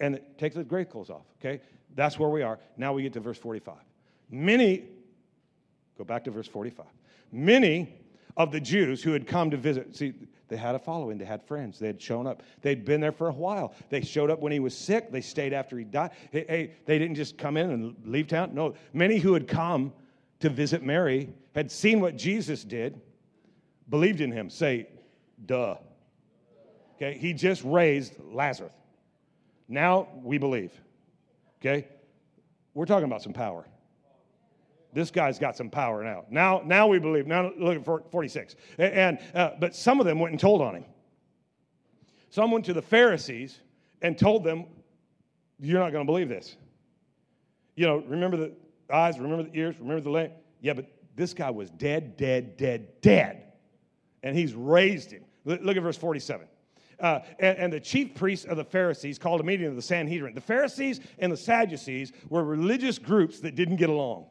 and 0.00 0.20
takes 0.36 0.56
the 0.56 0.64
grave 0.64 0.88
clothes 0.88 1.10
off. 1.10 1.26
Okay, 1.40 1.60
That's 1.94 2.18
where 2.18 2.28
we 2.28 2.42
are. 2.42 2.58
Now 2.76 2.92
we 2.92 3.02
get 3.02 3.12
to 3.12 3.20
verse 3.20 3.38
45. 3.38 3.74
Many, 4.30 4.84
go 5.96 6.04
back 6.04 6.24
to 6.24 6.30
verse 6.30 6.48
45. 6.48 6.86
Many 7.30 7.92
of 8.38 8.52
the 8.52 8.60
Jews 8.60 9.02
who 9.02 9.12
had 9.12 9.26
come 9.26 9.50
to 9.50 9.56
visit, 9.56 9.94
see, 9.94 10.14
they 10.46 10.56
had 10.56 10.74
a 10.74 10.78
following, 10.78 11.18
they 11.18 11.24
had 11.24 11.42
friends, 11.42 11.78
they 11.78 11.88
had 11.88 12.00
shown 12.00 12.26
up. 12.26 12.42
They'd 12.62 12.84
been 12.84 13.00
there 13.00 13.12
for 13.12 13.28
a 13.28 13.32
while. 13.32 13.74
They 13.90 14.00
showed 14.00 14.30
up 14.30 14.40
when 14.40 14.52
he 14.52 14.60
was 14.60 14.74
sick, 14.74 15.10
they 15.10 15.20
stayed 15.20 15.52
after 15.52 15.76
he 15.76 15.84
died. 15.84 16.12
Hey, 16.30 16.46
hey, 16.48 16.70
they 16.86 16.98
didn't 16.98 17.16
just 17.16 17.36
come 17.36 17.56
in 17.56 17.70
and 17.70 17.96
leave 18.04 18.28
town. 18.28 18.54
No, 18.54 18.74
many 18.94 19.18
who 19.18 19.34
had 19.34 19.48
come 19.48 19.92
to 20.40 20.48
visit 20.48 20.82
Mary 20.82 21.34
had 21.54 21.70
seen 21.70 22.00
what 22.00 22.16
Jesus 22.16 22.62
did, 22.62 23.00
believed 23.90 24.20
in 24.20 24.30
him. 24.30 24.48
Say, 24.48 24.88
duh. 25.44 25.76
Okay, 26.94 27.18
he 27.18 27.32
just 27.32 27.62
raised 27.64 28.14
Lazarus. 28.20 28.72
Now 29.68 30.08
we 30.22 30.38
believe. 30.38 30.72
Okay? 31.60 31.88
We're 32.72 32.86
talking 32.86 33.04
about 33.04 33.22
some 33.22 33.32
power. 33.32 33.66
This 34.92 35.10
guy's 35.10 35.38
got 35.38 35.56
some 35.56 35.70
power 35.70 36.02
now. 36.02 36.24
Now, 36.30 36.62
now 36.64 36.86
we 36.86 36.98
believe. 36.98 37.26
Now 37.26 37.52
look 37.58 37.76
at 37.76 38.10
46. 38.10 38.56
And 38.78 39.18
uh, 39.34 39.50
but 39.60 39.74
some 39.74 40.00
of 40.00 40.06
them 40.06 40.18
went 40.18 40.32
and 40.32 40.40
told 40.40 40.62
on 40.62 40.76
him. 40.76 40.84
Some 42.30 42.50
went 42.50 42.64
to 42.66 42.72
the 42.72 42.82
Pharisees 42.82 43.58
and 44.02 44.18
told 44.18 44.44
them, 44.44 44.64
"You're 45.58 45.80
not 45.80 45.92
going 45.92 46.06
to 46.06 46.10
believe 46.10 46.28
this." 46.28 46.56
You 47.76 47.86
know, 47.86 47.98
remember 47.98 48.36
the 48.36 48.52
eyes, 48.90 49.18
remember 49.18 49.44
the 49.44 49.56
ears, 49.58 49.78
remember 49.78 50.00
the 50.00 50.10
leg. 50.10 50.30
Yeah, 50.60 50.72
but 50.72 50.86
this 51.14 51.34
guy 51.34 51.50
was 51.50 51.70
dead, 51.70 52.16
dead, 52.16 52.56
dead, 52.56 53.00
dead, 53.00 53.52
and 54.22 54.36
he's 54.36 54.54
raised 54.54 55.10
him. 55.10 55.24
Look 55.44 55.76
at 55.76 55.82
verse 55.82 55.96
47. 55.96 56.46
Uh, 57.00 57.20
and, 57.38 57.58
and, 57.58 57.72
the 57.72 57.78
chief 57.78 58.12
priests 58.14 58.44
of 58.44 58.56
the 58.56 58.64
Pharisees 58.64 59.20
called 59.20 59.40
a 59.40 59.44
meeting 59.44 59.68
of 59.68 59.76
the 59.76 59.82
Sanhedrin. 59.82 60.34
The 60.34 60.40
Pharisees 60.40 60.98
and 61.20 61.30
the 61.30 61.36
Sadducees 61.36 62.12
were 62.28 62.42
religious 62.42 62.98
groups 62.98 63.38
that 63.40 63.54
didn't 63.54 63.76
get 63.76 63.88
along. 63.88 64.26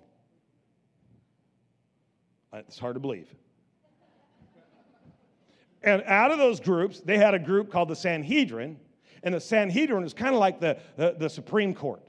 It's 2.60 2.80
hard 2.80 2.96
to 2.96 3.00
believe. 3.00 3.28
And 5.84 6.04
out 6.06 6.32
of 6.32 6.38
those 6.38 6.60
groups, 6.60 7.00
they 7.00 7.17
had 7.17 7.34
a 7.34 7.39
group 7.39 7.72
called 7.72 7.89
the 7.89 7.96
Sanhedrin. 7.96 8.78
And 9.24 9.34
the 9.34 9.39
Sanhedrin 9.39 10.04
is 10.04 10.13
kind 10.13 10.34
of 10.34 10.39
like 10.39 10.60
the, 10.60 10.78
the, 10.96 11.15
the 11.17 11.30
Supreme 11.30 11.74
Court 11.74 12.02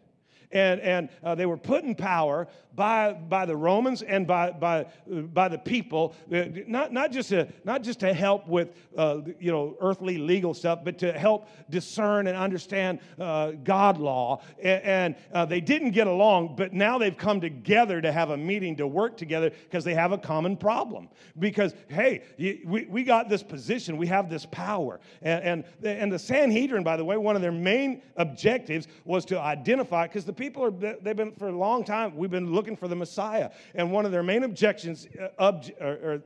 and, 0.53 0.81
and 0.81 1.09
uh, 1.23 1.35
they 1.35 1.47
were 1.47 1.57
put 1.57 1.85
in 1.85 1.95
power 1.95 2.49
by, 2.79 3.13
by 3.13 3.45
the 3.45 3.57
Romans 3.57 4.03
and 4.03 4.25
by, 4.27 4.53
by, 4.53 4.87
by 5.35 5.49
the 5.49 5.59
people, 5.59 6.15
uh, 6.33 6.45
not, 6.69 6.93
not, 6.93 7.11
just 7.11 7.31
to, 7.31 7.49
not 7.65 7.83
just 7.83 7.99
to 8.01 8.15
help 8.15 8.47
with 8.47 8.73
uh, 8.97 9.21
you 9.41 9.51
know, 9.51 9.77
earthly 9.81 10.17
legal 10.17 10.55
stuff, 10.55 10.79
but 10.85 10.97
to 10.99 11.13
help 11.13 11.49
discern 11.69 12.29
and 12.29 12.39
understand 12.39 13.01
uh, 13.19 13.51
God 13.65 13.99
law. 13.99 14.41
And, 14.63 14.83
and 14.85 15.17
uh, 15.35 15.45
they 15.45 15.61
didn't 15.61 15.91
get 15.91 16.07
along, 16.07 16.55
but 16.57 16.73
now 16.73 16.99
they've 16.99 17.17
come 17.17 17.41
together 17.41 18.01
to 18.01 18.13
have 18.13 18.31
a 18.31 18.37
meeting 18.37 18.77
to 18.77 18.87
work 18.87 19.17
together 19.17 19.51
because 19.51 19.83
they 19.83 19.95
have 19.95 20.13
a 20.13 20.19
common 20.19 20.57
problem. 20.57 21.09
Because, 21.39 21.75
hey, 21.89 22.23
we, 22.39 22.87
we 22.89 23.03
got 23.03 23.29
this 23.29 23.43
position, 23.43 23.97
we 23.97 24.07
have 24.07 24.31
this 24.31 24.47
power. 24.47 25.01
And, 25.21 25.65
and, 25.83 25.87
and 26.01 26.13
the 26.13 26.19
Sanhedrin, 26.19 26.85
by 26.85 26.97
the 26.97 27.05
way, 27.05 27.17
one 27.17 27.35
of 27.35 27.43
their 27.43 27.51
main 27.51 28.03
objectives 28.17 28.87
was 29.05 29.25
to 29.25 29.41
identify, 29.41 30.07
because 30.07 30.25
the 30.25 30.33
people 30.33 30.65
are, 30.65 30.71
they've 30.71 31.17
been 31.17 31.33
for 31.33 31.49
a 31.49 31.59
long 31.59 31.83
time, 31.83 32.17
we've 32.17 32.31
been 32.31 32.53
looking 32.53 32.68
for 32.77 32.89
the 32.89 32.97
Messiah. 32.97 33.51
And 33.75 33.93
one 33.93 34.07
of 34.07 34.13
their 34.13 34.23
main 34.23 34.43
objections, 34.43 35.07
uh, 35.39 35.53
or, 35.81 35.87
or 35.87 36.23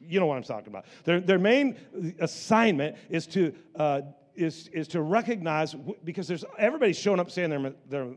you 0.00 0.20
know 0.20 0.26
what 0.26 0.36
I'm 0.36 0.42
talking 0.42 0.68
about. 0.68 0.86
Their, 1.04 1.20
their 1.20 1.38
main 1.38 1.76
assignment 2.18 2.96
is 3.08 3.26
to, 3.28 3.54
uh, 3.76 4.02
is, 4.34 4.68
is 4.68 4.88
to 4.88 5.02
recognize, 5.02 5.74
because 6.04 6.28
there's 6.28 6.44
everybody's 6.58 6.98
showing 6.98 7.20
up 7.20 7.30
saying 7.30 7.50
they're, 7.50 7.72
they're, 7.88 8.08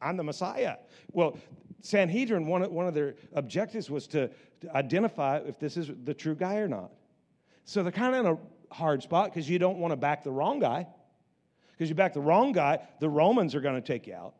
I'm 0.00 0.16
the 0.16 0.24
Messiah. 0.24 0.76
Well, 1.12 1.38
Sanhedrin, 1.80 2.46
one 2.46 2.62
of, 2.62 2.70
one 2.70 2.86
of 2.86 2.94
their 2.94 3.14
objectives 3.34 3.90
was 3.90 4.06
to, 4.08 4.30
to 4.60 4.76
identify 4.76 5.38
if 5.38 5.58
this 5.58 5.76
is 5.76 5.90
the 6.04 6.14
true 6.14 6.34
guy 6.34 6.56
or 6.56 6.68
not. 6.68 6.90
So 7.64 7.82
they're 7.82 7.92
kind 7.92 8.14
of 8.14 8.26
in 8.26 8.32
a 8.32 8.74
hard 8.74 9.02
spot 9.02 9.32
because 9.32 9.48
you 9.48 9.58
don't 9.58 9.78
want 9.78 9.92
to 9.92 9.96
back 9.96 10.24
the 10.24 10.30
wrong 10.30 10.58
guy. 10.58 10.86
Because 11.72 11.90
you 11.90 11.94
back 11.94 12.14
the 12.14 12.20
wrong 12.20 12.52
guy, 12.52 12.80
the 13.00 13.08
Romans 13.08 13.54
are 13.54 13.60
going 13.60 13.74
to 13.74 13.86
take 13.86 14.06
you 14.06 14.14
out. 14.14 14.34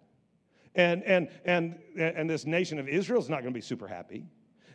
And, 0.77 1.03
and, 1.03 1.29
and, 1.45 1.81
and 1.97 2.31
this 2.31 2.47
nation 2.47 2.79
of 2.79 2.87
Israel 2.89 3.21
is 3.21 3.29
not 3.29 3.41
going 3.41 3.53
to 3.53 3.59
be 3.59 3.63
super 3.63 3.89
happy. 3.89 4.27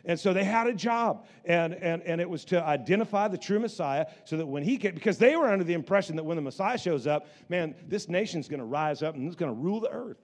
And 0.04 0.18
so 0.18 0.32
they 0.32 0.42
had 0.42 0.66
a 0.66 0.74
job, 0.74 1.26
and, 1.44 1.74
and, 1.74 2.02
and 2.02 2.20
it 2.20 2.28
was 2.28 2.44
to 2.46 2.62
identify 2.62 3.28
the 3.28 3.38
true 3.38 3.60
Messiah 3.60 4.06
so 4.24 4.36
that 4.36 4.46
when 4.46 4.64
he 4.64 4.76
came, 4.76 4.94
because 4.94 5.16
they 5.16 5.36
were 5.36 5.46
under 5.46 5.64
the 5.64 5.74
impression 5.74 6.16
that 6.16 6.24
when 6.24 6.34
the 6.34 6.42
Messiah 6.42 6.76
shows 6.76 7.06
up, 7.06 7.28
man, 7.48 7.76
this 7.86 8.08
nation's 8.08 8.48
going 8.48 8.58
to 8.58 8.66
rise 8.66 9.02
up 9.02 9.14
and 9.14 9.26
it's 9.26 9.36
going 9.36 9.54
to 9.54 9.60
rule 9.60 9.78
the 9.78 9.90
earth. 9.90 10.18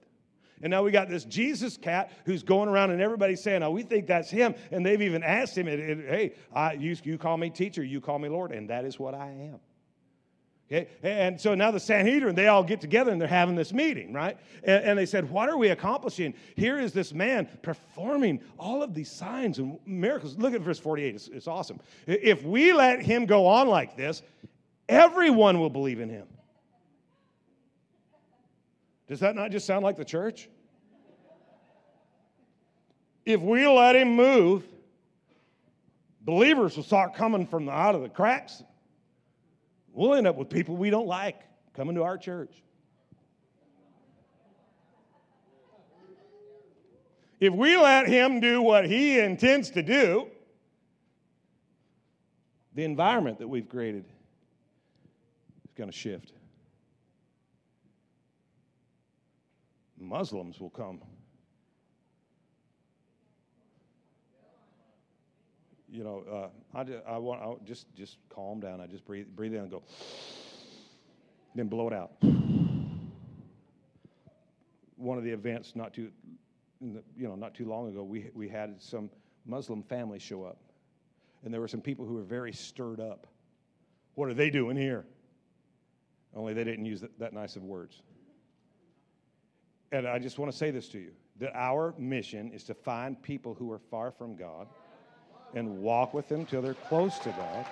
And 0.61 0.71
now 0.71 0.83
we 0.83 0.91
got 0.91 1.07
this 1.07 1.23
Jesus 1.23 1.77
cat 1.77 2.11
who's 2.25 2.43
going 2.43 2.67
around 2.67 2.91
and 2.91 3.01
everybody's 3.01 3.41
saying, 3.41 3.63
oh, 3.63 3.71
we 3.71 3.83
think 3.83 4.07
that's 4.07 4.29
him. 4.29 4.53
And 4.71 4.85
they've 4.85 5.01
even 5.01 5.23
asked 5.23 5.57
him, 5.57 5.67
hey, 5.67 6.33
I, 6.53 6.73
you, 6.73 6.97
you 7.03 7.17
call 7.17 7.37
me 7.37 7.49
teacher, 7.49 7.81
you 7.81 8.01
call 8.01 8.19
me 8.19 8.27
Lord, 8.27 8.51
and 8.51 8.69
that 8.69 8.83
is 8.83 8.99
what 8.99 9.13
I 9.13 9.27
am. 9.27 9.59
Okay? 10.71 10.87
And 11.01 11.39
so 11.39 11.55
now 11.55 11.71
the 11.71 11.79
Sanhedrin, 11.79 12.35
they 12.35 12.47
all 12.47 12.63
get 12.63 12.79
together 12.79 13.11
and 13.11 13.19
they're 13.19 13.27
having 13.27 13.55
this 13.55 13.73
meeting, 13.73 14.13
right? 14.13 14.37
And, 14.63 14.83
and, 14.83 14.99
they 14.99 15.07
said, 15.07 15.29
What 15.29 15.49
are 15.49 15.57
we 15.57 15.69
accomplishing? 15.69 16.35
Here 16.55 16.79
is 16.79 16.93
this 16.93 17.11
man 17.11 17.47
performing 17.63 18.39
all 18.59 18.83
of 18.83 18.93
these 18.93 19.11
signs 19.11 19.57
and 19.57 19.79
miracles. 19.85 20.37
Look 20.37 20.53
at 20.53 20.61
verse 20.61 20.77
48, 20.77 21.15
it's, 21.15 21.27
it's 21.29 21.47
awesome. 21.47 21.79
If 22.05 22.43
we 22.43 22.71
let 22.71 23.01
him 23.01 23.25
go 23.25 23.47
on 23.47 23.67
like 23.67 23.97
this, 23.97 24.21
everyone 24.87 25.59
will 25.59 25.71
believe 25.71 25.99
in 25.99 26.09
him. 26.09 26.27
Does 29.07 29.21
that 29.21 29.35
not 29.35 29.49
just 29.49 29.65
sound 29.65 29.83
like 29.83 29.97
the 29.97 30.05
church? 30.05 30.49
If 33.25 33.41
we 33.41 33.67
let 33.67 33.95
him 33.95 34.15
move, 34.15 34.63
believers 36.21 36.75
will 36.75 36.83
start 36.83 37.15
coming 37.15 37.47
from 37.47 37.65
the, 37.65 37.71
out 37.71 37.95
of 37.95 38.01
the 38.01 38.09
cracks 38.09 38.63
We'll 39.93 40.13
end 40.13 40.27
up 40.27 40.35
with 40.35 40.49
people 40.49 40.75
we 40.75 40.89
don't 40.89 41.07
like 41.07 41.41
coming 41.73 41.95
to 41.95 42.03
our 42.03 42.17
church. 42.17 42.63
If 47.39 47.53
we 47.53 47.77
let 47.77 48.07
him 48.07 48.41
do 48.41 48.61
what 48.61 48.85
he 48.85 49.19
intends 49.19 49.71
to 49.71 49.81
do, 49.81 50.27
the 52.75 52.83
environment 52.83 53.39
that 53.39 53.47
we've 53.47 53.67
created 53.67 54.05
is 55.65 55.73
going 55.75 55.89
to 55.89 55.95
shift. 55.95 56.33
Muslims 59.97 60.59
will 60.59 60.69
come 60.69 60.99
you 65.91 66.03
know, 66.03 66.23
uh, 66.31 66.77
I, 66.77 66.83
just, 66.83 67.03
I 67.07 67.17
want 67.17 67.41
I 67.41 67.53
just 67.65 67.93
just 67.95 68.17
calm 68.29 68.59
down. 68.59 68.81
I 68.81 68.87
just 68.87 69.05
breathe 69.05 69.27
breathe 69.35 69.53
in 69.53 69.61
and 69.61 69.71
go, 69.71 69.83
then 71.55 71.67
blow 71.67 71.87
it 71.87 71.93
out. 71.93 72.11
One 74.95 75.17
of 75.17 75.23
the 75.23 75.31
events 75.31 75.75
not 75.75 75.93
too, 75.93 76.11
you 76.81 77.03
know, 77.27 77.35
not 77.35 77.55
too 77.55 77.65
long 77.65 77.89
ago, 77.89 78.03
we 78.03 78.29
we 78.33 78.47
had 78.47 78.81
some 78.81 79.09
Muslim 79.45 79.83
families 79.83 80.21
show 80.21 80.43
up, 80.43 80.57
and 81.43 81.53
there 81.53 81.61
were 81.61 81.67
some 81.67 81.81
people 81.81 82.05
who 82.05 82.15
were 82.15 82.23
very 82.23 82.53
stirred 82.53 82.99
up. 82.99 83.27
What 84.15 84.29
are 84.29 84.33
they 84.33 84.49
doing 84.49 84.75
here? 84.75 85.05
Only 86.35 86.53
they 86.53 86.63
didn't 86.63 86.85
use 86.85 87.01
that, 87.01 87.17
that 87.19 87.33
nice 87.33 87.55
of 87.55 87.63
words. 87.63 88.01
And 89.91 90.07
I 90.07 90.19
just 90.19 90.37
want 90.37 90.51
to 90.51 90.57
say 90.57 90.69
this 90.69 90.87
to 90.89 90.99
you 90.99 91.11
that 91.39 91.55
our 91.55 91.95
mission 91.97 92.51
is 92.51 92.63
to 92.65 92.73
find 92.73 93.19
people 93.21 93.55
who 93.55 93.71
are 93.71 93.79
far 93.79 94.11
from 94.11 94.35
God 94.35 94.67
and 95.53 95.81
walk 95.81 96.13
with 96.13 96.27
them 96.27 96.45
till 96.45 96.61
they're 96.61 96.73
close 96.73 97.17
to 97.19 97.29
God. 97.29 97.65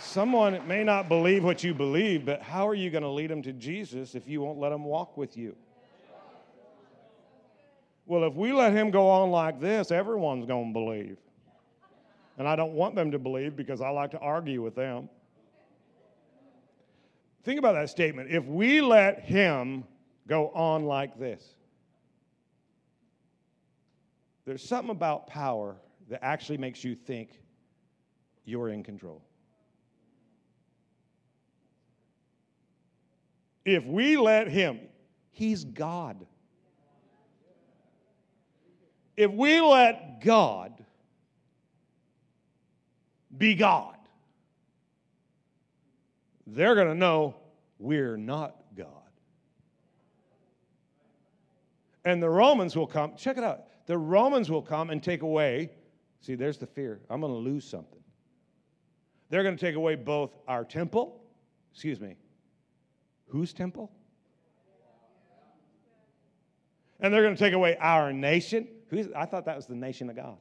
Someone 0.00 0.66
may 0.66 0.82
not 0.82 1.08
believe 1.08 1.44
what 1.44 1.62
you 1.62 1.72
believe, 1.72 2.26
but 2.26 2.42
how 2.42 2.66
are 2.66 2.74
you 2.74 2.90
going 2.90 3.04
to 3.04 3.08
lead 3.08 3.30
them 3.30 3.42
to 3.42 3.52
Jesus 3.52 4.14
if 4.14 4.26
you 4.26 4.40
won't 4.40 4.58
let 4.58 4.70
them 4.70 4.84
walk 4.84 5.16
with 5.16 5.36
you? 5.36 5.54
Well, 8.06 8.24
if 8.24 8.34
we 8.34 8.52
let 8.52 8.72
him 8.72 8.90
go 8.90 9.08
on 9.08 9.30
like 9.30 9.60
this, 9.60 9.92
everyone's 9.92 10.46
going 10.46 10.70
to 10.70 10.72
believe. 10.72 11.16
And 12.38 12.48
I 12.48 12.56
don't 12.56 12.72
want 12.72 12.96
them 12.96 13.12
to 13.12 13.20
believe 13.20 13.54
because 13.54 13.80
I 13.80 13.90
like 13.90 14.10
to 14.10 14.18
argue 14.18 14.62
with 14.62 14.74
them. 14.74 15.08
Think 17.44 17.60
about 17.60 17.74
that 17.74 17.88
statement. 17.88 18.30
If 18.32 18.44
we 18.46 18.80
let 18.80 19.20
him 19.20 19.84
go 20.26 20.48
on 20.48 20.86
like 20.86 21.18
this, 21.20 21.54
there's 24.50 24.64
something 24.64 24.90
about 24.90 25.28
power 25.28 25.76
that 26.08 26.24
actually 26.24 26.58
makes 26.58 26.82
you 26.82 26.96
think 26.96 27.40
you're 28.44 28.68
in 28.68 28.82
control. 28.82 29.22
If 33.64 33.84
we 33.84 34.16
let 34.16 34.48
him, 34.48 34.80
he's 35.30 35.62
God. 35.62 36.26
If 39.16 39.30
we 39.30 39.60
let 39.60 40.20
God 40.24 40.84
be 43.38 43.54
God, 43.54 43.98
they're 46.44 46.74
going 46.74 46.88
to 46.88 46.96
know 46.96 47.36
we're 47.78 48.16
not 48.16 48.56
God. 48.76 48.88
And 52.04 52.20
the 52.20 52.28
Romans 52.28 52.74
will 52.74 52.88
come, 52.88 53.14
check 53.16 53.38
it 53.38 53.44
out. 53.44 53.69
The 53.90 53.98
Romans 53.98 54.48
will 54.48 54.62
come 54.62 54.90
and 54.90 55.02
take 55.02 55.22
away, 55.22 55.72
see, 56.20 56.36
there's 56.36 56.58
the 56.58 56.66
fear. 56.68 57.00
I'm 57.10 57.20
going 57.20 57.32
to 57.32 57.38
lose 57.40 57.64
something. 57.64 57.98
They're 59.30 59.42
going 59.42 59.56
to 59.56 59.60
take 59.60 59.74
away 59.74 59.96
both 59.96 60.30
our 60.46 60.64
temple, 60.64 61.20
excuse 61.72 61.98
me, 61.98 62.14
whose 63.26 63.52
temple? 63.52 63.90
And 67.00 67.12
they're 67.12 67.24
going 67.24 67.34
to 67.34 67.38
take 67.40 67.52
away 67.52 67.76
our 67.80 68.12
nation. 68.12 68.68
Who's, 68.90 69.08
I 69.16 69.24
thought 69.24 69.46
that 69.46 69.56
was 69.56 69.66
the 69.66 69.74
nation 69.74 70.08
of 70.08 70.14
God. 70.14 70.38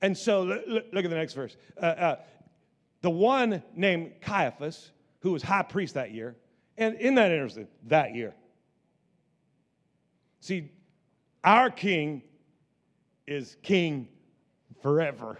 And 0.00 0.16
so 0.16 0.44
look, 0.44 0.86
at 0.94 1.10
the 1.10 1.10
next 1.10 1.34
verse. 1.34 1.58
Uh, 1.76 1.84
uh, 1.84 2.16
the 3.02 3.10
one 3.10 3.62
named 3.74 4.12
Caiaphas, 4.22 4.92
who 5.20 5.32
was 5.32 5.42
high 5.42 5.64
priest 5.64 5.92
that 5.92 6.12
year, 6.12 6.36
and 6.78 6.94
in 6.94 7.16
that 7.16 7.30
interesting? 7.32 7.68
That 7.88 8.14
year. 8.14 8.34
See, 10.46 10.70
our 11.42 11.70
king 11.70 12.22
is 13.26 13.56
king 13.64 14.06
forever. 14.80 15.38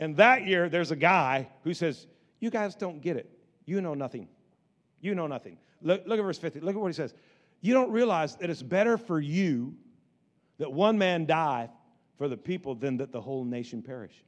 And 0.00 0.16
that 0.16 0.46
year, 0.46 0.70
there's 0.70 0.92
a 0.92 0.96
guy 0.96 1.48
who 1.62 1.74
says, 1.74 2.06
You 2.40 2.48
guys 2.48 2.74
don't 2.74 3.02
get 3.02 3.18
it. 3.18 3.30
You 3.66 3.82
know 3.82 3.92
nothing. 3.92 4.28
You 5.02 5.14
know 5.14 5.26
nothing. 5.26 5.58
Look, 5.82 6.04
look 6.06 6.18
at 6.18 6.22
verse 6.22 6.38
50. 6.38 6.60
Look 6.60 6.74
at 6.74 6.80
what 6.80 6.86
he 6.86 6.94
says. 6.94 7.12
You 7.60 7.74
don't 7.74 7.90
realize 7.90 8.36
that 8.36 8.48
it's 8.48 8.62
better 8.62 8.96
for 8.96 9.20
you 9.20 9.74
that 10.56 10.72
one 10.72 10.96
man 10.96 11.26
die 11.26 11.68
for 12.16 12.28
the 12.28 12.36
people 12.38 12.74
than 12.74 12.96
that 12.96 13.12
the 13.12 13.20
whole 13.20 13.44
nation 13.44 13.82
perish. 13.82 14.24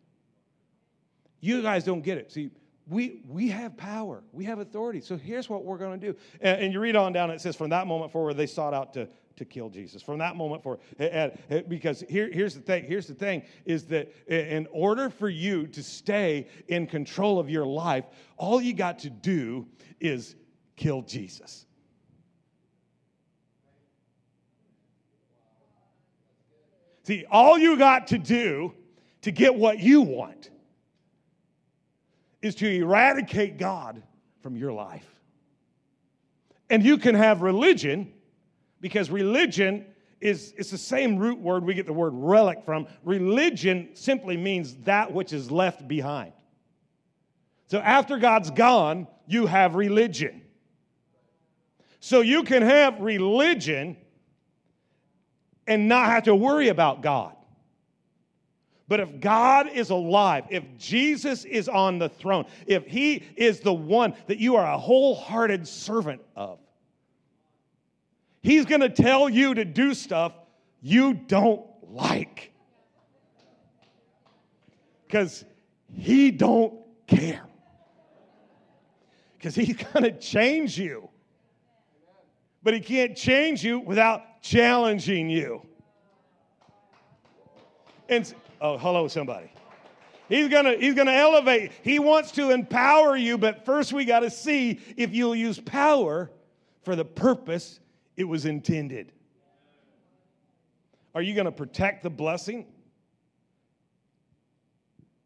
You 1.41 1.63
guys 1.63 1.85
don't 1.85 2.03
get 2.03 2.19
it. 2.19 2.31
See, 2.31 2.51
we, 2.89 3.21
we 3.29 3.49
have 3.49 3.77
power, 3.77 4.23
we 4.33 4.45
have 4.45 4.59
authority. 4.61 5.01
So 5.01 5.17
here's 5.17 5.49
what 5.49 5.65
we're 5.65 5.77
going 5.77 6.01
to 6.01 6.13
do. 6.13 6.19
And, 6.41 6.63
and, 6.63 6.73
you 6.73 6.81
read 6.81 6.97
on 6.97 7.13
down, 7.13 7.31
it 7.31 7.41
says, 7.41 7.55
From 7.55 7.71
that 7.71 7.87
moment 7.87 8.13
forward, 8.13 8.35
they 8.35 8.47
sought 8.47 8.73
out 8.73 8.95
to, 8.95 9.09
to 9.37 9.45
kill 9.45 9.69
Jesus. 9.69 10.03
From 10.03 10.19
that 10.19 10.37
moment 10.37 10.63
forward, 10.63 10.81
because 11.69 12.03
here, 12.09 12.31
here's 12.33 12.55
the 12.55 12.61
thing 12.61 12.85
here's 12.85 13.07
the 13.07 13.15
thing 13.15 13.43
is 13.67 13.85
that 13.87 14.13
in 14.27 14.67
order 14.73 15.11
for 15.11 15.29
you 15.29 15.67
to 15.69 15.83
stay 15.83 16.49
in 16.69 16.87
control 16.87 17.39
of 17.39 17.51
your 17.51 17.67
life, 17.67 18.07
all 18.39 18.61
you 18.61 18.73
got 18.73 19.01
to 19.01 19.11
do 19.11 19.67
is 20.01 20.35
kill 20.77 21.03
Jesus. 21.03 21.67
See, 27.03 27.25
all 27.31 27.59
you 27.59 27.77
got 27.79 28.09
to 28.09 28.19
do 28.19 28.75
to 29.23 29.31
get 29.31 29.55
what 29.55 29.79
you 29.79 30.03
want 30.03 30.51
is 32.43 32.55
to 32.57 32.69
eradicate 32.69 33.59
God 33.59 34.03
from 34.43 34.57
your 34.57 34.73
life. 34.73 35.07
And 36.71 36.83
you 36.83 36.99
can 36.99 37.15
have 37.15 37.43
religion 37.43 38.13
because 38.81 39.11
religion 39.11 39.87
is 40.21 40.53
it's 40.57 40.71
the 40.71 40.79
same 40.79 41.17
root 41.17 41.39
word 41.39 41.65
we 41.65 41.75
get 41.75 41.87
the 41.87 41.93
word 41.93 42.13
relic 42.15 42.65
from. 42.65 42.87
Religion 43.05 43.91
simply 43.95 44.37
means 44.37 44.75
that 44.85 45.13
which 45.13 45.33
is 45.33 45.51
left 45.51 45.87
behind. 45.87 46.33
So 47.69 47.79
after 47.79 48.19
God's 48.19 48.51
gone, 48.51 49.07
you 49.27 49.47
have 49.47 49.75
religion. 49.75 50.43
So 52.01 52.21
you 52.21 52.43
can 52.43 52.63
have 52.63 53.01
religion 53.01 53.97
and 55.67 55.89
not 55.89 56.07
have 56.07 56.25
to 56.25 56.35
worry 56.35 56.69
about 56.69 57.03
God. 57.03 57.37
But 58.89 59.01
if 59.01 59.21
God 59.21 59.69
is 59.69 59.91
alive, 59.91 60.45
if 60.49 60.65
Jesus 60.79 61.45
is 61.45 61.69
on 61.69 61.99
the 61.99 62.09
throne, 62.09 62.47
if 62.67 62.87
He 62.87 63.23
is 63.37 63.61
the 63.61 63.73
one 63.73 64.15
that 64.27 64.39
you 64.39 64.57
are 64.57 64.65
a 64.65 64.79
wholehearted 64.79 65.69
servant 65.69 66.23
of, 66.35 66.59
He's 68.41 68.65
going 68.65 68.81
to 68.81 68.89
tell 68.89 69.29
you 69.29 69.53
to 69.55 69.65
do 69.65 69.93
stuff 69.93 70.33
you 70.81 71.13
don't 71.13 71.67
like. 71.83 72.53
Because 75.07 75.45
He 75.93 76.31
don't 76.31 76.75
care. 77.07 77.43
Because 79.37 79.55
He's 79.55 79.77
going 79.77 80.05
to 80.05 80.13
change 80.13 80.79
you. 80.79 81.11
But 82.63 82.73
He 82.73 82.81
can't 82.81 83.15
change 83.15 83.63
you 83.63 83.81
without 83.81 84.41
challenging 84.41 85.29
you. 85.29 85.67
And 88.09 88.33
oh, 88.61 88.79
hello, 88.79 89.09
somebody. 89.09 89.51
He's 90.29 90.49
gonna, 90.49 90.77
he's 90.77 90.95
gonna 90.95 91.13
elevate. 91.13 91.73
He 91.83 91.99
wants 91.99 92.33
to 92.33 92.51
empower 92.51 93.17
you, 93.17 93.39
but 93.39 93.65
first 93.65 93.93
we 93.93 94.05
got 94.05 94.21
to 94.21 94.31
see 94.31 94.81
if 94.97 95.15
you'll 95.15 95.37
use 95.37 95.59
power 95.59 96.31
for 96.83 96.97
the 96.97 97.05
purpose 97.05 97.81
it 98.17 98.25
was 98.25 98.47
intended. 98.47 99.13
Are 101.15 101.23
you 101.23 101.35
gonna 101.35 101.53
protect 101.53 102.03
the 102.03 102.11
blessing, 102.11 102.67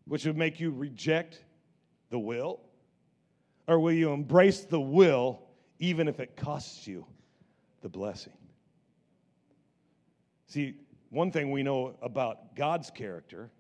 which 0.07 0.25
would 0.25 0.37
make 0.37 0.61
you 0.61 0.71
reject 0.71 1.43
the 2.11 2.19
will? 2.19 2.61
Or 3.67 3.79
will 3.79 3.93
you 3.93 4.13
embrace 4.13 4.61
the 4.61 4.81
will 4.81 5.43
even 5.79 6.09
if 6.09 6.21
it 6.21 6.37
costs 6.37 6.87
you 6.87 7.07
the 7.81 7.89
blessing? 7.89 8.33
See, 10.47 10.75
one 11.13 11.31
thing 11.31 11.51
we 11.51 11.63
know 11.63 11.95
about 12.01 12.57
God's 12.57 12.91
character 12.91 13.51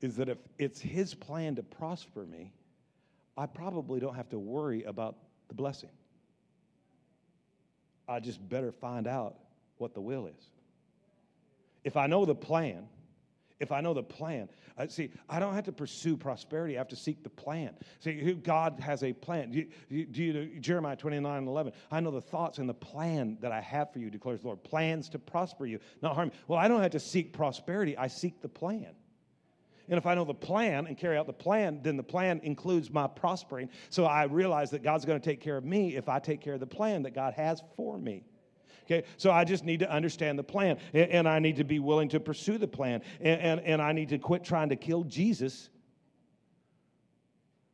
is 0.00 0.14
that 0.16 0.28
if 0.28 0.38
it's 0.58 0.80
His 0.80 1.12
plan 1.12 1.56
to 1.56 1.62
prosper 1.64 2.24
me, 2.24 2.52
I 3.36 3.46
probably 3.46 3.98
don't 3.98 4.14
have 4.14 4.28
to 4.30 4.38
worry 4.38 4.84
about 4.84 5.16
the 5.48 5.54
blessing. 5.54 5.90
I 8.08 8.20
just 8.20 8.48
better 8.48 8.70
find 8.70 9.08
out 9.08 9.34
what 9.78 9.92
the 9.92 10.00
will 10.00 10.26
is. 10.26 10.50
If 11.82 11.96
I 11.96 12.06
know 12.06 12.24
the 12.24 12.36
plan, 12.36 12.86
if 13.60 13.70
I 13.70 13.80
know 13.80 13.94
the 13.94 14.02
plan. 14.02 14.48
Uh, 14.76 14.88
see, 14.88 15.10
I 15.28 15.38
don't 15.38 15.54
have 15.54 15.64
to 15.64 15.72
pursue 15.72 16.16
prosperity. 16.16 16.76
I 16.76 16.78
have 16.78 16.88
to 16.88 16.96
seek 16.96 17.22
the 17.22 17.30
plan. 17.30 17.74
See, 18.00 18.32
God 18.42 18.80
has 18.80 19.04
a 19.04 19.12
plan. 19.12 19.50
Do 19.50 19.64
you, 19.88 20.06
do 20.06 20.22
you, 20.22 20.60
Jeremiah 20.60 20.96
29 20.96 21.46
11. 21.46 21.72
I 21.90 22.00
know 22.00 22.10
the 22.10 22.20
thoughts 22.20 22.58
and 22.58 22.68
the 22.68 22.74
plan 22.74 23.36
that 23.40 23.52
I 23.52 23.60
have 23.60 23.92
for 23.92 23.98
you, 23.98 24.10
declares 24.10 24.40
the 24.40 24.46
Lord. 24.46 24.64
Plans 24.64 25.10
to 25.10 25.18
prosper 25.18 25.66
you, 25.66 25.78
not 26.02 26.14
harm 26.14 26.30
you. 26.32 26.38
Well, 26.48 26.58
I 26.58 26.66
don't 26.66 26.82
have 26.82 26.92
to 26.92 27.00
seek 27.00 27.32
prosperity. 27.34 27.96
I 27.96 28.08
seek 28.08 28.40
the 28.40 28.48
plan. 28.48 28.94
And 29.88 29.98
if 29.98 30.06
I 30.06 30.14
know 30.14 30.24
the 30.24 30.32
plan 30.32 30.86
and 30.86 30.96
carry 30.96 31.18
out 31.18 31.26
the 31.26 31.32
plan, 31.32 31.80
then 31.82 31.96
the 31.96 32.02
plan 32.02 32.40
includes 32.44 32.90
my 32.90 33.08
prospering. 33.08 33.68
So 33.90 34.04
I 34.04 34.24
realize 34.24 34.70
that 34.70 34.84
God's 34.84 35.04
going 35.04 35.20
to 35.20 35.24
take 35.24 35.40
care 35.40 35.56
of 35.56 35.64
me 35.64 35.96
if 35.96 36.08
I 36.08 36.20
take 36.20 36.40
care 36.40 36.54
of 36.54 36.60
the 36.60 36.66
plan 36.66 37.02
that 37.02 37.14
God 37.14 37.34
has 37.34 37.60
for 37.76 37.98
me. 37.98 38.22
Okay, 38.90 39.06
so 39.16 39.30
I 39.30 39.44
just 39.44 39.64
need 39.64 39.80
to 39.80 39.90
understand 39.90 40.36
the 40.36 40.42
plan, 40.42 40.76
and, 40.92 41.10
and 41.10 41.28
I 41.28 41.38
need 41.38 41.56
to 41.56 41.64
be 41.64 41.78
willing 41.78 42.08
to 42.08 42.18
pursue 42.18 42.58
the 42.58 42.66
plan, 42.66 43.02
and, 43.20 43.40
and, 43.40 43.60
and 43.60 43.80
I 43.80 43.92
need 43.92 44.08
to 44.08 44.18
quit 44.18 44.42
trying 44.42 44.70
to 44.70 44.76
kill 44.76 45.04
Jesus 45.04 45.70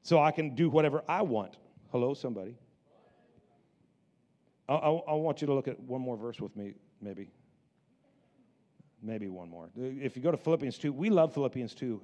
so 0.02 0.20
I 0.20 0.30
can 0.30 0.54
do 0.54 0.68
whatever 0.68 1.02
I 1.08 1.22
want. 1.22 1.56
Hello, 1.90 2.12
somebody. 2.12 2.54
I, 4.68 4.74
I, 4.74 4.90
I 4.90 5.14
want 5.14 5.40
you 5.40 5.46
to 5.46 5.54
look 5.54 5.68
at 5.68 5.80
one 5.80 6.02
more 6.02 6.18
verse 6.18 6.38
with 6.38 6.54
me, 6.54 6.74
maybe. 7.00 7.30
Maybe 9.06 9.28
one 9.28 9.48
more. 9.48 9.68
If 9.76 10.16
you 10.16 10.22
go 10.22 10.32
to 10.32 10.36
Philippians 10.36 10.78
2, 10.78 10.92
we 10.92 11.10
love 11.10 11.32
Philippians 11.32 11.74
2. 11.74 12.00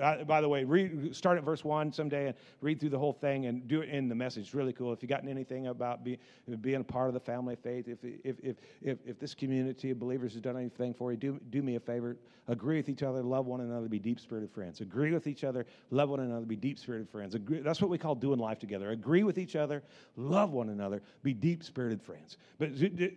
Uh, 0.00 0.24
by 0.24 0.40
the 0.40 0.48
way, 0.48 0.64
read, 0.64 1.14
start 1.14 1.36
at 1.36 1.44
verse 1.44 1.62
1 1.62 1.92
someday 1.92 2.28
and 2.28 2.34
read 2.62 2.80
through 2.80 2.88
the 2.88 2.98
whole 2.98 3.12
thing 3.12 3.44
and 3.44 3.68
do 3.68 3.82
it 3.82 3.90
in 3.90 4.08
the 4.08 4.14
message. 4.14 4.44
It's 4.44 4.54
really 4.54 4.72
cool. 4.72 4.90
If 4.90 5.02
you've 5.02 5.10
gotten 5.10 5.28
anything 5.28 5.66
about 5.66 6.02
be, 6.02 6.18
being 6.62 6.80
a 6.80 6.84
part 6.84 7.08
of 7.08 7.14
the 7.14 7.20
family 7.20 7.52
of 7.52 7.60
faith, 7.60 7.88
if, 7.88 7.98
if, 8.02 8.36
if, 8.42 8.56
if, 8.80 8.98
if 9.04 9.18
this 9.18 9.34
community 9.34 9.90
of 9.90 9.98
believers 9.98 10.32
has 10.32 10.40
done 10.40 10.56
anything 10.56 10.94
for 10.94 11.10
you, 11.10 11.18
do, 11.18 11.38
do 11.50 11.62
me 11.62 11.76
a 11.76 11.80
favor. 11.80 12.16
Agree 12.48 12.76
with 12.76 12.88
each 12.88 13.02
other, 13.02 13.22
love 13.22 13.46
one 13.46 13.60
another, 13.60 13.88
be 13.88 13.98
deep 13.98 14.20
spirited 14.20 14.50
friends. 14.50 14.80
Agree 14.80 15.12
with 15.12 15.26
each 15.26 15.42
other, 15.42 15.66
love 15.90 16.10
one 16.10 16.20
another, 16.20 16.46
be 16.46 16.54
deep 16.54 16.78
spirited 16.78 17.10
friends. 17.10 17.34
Agree, 17.34 17.60
that's 17.60 17.82
what 17.82 17.90
we 17.90 17.98
call 17.98 18.14
doing 18.14 18.38
life 18.38 18.60
together. 18.60 18.92
Agree 18.92 19.24
with 19.24 19.36
each 19.36 19.56
other, 19.56 19.82
love 20.16 20.52
one 20.52 20.68
another, 20.68 21.02
be 21.24 21.34
deep 21.34 21.64
spirited 21.64 22.00
friends. 22.00 22.36
But 22.58 22.70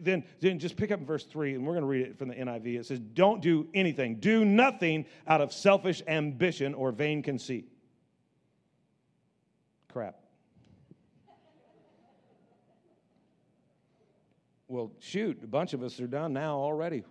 then, 0.04 0.24
then 0.40 0.58
just 0.58 0.76
pick 0.76 0.92
up 0.92 1.00
verse 1.02 1.26
3, 1.26 1.54
and 1.54 1.66
we're 1.66 1.74
going 1.74 1.84
to 1.84 1.88
read 1.88 2.08
it 2.08 2.18
from 2.18 2.30
the 2.30 2.36
NIV. 2.36 2.80
It 2.80 2.86
says, 2.88 3.00
Don't 3.00 3.29
don't 3.30 3.42
do 3.42 3.68
anything. 3.74 4.16
Do 4.16 4.44
nothing 4.44 5.06
out 5.28 5.42
of 5.42 5.54
selfish 5.54 6.02
ambition 6.08 6.74
or 6.74 6.92
vain 6.92 7.22
conceit. 7.22 7.72
Crap. 9.92 10.16
Well, 14.68 14.92
shoot, 15.00 15.44
a 15.44 15.48
bunch 15.48 15.74
of 15.74 15.84
us 15.84 16.00
are 16.00 16.08
done 16.08 16.34
now 16.34 16.58
already. 16.58 17.04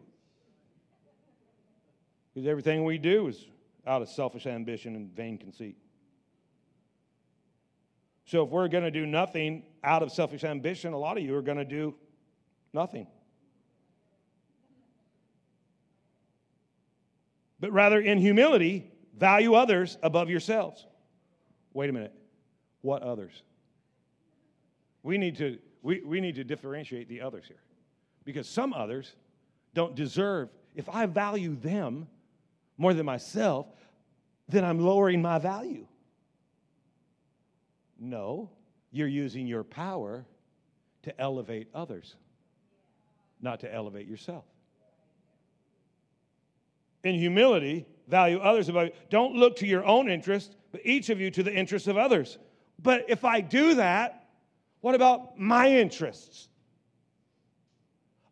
Because 2.35 2.49
everything 2.49 2.85
we 2.85 2.99
do 2.99 3.29
is 3.29 3.47
out 3.87 4.03
of 4.03 4.09
selfish 4.09 4.47
ambition 4.47 4.97
and 4.97 5.15
vain 5.15 5.39
conceit. 5.39 5.77
So 8.27 8.45
if 8.45 8.51
we're 8.51 8.69
going 8.69 8.85
to 8.85 8.91
do 8.91 9.07
nothing 9.07 9.63
out 9.83 10.03
of 10.03 10.13
selfish 10.13 10.45
ambition, 10.45 10.93
a 10.93 10.99
lot 10.99 11.17
of 11.17 11.23
you 11.23 11.35
are 11.37 11.43
going 11.43 11.59
to 11.59 11.65
do 11.65 11.95
nothing. 12.73 13.07
But 17.61 17.73
rather 17.73 18.01
in 18.01 18.19
humility, 18.19 18.91
Value 19.19 19.55
others 19.55 19.99
above 20.03 20.31
yourselves. 20.31 20.87
Wait 21.75 21.91
a 21.91 21.93
minute. 21.93 22.15
What 22.83 23.03
others? 23.03 23.43
We 25.03 25.19
need 25.19 25.37
to, 25.39 25.59
we, 25.83 26.03
we 26.05 26.21
need 26.21 26.37
to 26.37 26.45
differentiate 26.45 27.09
the 27.09 27.21
others 27.21 27.45
here. 27.49 27.61
Because 28.25 28.49
some 28.49 28.73
others 28.73 29.15
don't 29.75 29.95
deserve, 29.97 30.51
if 30.77 30.89
I 30.89 31.07
value 31.07 31.57
them 31.57 32.07
more 32.77 32.95
than 32.95 33.07
myself, 33.07 33.67
then 34.49 34.65
I'm 34.65 34.79
lowering 34.79 35.21
my 35.21 35.39
value. 35.39 35.87
No, 37.99 38.51
you're 38.93 39.09
using 39.09 39.49
your 39.49 39.65
power 39.65 40.25
to 41.03 41.21
elevate 41.21 41.69
others, 41.75 42.15
not 43.41 43.61
to 43.61 43.75
elevate 43.75 44.07
yourself. 44.07 44.45
In 47.05 47.15
humility, 47.15 47.87
value 48.09 48.39
others 48.39 48.69
above 48.69 48.87
you. 48.87 48.93
Don't 49.11 49.35
look 49.35 49.57
to 49.57 49.67
your 49.67 49.85
own 49.85 50.11
interest, 50.11 50.57
but 50.73 50.81
each 50.85 51.11
of 51.11 51.21
you 51.21 51.31
to 51.31 51.43
the 51.43 51.55
interests 51.55 51.89
of 51.89 51.97
others. 51.97 52.39
But 52.83 53.07
if 53.09 53.25
I 53.25 53.41
do 53.41 53.75
that, 53.75 54.29
what 54.81 54.95
about 54.95 55.39
my 55.39 55.69
interests? 55.69 56.49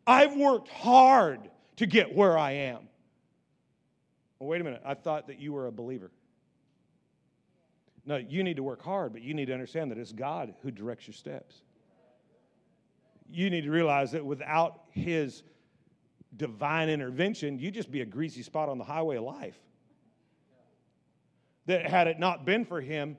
I've 0.05 0.35
worked 0.35 0.69
hard 0.69 1.49
to 1.77 1.85
get 1.85 2.15
where 2.15 2.37
I 2.37 2.51
am. 2.51 2.87
Well, 4.39 4.49
wait 4.49 4.61
a 4.61 4.63
minute. 4.63 4.81
I 4.85 4.93
thought 4.93 5.27
that 5.27 5.39
you 5.39 5.53
were 5.53 5.67
a 5.67 5.71
believer. 5.71 6.11
No, 8.05 8.15
you 8.15 8.43
need 8.43 8.55
to 8.55 8.63
work 8.63 8.81
hard, 8.81 9.11
but 9.11 9.21
you 9.21 9.33
need 9.33 9.47
to 9.47 9.53
understand 9.53 9.91
that 9.91 9.97
it's 9.97 10.13
God 10.13 10.53
who 10.61 10.71
directs 10.71 11.07
your 11.07 11.13
steps. 11.13 11.61
You 13.29 13.49
need 13.49 13.65
to 13.65 13.71
realize 13.71 14.11
that 14.13 14.25
without 14.25 14.83
His 14.91 15.43
divine 16.37 16.89
intervention, 16.89 17.59
you'd 17.59 17.73
just 17.73 17.91
be 17.91 18.01
a 18.01 18.05
greasy 18.05 18.43
spot 18.43 18.69
on 18.69 18.77
the 18.77 18.83
highway 18.83 19.17
of 19.17 19.23
life. 19.23 19.57
That 21.65 21.85
had 21.85 22.07
it 22.07 22.19
not 22.19 22.45
been 22.45 22.63
for 22.63 22.79
Him, 22.79 23.17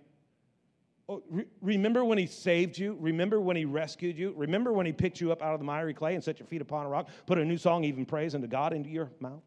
oh, 1.09 1.23
re- 1.29 1.45
remember 1.61 2.05
when 2.05 2.19
He 2.19 2.27
saved 2.27 2.79
you? 2.79 2.97
Remember 2.99 3.41
when 3.41 3.57
He 3.57 3.65
rescued 3.65 4.17
you? 4.17 4.33
Remember 4.37 4.73
when 4.73 4.87
He 4.87 4.93
picked 4.93 5.21
you 5.21 5.33
up 5.33 5.43
out 5.43 5.55
of 5.55 5.61
the 5.61 5.67
miry 5.67 5.93
clay 5.93 6.15
and 6.15 6.25
set 6.25 6.39
your 6.39 6.47
feet 6.47 6.63
upon 6.63 6.87
a 6.87 6.89
rock, 6.89 7.09
put 7.27 7.39
a 7.39 7.45
new 7.45 7.59
song, 7.59 7.85
even 7.85 8.07
praise 8.07 8.35
unto 8.35 8.47
God, 8.47 8.73
into 8.73 8.89
your 8.89 9.11
mouth? 9.21 9.43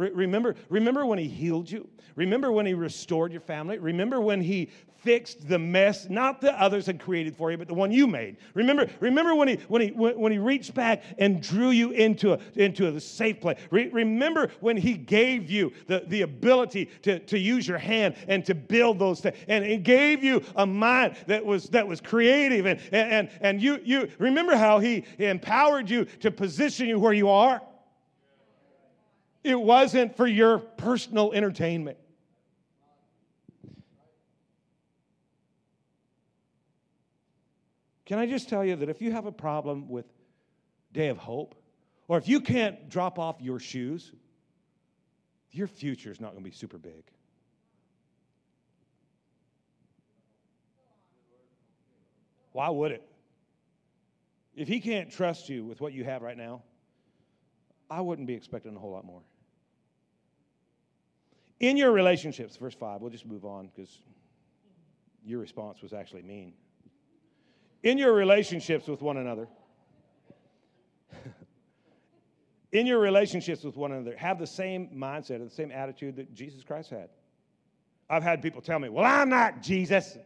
Re- 0.00 0.10
remember, 0.12 0.54
remember 0.70 1.04
when 1.04 1.18
he 1.18 1.28
healed 1.28 1.70
you? 1.70 1.86
Remember 2.16 2.50
when 2.50 2.64
he 2.64 2.72
restored 2.72 3.32
your 3.32 3.42
family? 3.42 3.78
Remember 3.78 4.18
when 4.18 4.40
he 4.40 4.70
fixed 5.02 5.46
the 5.46 5.58
mess, 5.58 6.08
not 6.08 6.40
the 6.40 6.58
others 6.58 6.86
had 6.86 6.98
created 6.98 7.36
for 7.36 7.50
you, 7.50 7.58
but 7.58 7.68
the 7.68 7.74
one 7.74 7.92
you 7.92 8.06
made. 8.06 8.38
Remember, 8.54 8.88
remember 9.00 9.34
when 9.34 9.48
he 9.48 9.56
when 9.68 9.82
he 9.82 9.88
when 9.88 10.32
he 10.32 10.38
reached 10.38 10.72
back 10.72 11.02
and 11.18 11.42
drew 11.42 11.68
you 11.68 11.90
into 11.90 12.32
a 12.32 12.38
into 12.54 12.86
a 12.86 12.98
safe 12.98 13.42
place. 13.42 13.58
Re- 13.70 13.88
remember 13.88 14.50
when 14.60 14.78
he 14.78 14.94
gave 14.94 15.50
you 15.50 15.70
the, 15.86 16.04
the 16.06 16.22
ability 16.22 16.86
to, 17.02 17.18
to 17.18 17.38
use 17.38 17.68
your 17.68 17.78
hand 17.78 18.14
and 18.26 18.42
to 18.46 18.54
build 18.54 18.98
those 18.98 19.20
things. 19.20 19.36
And 19.48 19.66
he 19.66 19.76
gave 19.76 20.24
you 20.24 20.42
a 20.56 20.64
mind 20.66 21.16
that 21.26 21.44
was 21.44 21.68
that 21.70 21.86
was 21.86 22.00
creative 22.00 22.64
and 22.64 22.80
and 22.90 23.28
and 23.42 23.60
you 23.60 23.80
you 23.84 24.08
remember 24.18 24.56
how 24.56 24.78
he 24.78 25.04
empowered 25.18 25.90
you 25.90 26.06
to 26.20 26.30
position 26.30 26.86
you 26.88 26.98
where 26.98 27.12
you 27.12 27.28
are? 27.28 27.60
It 29.42 29.58
wasn't 29.58 30.16
for 30.16 30.26
your 30.26 30.58
personal 30.58 31.32
entertainment. 31.32 31.98
Can 38.04 38.18
I 38.18 38.26
just 38.26 38.48
tell 38.48 38.64
you 38.64 38.76
that 38.76 38.88
if 38.88 39.00
you 39.00 39.12
have 39.12 39.26
a 39.26 39.32
problem 39.32 39.88
with 39.88 40.06
Day 40.92 41.08
of 41.08 41.18
Hope, 41.18 41.54
or 42.08 42.18
if 42.18 42.26
you 42.26 42.40
can't 42.40 42.88
drop 42.88 43.20
off 43.20 43.36
your 43.40 43.60
shoes, 43.60 44.12
your 45.52 45.68
future 45.68 46.10
is 46.10 46.20
not 46.20 46.32
going 46.32 46.42
to 46.42 46.50
be 46.50 46.54
super 46.54 46.76
big. 46.76 47.04
Why 52.52 52.68
would 52.68 52.90
it? 52.90 53.08
If 54.56 54.66
he 54.66 54.80
can't 54.80 55.10
trust 55.10 55.48
you 55.48 55.64
with 55.64 55.80
what 55.80 55.92
you 55.92 56.02
have 56.02 56.22
right 56.22 56.36
now, 56.36 56.62
I 57.88 58.00
wouldn't 58.00 58.26
be 58.26 58.34
expecting 58.34 58.74
a 58.74 58.78
whole 58.78 58.90
lot 58.90 59.04
more. 59.04 59.22
In 61.60 61.76
your 61.76 61.92
relationships, 61.92 62.56
verse 62.56 62.74
5, 62.74 63.02
we'll 63.02 63.10
just 63.10 63.26
move 63.26 63.44
on 63.44 63.68
because 63.68 63.98
your 65.24 65.40
response 65.40 65.82
was 65.82 65.92
actually 65.92 66.22
mean. 66.22 66.54
In 67.82 67.98
your 67.98 68.14
relationships 68.14 68.88
with 68.88 69.02
one 69.02 69.18
another, 69.18 69.46
in 72.72 72.86
your 72.86 72.98
relationships 72.98 73.62
with 73.62 73.76
one 73.76 73.92
another, 73.92 74.16
have 74.16 74.38
the 74.38 74.46
same 74.46 74.88
mindset, 74.94 75.36
and 75.36 75.50
the 75.50 75.54
same 75.54 75.70
attitude 75.70 76.16
that 76.16 76.34
Jesus 76.34 76.64
Christ 76.64 76.90
had. 76.90 77.10
I've 78.08 78.22
had 78.22 78.42
people 78.42 78.62
tell 78.62 78.78
me, 78.78 78.88
Well, 78.88 79.04
I'm 79.04 79.28
not 79.28 79.62
Jesus. 79.62 80.16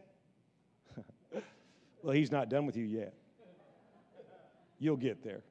well, 2.01 2.15
he's 2.15 2.31
not 2.31 2.49
done 2.49 2.65
with 2.65 2.77
you 2.77 2.85
yet. 2.85 3.13
You'll 4.79 4.97
get 4.97 5.23
there 5.23 5.43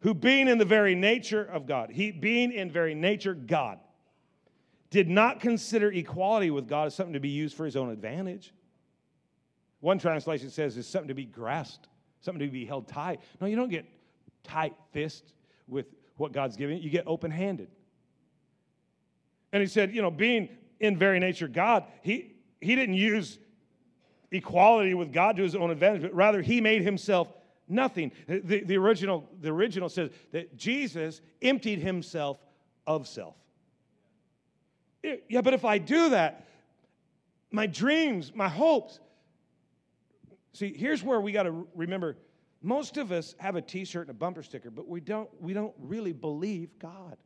who 0.00 0.14
being 0.14 0.48
in 0.48 0.58
the 0.58 0.64
very 0.64 0.94
nature 0.94 1.44
of 1.44 1.66
God, 1.66 1.90
he 1.90 2.10
being 2.10 2.52
in 2.52 2.70
very 2.70 2.94
nature 2.94 3.34
God, 3.34 3.78
did 4.90 5.08
not 5.08 5.40
consider 5.40 5.92
equality 5.92 6.50
with 6.50 6.68
God 6.68 6.86
as 6.86 6.94
something 6.94 7.12
to 7.12 7.20
be 7.20 7.28
used 7.28 7.56
for 7.56 7.64
his 7.64 7.76
own 7.76 7.90
advantage. 7.90 8.54
One 9.80 9.98
translation 9.98 10.50
says 10.50 10.76
it's 10.76 10.88
something 10.88 11.08
to 11.08 11.14
be 11.14 11.26
grasped, 11.26 11.88
something 12.20 12.46
to 12.46 12.50
be 12.50 12.64
held 12.64 12.88
tight. 12.88 13.20
No, 13.40 13.46
you 13.46 13.56
don't 13.56 13.68
get 13.68 13.86
tight 14.44 14.74
fist 14.92 15.32
with 15.66 15.86
what 16.16 16.32
God's 16.32 16.56
giving 16.56 16.78
you, 16.78 16.84
you 16.84 16.90
get 16.90 17.04
open 17.06 17.30
handed. 17.30 17.68
And 19.52 19.60
he 19.60 19.66
said, 19.66 19.94
you 19.94 20.02
know, 20.02 20.10
being 20.10 20.48
in 20.80 20.96
very 20.96 21.18
nature 21.18 21.48
God, 21.48 21.84
he, 22.02 22.36
he 22.60 22.74
didn't 22.74 22.94
use 22.94 23.38
equality 24.30 24.94
with 24.94 25.12
God 25.12 25.36
to 25.36 25.42
his 25.42 25.54
own 25.54 25.70
advantage, 25.70 26.02
but 26.02 26.14
rather 26.14 26.42
he 26.42 26.60
made 26.60 26.82
himself 26.82 27.28
nothing. 27.68 28.12
The, 28.26 28.62
the, 28.64 28.76
original, 28.76 29.28
the 29.40 29.50
original 29.50 29.88
says 29.88 30.10
that 30.32 30.56
Jesus 30.56 31.20
emptied 31.42 31.80
himself 31.80 32.38
of 32.86 33.06
self. 33.06 33.34
Yeah, 35.02 35.42
but 35.42 35.54
if 35.54 35.64
I 35.64 35.78
do 35.78 36.10
that, 36.10 36.46
my 37.50 37.66
dreams, 37.66 38.32
my 38.34 38.48
hopes. 38.48 38.98
See, 40.52 40.74
here's 40.76 41.02
where 41.02 41.20
we 41.20 41.32
got 41.32 41.44
to 41.44 41.66
remember 41.74 42.16
most 42.60 42.96
of 42.96 43.12
us 43.12 43.34
have 43.38 43.54
a 43.54 43.62
t-shirt 43.62 44.08
and 44.08 44.10
a 44.10 44.18
bumper 44.18 44.42
sticker, 44.42 44.70
but 44.70 44.88
we 44.88 45.00
don't 45.00 45.30
we 45.40 45.52
don't 45.52 45.74
really 45.78 46.12
believe 46.12 46.70
God. 46.78 47.16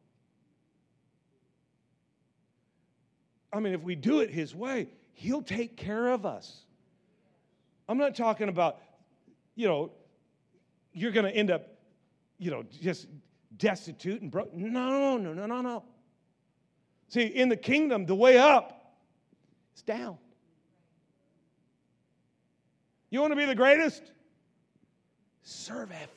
I 3.52 3.60
mean, 3.60 3.74
if 3.74 3.82
we 3.82 3.94
do 3.94 4.20
it 4.20 4.30
his 4.30 4.54
way, 4.54 4.88
he'll 5.12 5.42
take 5.42 5.76
care 5.76 6.08
of 6.08 6.24
us. 6.26 6.64
I'm 7.88 7.98
not 7.98 8.14
talking 8.14 8.48
about, 8.48 8.78
you 9.54 9.68
know, 9.68 9.92
you're 10.92 11.12
going 11.12 11.26
to 11.26 11.36
end 11.36 11.50
up, 11.50 11.66
you 12.38 12.50
know, 12.50 12.64
just 12.80 13.06
destitute 13.56 14.22
and 14.22 14.30
broke. 14.30 14.52
No, 14.54 14.68
no, 14.68 15.16
no, 15.16 15.32
no, 15.32 15.46
no. 15.46 15.60
No. 15.60 15.84
See, 17.08 17.24
in 17.24 17.48
the 17.48 17.56
kingdom, 17.56 18.06
the 18.06 18.14
way 18.14 18.38
up 18.38 18.94
is 19.76 19.82
down. 19.82 20.18
You 23.10 23.20
want 23.20 23.32
to 23.32 23.36
be 23.36 23.44
the 23.44 23.54
greatest? 23.54 24.02
Serve 25.42 25.90
everybody. 25.90 26.12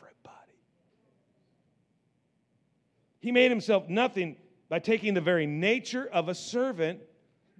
He 3.19 3.31
made 3.31 3.51
himself 3.51 3.89
nothing 3.89 4.37
by 4.69 4.79
taking 4.79 5.13
the 5.13 5.21
very 5.21 5.45
nature 5.45 6.07
of 6.11 6.29
a 6.29 6.35
servant 6.35 7.01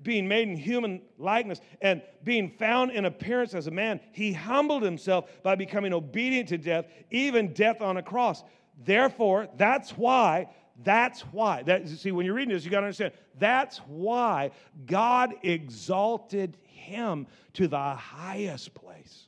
being 0.06 0.26
made 0.26 0.48
in 0.48 0.56
human 0.56 1.02
likeness 1.18 1.60
and 1.82 2.02
being 2.24 2.50
found 2.50 2.92
in 2.92 3.04
appearance 3.04 3.54
as 3.54 3.68
a 3.68 3.72
man, 3.72 4.00
he 4.14 4.32
humbled 4.32 4.84
himself 4.84 5.30
by 5.44 5.56
becoming 5.56 5.92
obedient 5.92 6.48
to 6.48 6.58
death, 6.58 6.86
even 7.12 7.52
death 7.52 7.82
on 7.82 7.98
a 7.98 8.04
cross. 8.04 8.44
Therefore, 8.86 9.50
that's 9.58 9.92
why, 9.92 10.48
that's 10.84 11.22
why. 11.22 11.64
That, 11.64 11.90
see, 11.90 12.12
when 12.12 12.26
you're 12.26 12.36
reading 12.36 12.54
this, 12.54 12.64
you 12.64 12.72
got 12.72 12.82
to 12.82 12.86
understand 12.86 13.12
that's 13.38 13.80
why 13.80 14.52
God 14.86 15.34
exalted 15.44 16.58
him 16.64 17.28
to 17.54 17.68
the 17.68 17.78
highest 17.78 18.74
place 18.74 19.28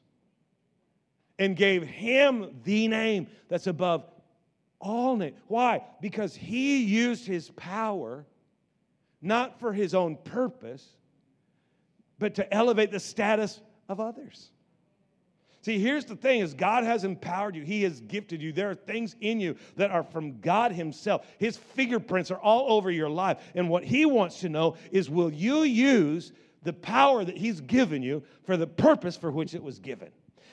and 1.40 1.56
gave 1.56 1.84
him 1.84 2.62
the 2.64 2.88
name 2.88 3.28
that's 3.50 3.68
above 3.68 4.06
all 4.80 5.16
name. 5.16 5.34
Why? 5.48 5.84
Because 6.02 6.36
he 6.36 6.84
used 6.84 7.26
his 7.26 7.50
power 7.52 8.26
not 9.22 9.60
for 9.60 9.74
his 9.74 9.94
own 9.94 10.18
purpose, 10.24 10.86
but 12.20 12.36
to 12.36 12.54
elevate 12.54 12.92
the 12.92 13.00
status 13.00 13.60
of 13.90 14.00
others. 14.00 14.52
See, 15.62 15.80
here's 15.80 16.06
the 16.06 16.16
thing 16.16 16.40
is 16.40 16.54
God 16.54 16.86
has 16.86 17.04
empowered 17.04 17.56
you. 17.56 17.64
He 17.64 17.84
has 17.84 18.00
gifted 18.00 18.42
you. 18.42 18.54
There 18.54 18.70
are 18.70 18.76
things 18.76 19.16
in 19.20 19.40
you 19.40 19.58
that 19.76 19.92
are 19.92 20.04
from 20.04 20.40
God 20.40 20.72
himself. 20.72 21.26
His 21.40 21.58
fingerprints 21.58 22.32
are 22.32 22.40
all 22.40 22.72
over 22.72 22.90
your 22.90 23.10
life. 23.10 23.40
And 23.54 23.70
what 23.70 23.84
he 23.84 24.06
wants 24.06 24.40
to 24.42 24.50
know 24.50 24.78
is 24.92 25.10
will 25.10 25.32
you 25.32 25.64
use 25.64 26.32
the 26.64 26.74
power 26.74 27.26
that 27.26 27.38
he's 27.38 27.60
given 27.60 28.02
you 28.02 28.24
for 28.46 28.56
the 28.56 28.68
purpose 28.68 29.18
for 29.18 29.30
which 29.30 29.54
it 29.54 29.62
was 29.62 29.80
given? 29.80 30.10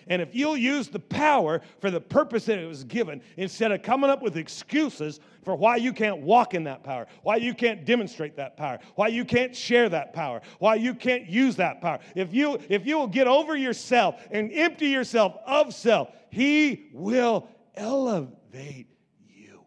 And 0.09 0.20
if 0.20 0.34
you'll 0.34 0.57
use 0.57 0.88
the 0.88 0.98
power 0.98 1.61
for 1.80 1.90
the 1.90 2.00
purpose 2.00 2.46
that 2.46 2.59
it 2.59 2.66
was 2.66 2.84
given, 2.84 3.22
instead 3.36 3.72
of 3.72 3.82
coming 3.82 4.11
up 4.11 4.22
with 4.22 4.36
excuses 4.36 5.20
for 5.42 5.55
why 5.57 5.76
you 5.76 5.92
can't 5.92 6.18
walk 6.18 6.55
in 6.55 6.64
that 6.64 6.82
power, 6.82 7.07
why 7.22 7.36
you 7.36 7.55
can't 7.55 7.84
demonstrate 7.84 8.36
that 8.36 8.57
power, 8.57 8.78
why 8.94 9.09
you 9.09 9.24
can't 9.24 9.55
share 9.55 9.88
that 9.88 10.12
power, 10.12 10.40
why 10.59 10.74
you 10.74 10.94
can't 10.94 11.26
use 11.26 11.57
that 11.57 11.80
power, 11.80 11.98
if 12.14 12.32
you 12.32 12.59
if 12.68 12.86
you 12.86 12.98
will 12.98 13.07
get 13.07 13.26
over 13.26 13.57
yourself 13.57 14.20
and 14.30 14.50
empty 14.52 14.88
yourself 14.88 15.36
of 15.46 15.74
self, 15.74 16.11
he 16.30 16.88
will 16.92 17.48
elevate 17.74 18.88
you. 19.28 19.64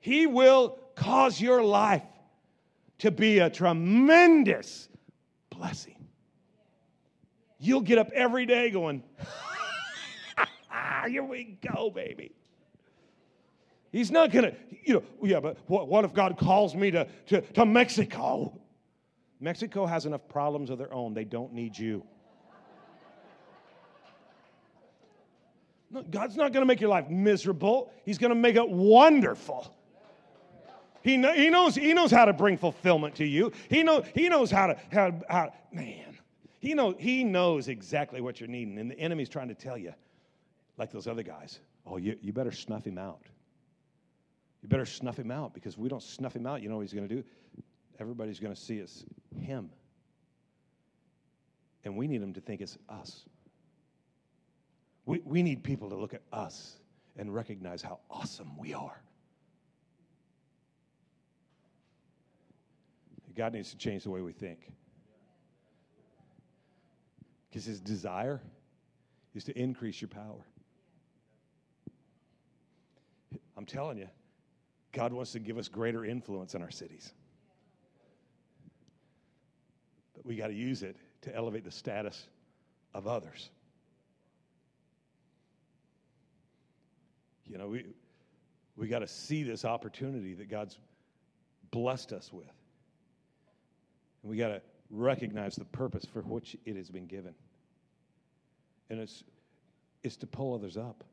He 0.00 0.26
will 0.26 0.78
cause 0.94 1.40
your 1.40 1.62
life 1.62 2.02
to 2.98 3.10
be 3.10 3.38
a 3.38 3.48
tremendous 3.48 4.88
blessing. 5.50 5.97
You'll 7.58 7.80
get 7.80 7.98
up 7.98 8.10
every 8.12 8.46
day 8.46 8.70
going, 8.70 9.02
here 11.08 11.24
we 11.24 11.58
go, 11.74 11.90
baby. 11.90 12.32
He's 13.90 14.10
not 14.10 14.30
going 14.30 14.50
to, 14.50 14.56
you 14.84 14.94
know, 14.94 15.02
yeah, 15.22 15.40
but 15.40 15.56
what, 15.66 15.88
what 15.88 16.04
if 16.04 16.12
God 16.12 16.38
calls 16.38 16.74
me 16.74 16.90
to, 16.90 17.06
to, 17.26 17.40
to 17.40 17.64
Mexico? 17.64 18.58
Mexico 19.40 19.86
has 19.86 20.04
enough 20.06 20.28
problems 20.28 20.70
of 20.70 20.78
their 20.78 20.92
own. 20.92 21.14
They 21.14 21.24
don't 21.24 21.52
need 21.52 21.76
you. 21.78 22.04
No, 25.90 26.02
God's 26.02 26.36
not 26.36 26.52
going 26.52 26.60
to 26.60 26.66
make 26.66 26.80
your 26.80 26.90
life 26.90 27.08
miserable. 27.08 27.90
He's 28.04 28.18
going 28.18 28.30
to 28.30 28.34
make 28.34 28.56
it 28.56 28.68
wonderful. 28.68 29.74
He, 31.02 31.12
he, 31.12 31.48
knows, 31.48 31.74
he 31.74 31.94
knows 31.94 32.10
how 32.10 32.26
to 32.26 32.34
bring 32.34 32.58
fulfillment 32.58 33.14
to 33.16 33.24
you. 33.24 33.52
He, 33.70 33.82
know, 33.82 34.04
he 34.14 34.28
knows 34.28 34.50
how 34.50 34.66
to, 34.66 34.76
how, 34.92 35.14
how, 35.30 35.52
man, 35.72 36.17
he, 36.60 36.74
know, 36.74 36.94
he 36.98 37.24
knows 37.24 37.68
exactly 37.68 38.20
what 38.20 38.40
you're 38.40 38.48
needing. 38.48 38.78
And 38.78 38.90
the 38.90 38.98
enemy's 38.98 39.28
trying 39.28 39.48
to 39.48 39.54
tell 39.54 39.78
you, 39.78 39.94
like 40.76 40.90
those 40.90 41.06
other 41.06 41.22
guys, 41.22 41.60
oh, 41.86 41.96
you, 41.96 42.16
you 42.20 42.32
better 42.32 42.52
snuff 42.52 42.84
him 42.86 42.98
out. 42.98 43.22
You 44.62 44.68
better 44.68 44.86
snuff 44.86 45.18
him 45.18 45.30
out 45.30 45.54
because 45.54 45.74
if 45.74 45.78
we 45.78 45.88
don't 45.88 46.02
snuff 46.02 46.34
him 46.34 46.46
out, 46.46 46.62
you 46.62 46.68
know 46.68 46.76
what 46.76 46.82
he's 46.82 46.92
going 46.92 47.08
to 47.08 47.14
do? 47.14 47.24
Everybody's 48.00 48.40
going 48.40 48.54
to 48.54 48.60
see 48.60 48.78
it's 48.78 49.04
him. 49.40 49.70
And 51.84 51.96
we 51.96 52.08
need 52.08 52.20
him 52.20 52.34
to 52.34 52.40
think 52.40 52.60
it's 52.60 52.76
us. 52.88 53.24
We, 55.06 55.20
we 55.24 55.42
need 55.42 55.62
people 55.62 55.88
to 55.90 55.96
look 55.96 56.12
at 56.12 56.22
us 56.32 56.76
and 57.16 57.32
recognize 57.32 57.82
how 57.82 58.00
awesome 58.10 58.58
we 58.58 58.74
are. 58.74 59.00
God 63.36 63.52
needs 63.52 63.70
to 63.70 63.76
change 63.76 64.02
the 64.02 64.10
way 64.10 64.20
we 64.20 64.32
think. 64.32 64.72
Because 67.48 67.64
his 67.64 67.80
desire 67.80 68.40
is 69.34 69.44
to 69.44 69.58
increase 69.58 70.00
your 70.00 70.08
power. 70.08 70.44
I'm 73.56 73.66
telling 73.66 73.98
you, 73.98 74.08
God 74.92 75.12
wants 75.12 75.32
to 75.32 75.38
give 75.38 75.58
us 75.58 75.68
greater 75.68 76.04
influence 76.04 76.54
in 76.54 76.62
our 76.62 76.70
cities. 76.70 77.12
But 80.14 80.24
we 80.26 80.36
got 80.36 80.48
to 80.48 80.54
use 80.54 80.82
it 80.82 80.96
to 81.22 81.34
elevate 81.34 81.64
the 81.64 81.70
status 81.70 82.26
of 82.94 83.06
others. 83.06 83.50
You 87.46 87.58
know, 87.58 87.68
we, 87.68 87.86
we 88.76 88.88
got 88.88 89.00
to 89.00 89.08
see 89.08 89.42
this 89.42 89.64
opportunity 89.64 90.34
that 90.34 90.50
God's 90.50 90.78
blessed 91.70 92.12
us 92.12 92.32
with. 92.32 92.52
And 94.22 94.30
we 94.30 94.36
got 94.36 94.48
to 94.48 94.62
recognize 94.90 95.56
the 95.56 95.64
purpose 95.64 96.04
for 96.04 96.22
which 96.22 96.56
it 96.64 96.76
has 96.76 96.90
been 96.90 97.06
given. 97.06 97.34
And 98.90 99.00
it's, 99.00 99.22
it's 100.02 100.16
to 100.16 100.26
pull 100.26 100.54
others 100.54 100.76
up. 100.76 101.04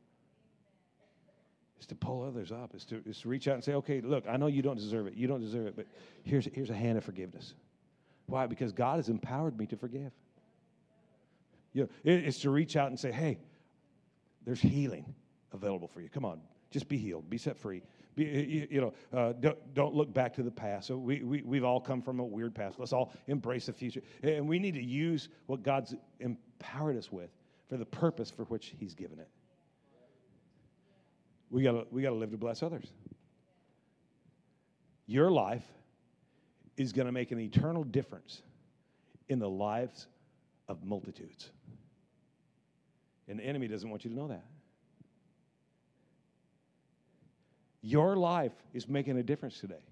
It's 1.76 1.86
to 1.86 1.94
pull 1.94 2.26
others 2.26 2.52
up. 2.52 2.70
It's 2.74 2.84
to, 2.86 3.02
it's 3.04 3.20
to 3.20 3.28
reach 3.28 3.48
out 3.48 3.54
and 3.54 3.64
say, 3.64 3.74
okay, 3.74 4.00
look, 4.00 4.24
I 4.28 4.36
know 4.36 4.46
you 4.46 4.62
don't 4.62 4.78
deserve 4.78 5.06
it. 5.06 5.14
You 5.14 5.26
don't 5.26 5.40
deserve 5.40 5.66
it, 5.66 5.76
but 5.76 5.86
here's, 6.24 6.46
here's 6.54 6.70
a 6.70 6.74
hand 6.74 6.96
of 6.96 7.04
forgiveness. 7.04 7.54
Why? 8.26 8.46
Because 8.46 8.72
God 8.72 8.96
has 8.96 9.08
empowered 9.08 9.58
me 9.58 9.66
to 9.66 9.76
forgive. 9.76 10.12
You 11.74 11.82
know, 11.82 11.88
it, 12.04 12.24
it's 12.24 12.38
to 12.40 12.50
reach 12.50 12.76
out 12.76 12.88
and 12.88 12.98
say, 12.98 13.12
hey, 13.12 13.38
there's 14.46 14.60
healing 14.60 15.14
available 15.52 15.88
for 15.88 16.00
you. 16.00 16.08
Come 16.08 16.24
on, 16.24 16.40
just 16.70 16.88
be 16.88 16.96
healed, 16.96 17.28
be 17.28 17.38
set 17.38 17.58
free. 17.58 17.82
You, 18.16 18.80
know, 18.80 18.94
uh, 19.18 19.34
don't, 19.34 19.74
don't, 19.74 19.94
look 19.94 20.12
back 20.14 20.32
to 20.36 20.42
the 20.42 20.50
past. 20.50 20.86
So 20.86 20.96
we, 20.96 21.22
we, 21.22 21.42
we've 21.42 21.64
all 21.64 21.80
come 21.80 22.00
from 22.00 22.18
a 22.18 22.24
weird 22.24 22.54
past. 22.54 22.78
Let's 22.78 22.94
all 22.94 23.12
embrace 23.26 23.66
the 23.66 23.74
future. 23.74 24.00
And 24.22 24.48
we 24.48 24.58
need 24.58 24.74
to 24.74 24.82
use 24.82 25.28
what 25.44 25.62
God's 25.62 25.94
empowered 26.18 26.96
us 26.96 27.12
with 27.12 27.28
for 27.68 27.76
the 27.76 27.84
purpose 27.84 28.30
for 28.30 28.44
which 28.44 28.72
He's 28.78 28.94
given 28.94 29.18
it. 29.18 29.28
We 31.50 31.62
got 31.62 31.92
we 31.92 32.02
to 32.02 32.10
live 32.10 32.30
to 32.30 32.38
bless 32.38 32.62
others. 32.62 32.90
Your 35.06 35.30
life 35.30 35.66
is 36.78 36.92
going 36.92 37.06
to 37.06 37.12
make 37.12 37.32
an 37.32 37.38
eternal 37.38 37.84
difference 37.84 38.40
in 39.28 39.38
the 39.38 39.48
lives 39.48 40.06
of 40.68 40.84
multitudes. 40.84 41.50
And 43.28 43.38
the 43.38 43.44
enemy 43.44 43.68
doesn't 43.68 43.88
want 43.88 44.04
you 44.04 44.10
to 44.10 44.16
know 44.16 44.28
that. 44.28 44.44
Your 47.86 48.16
life 48.16 48.50
is 48.74 48.88
making 48.88 49.16
a 49.16 49.22
difference 49.22 49.60
today. 49.60 49.84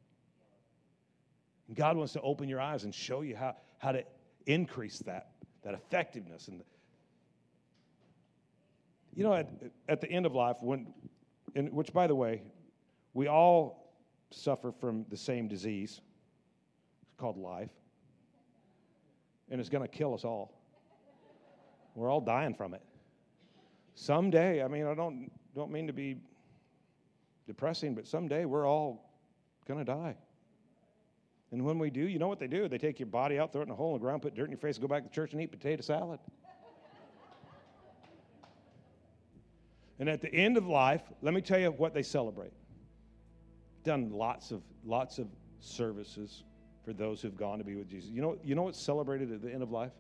God 1.75 1.97
wants 1.97 2.13
to 2.15 2.21
open 2.23 2.49
your 2.49 2.61
eyes 2.61 2.83
and 2.83 2.93
show 2.93 3.21
you 3.21 3.37
how, 3.37 3.55
how 3.79 3.93
to 3.93 4.03
increase 4.47 4.99
that, 5.07 5.29
that 5.63 5.75
effectiveness. 5.75 6.49
And 6.49 6.65
you 9.15 9.23
know, 9.23 9.33
at, 9.33 9.49
at 9.89 10.01
the 10.01 10.11
end 10.11 10.27
of 10.27 10.35
life, 10.35 10.57
when, 10.61 10.93
which, 11.55 11.93
by 11.93 12.09
the 12.09 12.17
way, 12.17 12.43
we 13.13 13.29
all 13.29 13.95
suffer 14.33 14.73
from 14.73 15.07
the 15.09 15.17
same 15.17 15.47
disease 15.47 16.01
called 17.17 17.37
life, 17.37 17.71
and 19.53 19.61
it's 19.61 19.71
going 19.71 19.85
to 19.85 19.97
kill 19.97 20.15
us 20.15 20.25
all. 20.25 20.61
We're 21.95 22.11
all 22.11 22.21
dying 22.21 22.55
from 22.55 22.75
it. 22.75 22.83
Someday, 23.95 24.65
I 24.65 24.67
mean, 24.67 24.85
I 24.85 24.95
don't, 24.95 25.31
don't 25.55 25.71
mean 25.71 25.87
to 25.87 25.93
be 25.93 26.17
depressing, 27.47 27.95
but 27.95 28.07
someday 28.07 28.45
we're 28.45 28.67
all 28.67 29.11
going 29.67 29.79
to 29.79 29.85
die. 29.85 30.17
And 31.53 31.65
when 31.65 31.79
we 31.79 31.91
do, 31.91 32.01
you 32.01 32.19
know 32.19 32.29
what 32.29 32.41
they 32.41 32.47
do? 32.47 32.69
They 32.69 32.79
take 32.79 32.99
your 32.99 33.07
body 33.07 33.39
out, 33.39 33.53
throw 33.53 33.63
it 33.63 33.67
in 33.67 33.71
a 33.71 33.75
hole 33.75 33.95
in 33.95 34.01
the 34.01 34.05
ground, 34.05 34.23
put 34.23 34.35
dirt 34.35 34.45
in 34.45 34.51
your 34.51 34.59
face, 34.59 34.79
go 34.79 34.89
back 34.89 35.05
to 35.05 35.11
church 35.11 35.33
and 35.33 35.43
eat 35.43 35.53
potato 35.53 35.83
salad. 35.83 36.19
and 39.99 40.09
at 40.09 40.21
the 40.21 40.33
end 40.35 40.57
of 40.57 40.67
life, 40.67 41.03
let 41.23 41.33
me 41.33 41.41
tell 41.41 41.59
you 41.59 41.71
what 41.71 41.95
they 41.95 42.03
celebrate. 42.03 42.53
Done 43.85 44.11
lots 44.11 44.51
of 44.51 44.63
lots 44.85 45.19
of 45.19 45.29
services 45.61 46.43
for 46.85 46.93
those 46.93 47.21
who've 47.23 47.37
gone 47.37 47.59
to 47.59 47.65
be 47.65 47.75
with 47.75 47.89
Jesus. 47.89 48.11
You 48.11 48.23
know, 48.23 48.39
you 48.43 48.55
know 48.55 48.63
what's 48.63 48.81
celebrated 48.81 49.31
at 49.31 49.43
the 49.43 49.53
end 49.53 49.63
of 49.63 49.71
life? 49.71 49.93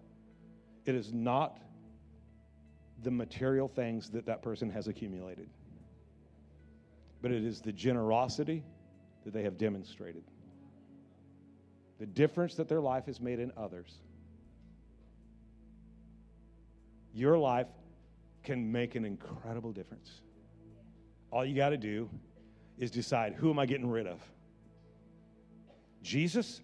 It 0.86 0.95
is 0.95 1.12
not 1.12 1.61
the 3.03 3.11
material 3.11 3.68
things 3.68 4.11
that 4.11 4.26
that 4.26 4.42
person 4.42 4.70
has 4.70 4.88
accumulated 4.88 5.49
but 7.24 7.32
it 7.32 7.42
is 7.42 7.62
the 7.62 7.72
generosity 7.72 8.62
that 9.24 9.32
they 9.32 9.44
have 9.44 9.56
demonstrated, 9.56 10.22
the 11.98 12.04
difference 12.04 12.54
that 12.56 12.68
their 12.68 12.82
life 12.82 13.06
has 13.06 13.18
made 13.18 13.40
in 13.40 13.50
others. 13.56 14.02
Your 17.14 17.38
life 17.38 17.68
can 18.42 18.70
make 18.70 18.94
an 18.94 19.06
incredible 19.06 19.72
difference. 19.72 20.20
All 21.30 21.46
you 21.46 21.56
got 21.56 21.70
to 21.70 21.78
do 21.78 22.10
is 22.76 22.90
decide 22.90 23.32
who 23.32 23.48
am 23.48 23.58
I 23.58 23.64
getting 23.64 23.88
rid 23.88 24.06
of? 24.06 24.20
Jesus 26.02 26.60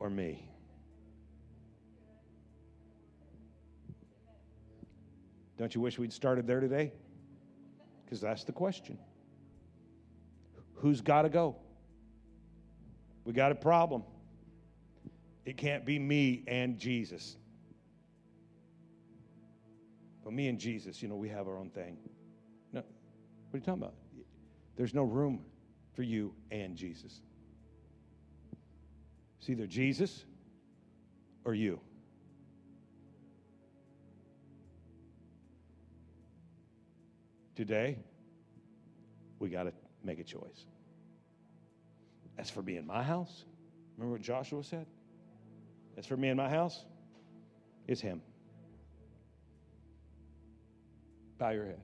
or 0.00 0.10
me? 0.10 0.44
Don't 5.56 5.72
you 5.72 5.80
wish 5.80 6.00
we'd 6.00 6.12
started 6.12 6.48
there 6.48 6.58
today? 6.58 6.92
Because 8.12 8.20
that's 8.20 8.44
the 8.44 8.52
question. 8.52 8.98
Who's 10.74 11.00
got 11.00 11.22
to 11.22 11.30
go? 11.30 11.56
We 13.24 13.32
got 13.32 13.52
a 13.52 13.54
problem. 13.54 14.02
It 15.46 15.56
can't 15.56 15.86
be 15.86 15.98
me 15.98 16.44
and 16.46 16.78
Jesus. 16.78 17.38
But 20.22 20.34
me 20.34 20.48
and 20.48 20.58
Jesus, 20.58 21.00
you 21.00 21.08
know, 21.08 21.16
we 21.16 21.30
have 21.30 21.48
our 21.48 21.56
own 21.56 21.70
thing. 21.70 21.96
No, 22.70 22.80
what 22.82 22.86
are 23.54 23.56
you 23.56 23.64
talking 23.64 23.82
about? 23.82 23.94
There's 24.76 24.92
no 24.92 25.04
room 25.04 25.46
for 25.94 26.02
you 26.02 26.34
and 26.50 26.76
Jesus. 26.76 27.22
It's 29.40 29.48
either 29.48 29.66
Jesus 29.66 30.26
or 31.46 31.54
you. 31.54 31.80
Today, 37.54 37.98
we 39.38 39.48
got 39.48 39.64
to 39.64 39.72
make 40.02 40.18
a 40.18 40.24
choice. 40.24 40.66
As 42.38 42.48
for 42.48 42.62
me 42.62 42.76
in 42.76 42.86
my 42.86 43.02
house, 43.02 43.44
remember 43.96 44.14
what 44.14 44.22
Joshua 44.22 44.64
said? 44.64 44.86
As 45.96 46.06
for 46.06 46.16
me 46.16 46.28
in 46.28 46.36
my 46.36 46.48
house, 46.48 46.84
it's 47.86 48.00
him. 48.00 48.22
Bow 51.38 51.50
your 51.50 51.66
head. 51.66 51.80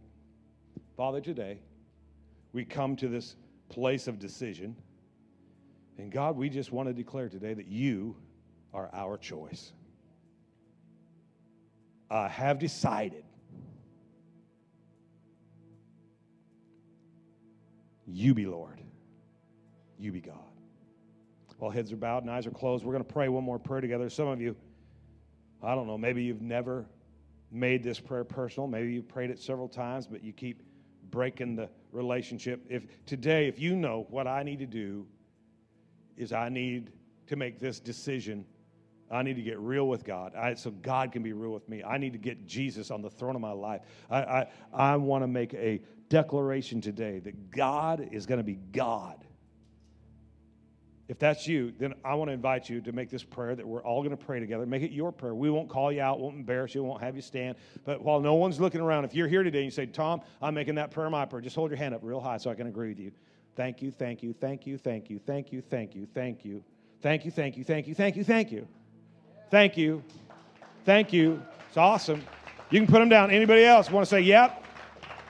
Father, 0.97 1.21
today, 1.21 1.59
we 2.53 2.65
come 2.65 2.97
to 2.97 3.09
this 3.09 3.37
place 3.69 4.09
of 4.09 4.19
decision. 4.19 4.75
And 5.99 6.11
God, 6.11 6.37
we 6.37 6.49
just 6.49 6.73
want 6.73 6.89
to 6.89 6.95
declare 6.95 7.29
today 7.29 7.55
that 7.55 7.67
you 7.67 8.17
are 8.73 8.89
our 8.93 9.17
choice. 9.17 9.73
I 12.11 12.29
have 12.29 12.59
decided 12.59 13.25
you 18.11 18.35
be 18.35 18.47
Lord, 18.47 18.81
you 19.99 20.13
be 20.13 20.21
God. 20.21 20.35
While 21.59 21.71
heads 21.71 21.93
are 21.93 21.97
bowed 21.97 22.23
and 22.23 22.31
eyes 22.31 22.47
are 22.47 22.53
closed, 22.53 22.85
we're 22.85 22.93
going 22.93 23.05
to 23.05 23.13
pray 23.13 23.29
one 23.29 23.45
more 23.45 23.59
prayer 23.59 23.81
together. 23.81 24.09
Some 24.09 24.29
of 24.29 24.41
you, 24.41 24.57
I 25.63 25.75
don't 25.75 25.87
know, 25.87 25.99
maybe 25.99 26.23
you've 26.23 26.41
never 26.41 26.87
made 27.51 27.83
this 27.83 27.99
prayer 27.99 28.25
personal. 28.25 28.69
Maybe 28.69 28.93
you've 28.93 29.09
prayed 29.09 29.31
it 29.31 29.41
several 29.41 29.69
times, 29.69 30.07
but 30.07 30.23
you 30.23 30.33
keep 30.33 30.63
breaking 31.11 31.57
the 31.57 31.69
relationship. 31.93 32.65
If 32.69 32.87
today, 33.07 33.49
if 33.49 33.59
you 33.59 33.75
know 33.75 34.07
what 34.11 34.27
I 34.27 34.43
need 34.43 34.61
to 34.61 34.67
do 34.67 35.07
is 36.17 36.33
I 36.33 36.49
need 36.49 36.93
to 37.27 37.37
make 37.37 37.59
this 37.59 37.81
decision. 37.81 38.45
I 39.11 39.23
need 39.23 39.37
to 39.37 39.43
get 39.43 39.59
real 39.59 39.89
with 39.89 40.05
God 40.05 40.35
I, 40.35 40.55
so 40.55 40.71
God 40.71 41.13
can 41.13 41.23
be 41.23 41.33
real 41.33 41.53
with 41.53 41.69
me. 41.69 41.83
I 41.83 41.99
need 41.99 42.13
to 42.13 42.19
get 42.19 42.47
Jesus 42.47 42.91
on 42.91 43.01
the 43.01 43.11
throne 43.11 43.35
of 43.35 43.41
my 43.41 43.53
life. 43.53 43.81
I, 44.11 44.23
I, 44.23 44.47
I 44.73 44.97
want 44.97 45.23
to 45.23 45.29
make 45.29 45.55
a 45.55 45.81
declaration 46.09 46.81
today 46.81 47.19
that 47.21 47.51
God 47.51 48.09
is 48.13 48.27
going 48.27 48.39
to 48.39 48.45
be 48.45 48.59
God 48.73 49.25
if 51.09 51.19
that's 51.19 51.47
you, 51.47 51.73
then 51.79 51.95
I 52.05 52.15
want 52.15 52.29
to 52.29 52.35
invite 52.35 52.69
you 52.69 52.83
to 52.83 52.93
make 52.93 53.09
this 53.09 53.25
prayer 53.25 53.55
that 53.55 53.67
we're 53.67 53.83
all 53.83 54.03
going 54.03 54.17
to 54.17 54.23
pray 54.23 54.41
together. 54.41 54.67
Make 54.67 54.83
it 54.83 54.91
your 54.91 55.11
prayer. 55.11 55.35
We 55.35 55.49
won't 55.49 55.71
call 55.71 55.91
you 55.91 56.03
out, 56.03 56.21
won't 56.21 56.37
embarrass 56.37 56.75
you, 56.75 56.85
won't 56.85 57.03
have 57.03 57.17
you 57.17 57.23
stand. 57.23 57.57
But 57.87 58.03
while 58.03 58.21
no 58.21 58.35
one's 58.35 58.61
looking 58.61 58.83
around, 58.83 59.07
if 59.07 59.15
you're 59.15 59.27
here 59.27 59.43
today 59.43 59.61
and 59.61 59.65
you 59.65 59.71
say, 59.71 59.87
Tom, 59.87 60.21
I'm 60.43 60.53
making 60.53 60.75
that 60.75 60.91
prayer 60.91 61.09
my 61.09 61.25
prayer, 61.25 61.41
just 61.41 61.57
hold 61.57 61.71
your 61.71 61.79
hand 61.79 61.95
up 61.95 62.01
real 62.05 62.21
high 62.21 62.37
so 62.37 62.51
I 62.51 62.55
can 62.55 62.67
agree 62.67 62.91
with 62.91 62.99
you. 62.99 63.11
Thank 63.57 63.81
you, 63.81 63.91
thank 63.91 64.23
you, 64.23 64.35
thank 64.35 64.67
you, 64.67 64.77
thank 64.77 65.09
you, 65.09 65.19
thank 65.19 65.51
you, 65.51 65.63
thank 65.63 65.95
you, 65.95 66.07
thank 66.13 66.45
you, 66.45 66.63
thank 67.01 67.25
you, 67.25 67.33
thank 67.33 67.57
you, 67.57 67.65
thank 67.65 67.87
you, 67.87 67.95
thank 67.95 68.17
you, 68.17 68.25
thank 68.25 68.57
you, 68.57 68.67
thank 69.51 69.77
you, 69.79 70.03
thank 70.85 71.13
you. 71.13 71.43
It's 71.69 71.77
awesome. 71.79 72.23
You 72.71 72.81
can 72.81 72.87
put 72.87 72.99
them 72.99 73.09
down. 73.09 73.31
Anybody 73.31 73.65
else 73.65 73.91
want 73.91 74.05
to 74.05 74.11
say, 74.11 74.21
yep, 74.21 74.63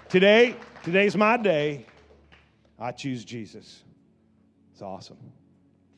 today, 0.09 0.57
today's 0.83 1.17
my 1.17 1.37
day. 1.37 1.87
I 2.79 2.93
choose 2.93 3.25
Jesus. 3.25 3.83
It's 4.73 4.83
awesome. 4.83 5.19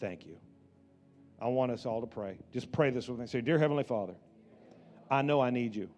Thank 0.01 0.26
you. 0.26 0.37
I 1.41 1.49
want 1.49 1.72
us 1.72 1.87
all 1.87 2.01
to 2.01 2.07
pray. 2.07 2.39
Just 2.53 2.70
pray 2.72 2.91
this 2.91 3.09
with 3.09 3.18
me. 3.18 3.26
Say, 3.26 3.41
Dear 3.41 3.59
Heavenly 3.59 3.85
Father, 3.85 4.14
I 5.11 5.22
know 5.22 5.41
I 5.41 5.51
need 5.51 5.74
you. 5.74 5.89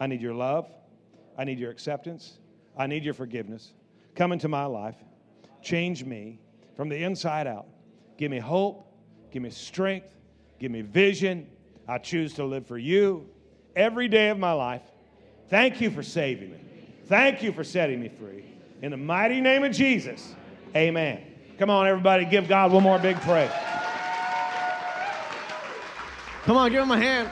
I 0.00 0.06
need 0.06 0.20
your 0.20 0.34
love. 0.34 0.68
I 1.36 1.44
need 1.44 1.58
your 1.58 1.70
acceptance. 1.70 2.38
I 2.76 2.86
need 2.86 3.04
your 3.04 3.14
forgiveness. 3.14 3.72
Come 4.14 4.32
into 4.32 4.48
my 4.48 4.64
life. 4.64 4.96
Change 5.62 6.04
me 6.04 6.38
from 6.76 6.88
the 6.88 7.02
inside 7.02 7.46
out. 7.46 7.66
Give 8.16 8.30
me 8.30 8.38
hope. 8.38 8.86
Give 9.30 9.42
me 9.42 9.50
strength. 9.50 10.14
Give 10.58 10.70
me 10.70 10.82
vision. 10.82 11.46
I 11.88 11.98
choose 11.98 12.34
to 12.34 12.44
live 12.44 12.66
for 12.66 12.78
you 12.78 13.28
every 13.76 14.08
day 14.08 14.28
of 14.28 14.38
my 14.38 14.52
life. 14.52 14.82
Thank 15.48 15.80
you 15.80 15.90
for 15.90 16.02
saving 16.02 16.52
me. 16.52 16.73
Thank 17.06 17.42
you 17.42 17.52
for 17.52 17.64
setting 17.64 18.00
me 18.00 18.08
free. 18.08 18.44
In 18.82 18.90
the 18.90 18.96
mighty 18.96 19.40
name 19.40 19.64
of 19.64 19.72
Jesus, 19.72 20.34
amen. 20.74 21.22
Come 21.58 21.70
on, 21.70 21.86
everybody, 21.86 22.24
give 22.24 22.48
God 22.48 22.72
one 22.72 22.82
more 22.82 22.98
big 22.98 23.20
praise. 23.20 23.50
Come 26.44 26.56
on, 26.56 26.70
give 26.70 26.82
him 26.82 26.90
a 26.90 26.98
hand. 26.98 27.30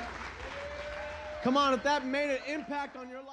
Come 1.42 1.56
on, 1.56 1.74
if 1.74 1.82
that 1.82 2.06
made 2.06 2.30
an 2.30 2.38
impact 2.46 2.96
on 2.96 3.08
your 3.08 3.22
life. 3.22 3.32